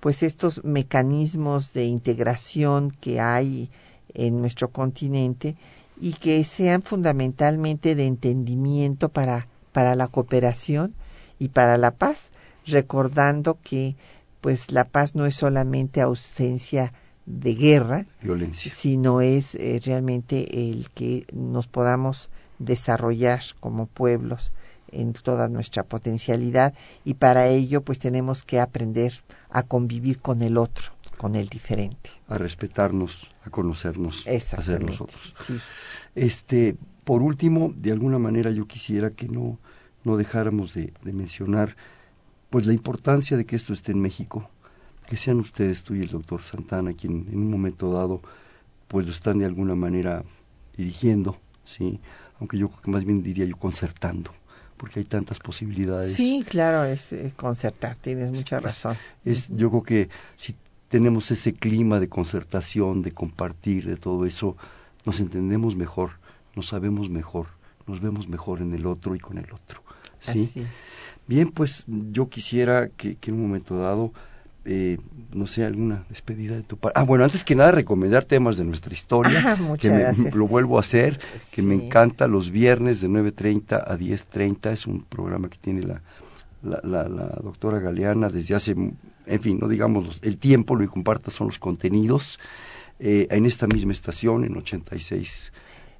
pues 0.00 0.22
estos 0.22 0.64
mecanismos 0.64 1.72
de 1.72 1.84
integración 1.84 2.90
que 2.90 3.20
hay 3.20 3.70
en 4.14 4.40
nuestro 4.40 4.70
continente 4.70 5.56
y 6.00 6.12
que 6.12 6.44
sean 6.44 6.82
fundamentalmente 6.82 7.94
de 7.94 8.06
entendimiento 8.06 9.08
para, 9.08 9.48
para 9.72 9.94
la 9.94 10.08
cooperación 10.08 10.94
y 11.38 11.48
para 11.48 11.76
la 11.78 11.92
paz, 11.92 12.30
recordando 12.66 13.58
que 13.62 13.96
pues 14.46 14.70
la 14.70 14.84
paz 14.84 15.16
no 15.16 15.26
es 15.26 15.34
solamente 15.34 16.00
ausencia 16.00 16.92
de 17.24 17.56
guerra, 17.56 18.06
violencia, 18.22 18.70
sino 18.72 19.20
es 19.20 19.56
eh, 19.56 19.80
realmente 19.84 20.70
el 20.70 20.88
que 20.90 21.26
nos 21.32 21.66
podamos 21.66 22.30
desarrollar 22.60 23.42
como 23.58 23.86
pueblos 23.86 24.52
en 24.92 25.14
toda 25.14 25.48
nuestra 25.48 25.82
potencialidad 25.82 26.74
y 27.04 27.14
para 27.14 27.48
ello 27.48 27.80
pues 27.82 27.98
tenemos 27.98 28.44
que 28.44 28.60
aprender 28.60 29.24
a 29.50 29.64
convivir 29.64 30.20
con 30.20 30.40
el 30.42 30.58
otro, 30.58 30.92
con 31.16 31.34
el 31.34 31.48
diferente. 31.48 32.10
A 32.28 32.38
respetarnos, 32.38 33.32
a 33.42 33.50
conocernos, 33.50 34.24
a 34.28 34.62
ser 34.62 34.84
nosotros. 34.84 35.34
Sí. 35.44 35.58
Este, 36.14 36.76
por 37.02 37.20
último, 37.20 37.74
de 37.76 37.90
alguna 37.90 38.20
manera 38.20 38.52
yo 38.52 38.68
quisiera 38.68 39.10
que 39.10 39.26
no, 39.26 39.58
no 40.04 40.16
dejáramos 40.16 40.72
de, 40.72 40.92
mencionar 41.02 41.76
pues 42.56 42.64
la 42.64 42.72
importancia 42.72 43.36
de 43.36 43.44
que 43.44 43.54
esto 43.54 43.74
esté 43.74 43.92
en 43.92 44.00
México, 44.00 44.48
que 45.06 45.18
sean 45.18 45.40
ustedes, 45.40 45.82
tú 45.82 45.94
y 45.94 46.00
el 46.00 46.08
doctor 46.08 46.40
Santana, 46.40 46.94
quien 46.94 47.28
en 47.30 47.36
un 47.36 47.50
momento 47.50 47.92
dado 47.92 48.22
pues 48.88 49.04
lo 49.04 49.12
están 49.12 49.40
de 49.40 49.44
alguna 49.44 49.74
manera 49.74 50.24
dirigiendo, 50.74 51.38
¿sí? 51.66 52.00
aunque 52.40 52.56
yo 52.56 52.70
más 52.86 53.04
bien 53.04 53.22
diría 53.22 53.44
yo 53.44 53.58
concertando 53.58 54.32
porque 54.78 55.00
hay 55.00 55.04
tantas 55.04 55.38
posibilidades. 55.38 56.14
Sí, 56.14 56.46
claro, 56.48 56.82
es, 56.84 57.14
concertar, 57.36 57.98
tienes 57.98 58.30
mucha 58.30 58.58
razón. 58.58 58.96
Es, 59.22 59.50
yo 59.54 59.68
creo 59.68 59.82
que 59.82 60.08
si 60.38 60.56
tenemos 60.88 61.30
ese 61.30 61.52
clima 61.52 62.00
de 62.00 62.08
concertación, 62.08 63.02
de 63.02 63.12
compartir, 63.12 63.84
de 63.84 63.98
todo 63.98 64.24
eso, 64.24 64.56
nos 65.04 65.20
entendemos 65.20 65.76
mejor, 65.76 66.12
nos 66.54 66.68
sabemos 66.68 67.10
mejor, 67.10 67.48
nos 67.86 68.00
vemos 68.00 68.28
mejor 68.28 68.62
en 68.62 68.72
el 68.72 68.86
otro 68.86 69.14
y 69.14 69.18
con 69.18 69.36
el 69.36 69.52
otro. 69.52 69.82
¿sí? 70.20 70.50
Bien, 71.26 71.50
pues 71.50 71.84
yo 71.86 72.28
quisiera 72.28 72.88
que, 72.88 73.16
que 73.16 73.30
en 73.30 73.36
un 73.36 73.42
momento 73.42 73.78
dado 73.78 74.12
eh, 74.68 74.98
no 75.32 75.46
sé, 75.46 75.64
alguna 75.64 76.04
despedida 76.08 76.56
de 76.56 76.64
tu 76.64 76.76
parte. 76.76 76.98
Ah, 76.98 77.04
bueno, 77.04 77.22
antes 77.22 77.44
que 77.44 77.54
nada, 77.54 77.70
recomendar 77.70 78.24
temas 78.24 78.56
de 78.56 78.64
nuestra 78.64 78.92
historia, 78.92 79.40
ah, 79.56 79.76
que 79.80 79.88
lo 80.34 80.48
vuelvo 80.48 80.76
a 80.76 80.80
hacer, 80.80 81.20
que 81.52 81.62
me 81.62 81.74
encanta 81.74 82.26
los 82.26 82.50
viernes 82.50 83.00
de 83.00 83.08
9.30 83.08 83.84
a 83.86 83.96
10.30, 83.96 84.72
es 84.72 84.88
un 84.88 85.04
programa 85.04 85.48
que 85.48 85.58
tiene 85.58 85.82
la, 85.82 86.02
la, 86.62 86.80
la, 86.82 87.26
doctora 87.44 87.78
Galeana 87.78 88.28
desde 88.28 88.56
hace, 88.56 88.72
en 88.72 89.40
fin, 89.40 89.58
no 89.60 89.68
digamos 89.68 90.18
el 90.22 90.36
tiempo, 90.36 90.74
lo 90.74 90.80
que 90.80 90.88
comparta 90.88 91.30
son 91.30 91.46
los 91.46 91.60
contenidos, 91.60 92.40
eh, 92.98 93.28
en 93.30 93.46
esta 93.46 93.68
misma 93.68 93.92
estación, 93.92 94.42
en 94.42 94.56
86. 94.56 95.52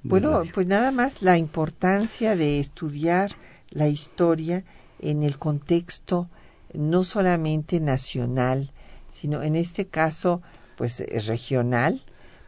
Bueno, 0.03 0.43
pues 0.53 0.67
nada 0.67 0.91
más 0.91 1.21
la 1.21 1.37
importancia 1.37 2.35
de 2.35 2.59
estudiar 2.59 3.31
la 3.69 3.87
historia 3.87 4.65
en 4.99 5.23
el 5.23 5.37
contexto 5.37 6.29
no 6.73 7.03
solamente 7.03 7.79
nacional, 7.79 8.71
sino 9.11 9.41
en 9.41 9.55
este 9.55 9.87
caso, 9.87 10.41
pues 10.75 11.03
regional, 11.25 12.03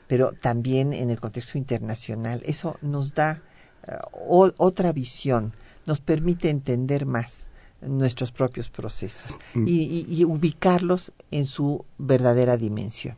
pero 0.08 0.32
también 0.34 0.94
en 0.94 1.10
el 1.10 1.20
contexto 1.20 1.58
internacional. 1.58 2.42
Eso 2.46 2.78
nos 2.82 3.14
da 3.14 3.42
eh, 3.88 3.98
otra 4.18 4.92
visión, 4.92 5.54
nos 5.86 6.02
permite 6.02 6.50
entender 6.50 7.06
más 7.06 7.48
nuestros 7.82 8.32
propios 8.32 8.70
procesos 8.70 9.38
mm. 9.54 9.64
y, 9.66 10.24
ubicarlos 10.26 11.14
en 11.32 11.46
su 11.46 11.86
verdadera 11.98 12.58
dimensión. 12.58 13.16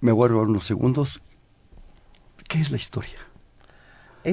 Me 0.00 0.12
voy 0.12 0.26
a 0.26 0.28
robar 0.28 0.48
unos 0.48 0.64
segundos. 0.64 1.20
¿Qué 2.48 2.60
es 2.60 2.70
la 2.70 2.76
historia? 2.76 3.18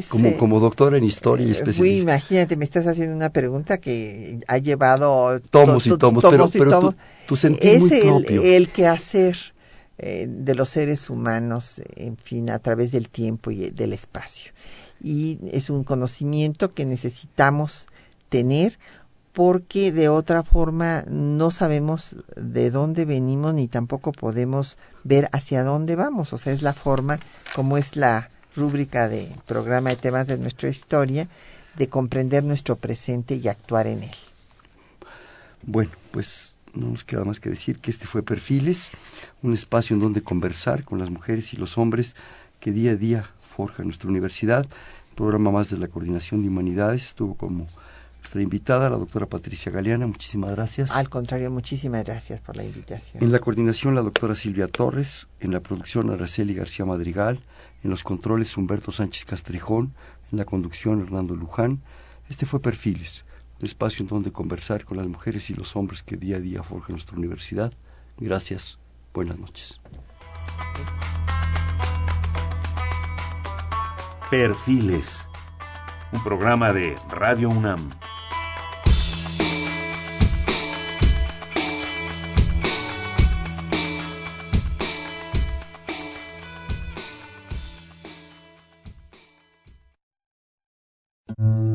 Como, 0.10 0.38
como 0.38 0.60
doctora 0.60 0.98
en 0.98 1.04
historia 1.04 1.46
y 1.46 1.50
eh, 1.50 1.54
especialista. 1.54 2.02
imagínate, 2.02 2.58
me 2.58 2.66
estás 2.66 2.88
haciendo 2.88 3.16
una 3.16 3.30
pregunta 3.30 3.78
que 3.78 4.40
ha 4.48 4.58
llevado 4.58 5.40
tomos 5.50 5.88
y 5.88 5.98
tomos, 5.98 6.24
pero, 6.30 6.48
pero 6.48 6.96
Tu, 7.28 7.36
sentir 7.36 7.72
es 7.72 7.80
muy 7.80 7.92
el, 7.92 8.46
el 8.46 8.70
quehacer 8.72 9.38
eh, 10.00 10.28
de 10.28 10.56
los 10.56 10.70
seres 10.70 11.10
humanos, 11.10 11.82
en 11.96 12.18
fin, 12.18 12.50
a 12.50 12.60
través 12.60 12.92
del 12.92 13.10
tiempo 13.10 13.52
y 13.52 13.70
del 13.70 13.94
espacio. 13.94 14.52
Y 15.02 15.38
es 15.52 15.70
un 15.70 15.84
conocimiento 15.84 16.74
que 16.74 16.86
necesitamos 16.86 17.88
tener 18.30 18.80
porque 19.34 19.92
de 19.92 20.10
otra 20.10 20.44
forma 20.44 21.04
no 21.08 21.52
sabemos 21.52 22.16
de 22.36 22.72
dónde 22.72 23.06
venimos 23.06 23.54
ni 23.54 23.68
tampoco 23.68 24.12
podemos 24.12 24.78
ver 25.04 25.30
hacia 25.32 25.64
dónde 25.64 25.96
vamos. 25.96 26.34
O 26.34 26.38
sea, 26.38 26.54
es 26.54 26.62
la 26.62 26.74
forma 26.74 27.20
como 27.56 27.78
es 27.78 27.96
la 27.96 28.30
rúbrica 28.56 29.10
de 29.10 29.28
programa 29.46 29.90
de 29.90 29.96
temas 29.96 30.28
de 30.28 30.38
nuestra 30.38 30.70
historia, 30.70 31.28
de 31.78 31.88
comprender 31.88 32.44
nuestro 32.44 32.76
presente 32.76 33.36
y 33.36 33.48
actuar 33.48 33.88
en 33.88 34.04
él. 34.04 34.12
Bueno, 35.64 35.92
pues 36.12 36.56
no 36.74 36.90
nos 36.90 37.04
queda 37.04 37.24
más 37.24 37.40
que 37.40 37.50
decir 37.50 37.80
que 37.80 37.92
este 37.92 38.06
fue 38.06 38.24
Perfiles, 38.24 38.92
un 39.42 39.54
espacio 39.54 39.96
en 39.96 40.02
donde 40.02 40.22
conversar 40.22 40.84
con 40.84 41.00
las 41.00 41.10
mujeres 41.10 41.54
y 41.54 41.58
los 41.58 41.78
hombres 41.78 42.16
que 42.60 42.72
día 42.72 42.92
a 42.92 42.96
día 42.96 43.30
forja 43.48 43.84
nuestra 43.84 44.10
universidad. 44.10 44.66
programa 45.16 45.52
más 45.52 45.70
de 45.70 45.78
la 45.78 45.88
Coordinación 45.88 46.42
de 46.42 46.50
Humanidades 46.50 47.06
estuvo 47.06 47.36
como 47.36 47.68
nuestra 48.20 48.42
invitada, 48.42 48.90
la 48.90 48.98
doctora 48.98 49.28
Patricia 49.28 49.72
Galeana. 49.72 50.08
Muchísimas 50.08 50.52
gracias. 50.52 50.92
Al 50.92 51.10
contrario, 51.10 51.52
muchísimas 51.52 52.04
gracias 52.04 52.42
por 52.42 52.58
la 52.58 52.64
invitación. 52.64 53.22
En 53.22 53.32
la 53.32 53.40
coordinación, 53.40 53.96
la 53.96 54.02
doctora 54.02 54.34
Silvia 54.34 54.68
Torres. 54.68 55.28
En 55.40 55.52
la 55.52 55.60
producción, 55.60 56.10
Araceli 56.10 56.56
García 56.56 56.86
Madrigal. 56.86 57.40
En 57.84 57.90
los 57.90 58.04
controles 58.04 58.56
Humberto 58.58 58.92
Sánchez 58.92 59.26
Castrejón, 59.26 59.94
en 60.32 60.38
la 60.38 60.46
conducción 60.46 61.02
Hernando 61.02 61.36
Luján. 61.36 61.82
Este 62.30 62.46
fue 62.46 62.62
Perfiles, 62.62 63.26
un 63.60 63.68
espacio 63.68 64.04
en 64.04 64.08
donde 64.08 64.32
conversar 64.32 64.86
con 64.86 64.98
las 64.98 65.08
mujeres 65.08 65.50
y 65.50 65.54
los 65.54 65.76
hombres 65.76 66.02
que 66.02 66.18
día 66.18 66.38
a 66.38 66.40
día 66.40 66.64
forjan 66.64 66.94
nuestra 66.94 67.18
universidad. 67.18 67.74
Gracias, 68.18 68.80
buenas 69.14 69.38
noches. 69.38 69.82
Perfiles, 74.32 75.28
un 76.12 76.24
programa 76.24 76.74
de 76.74 76.96
Radio 77.10 77.50
UNAM. 77.50 77.92
Mm-hmm. 91.44 91.73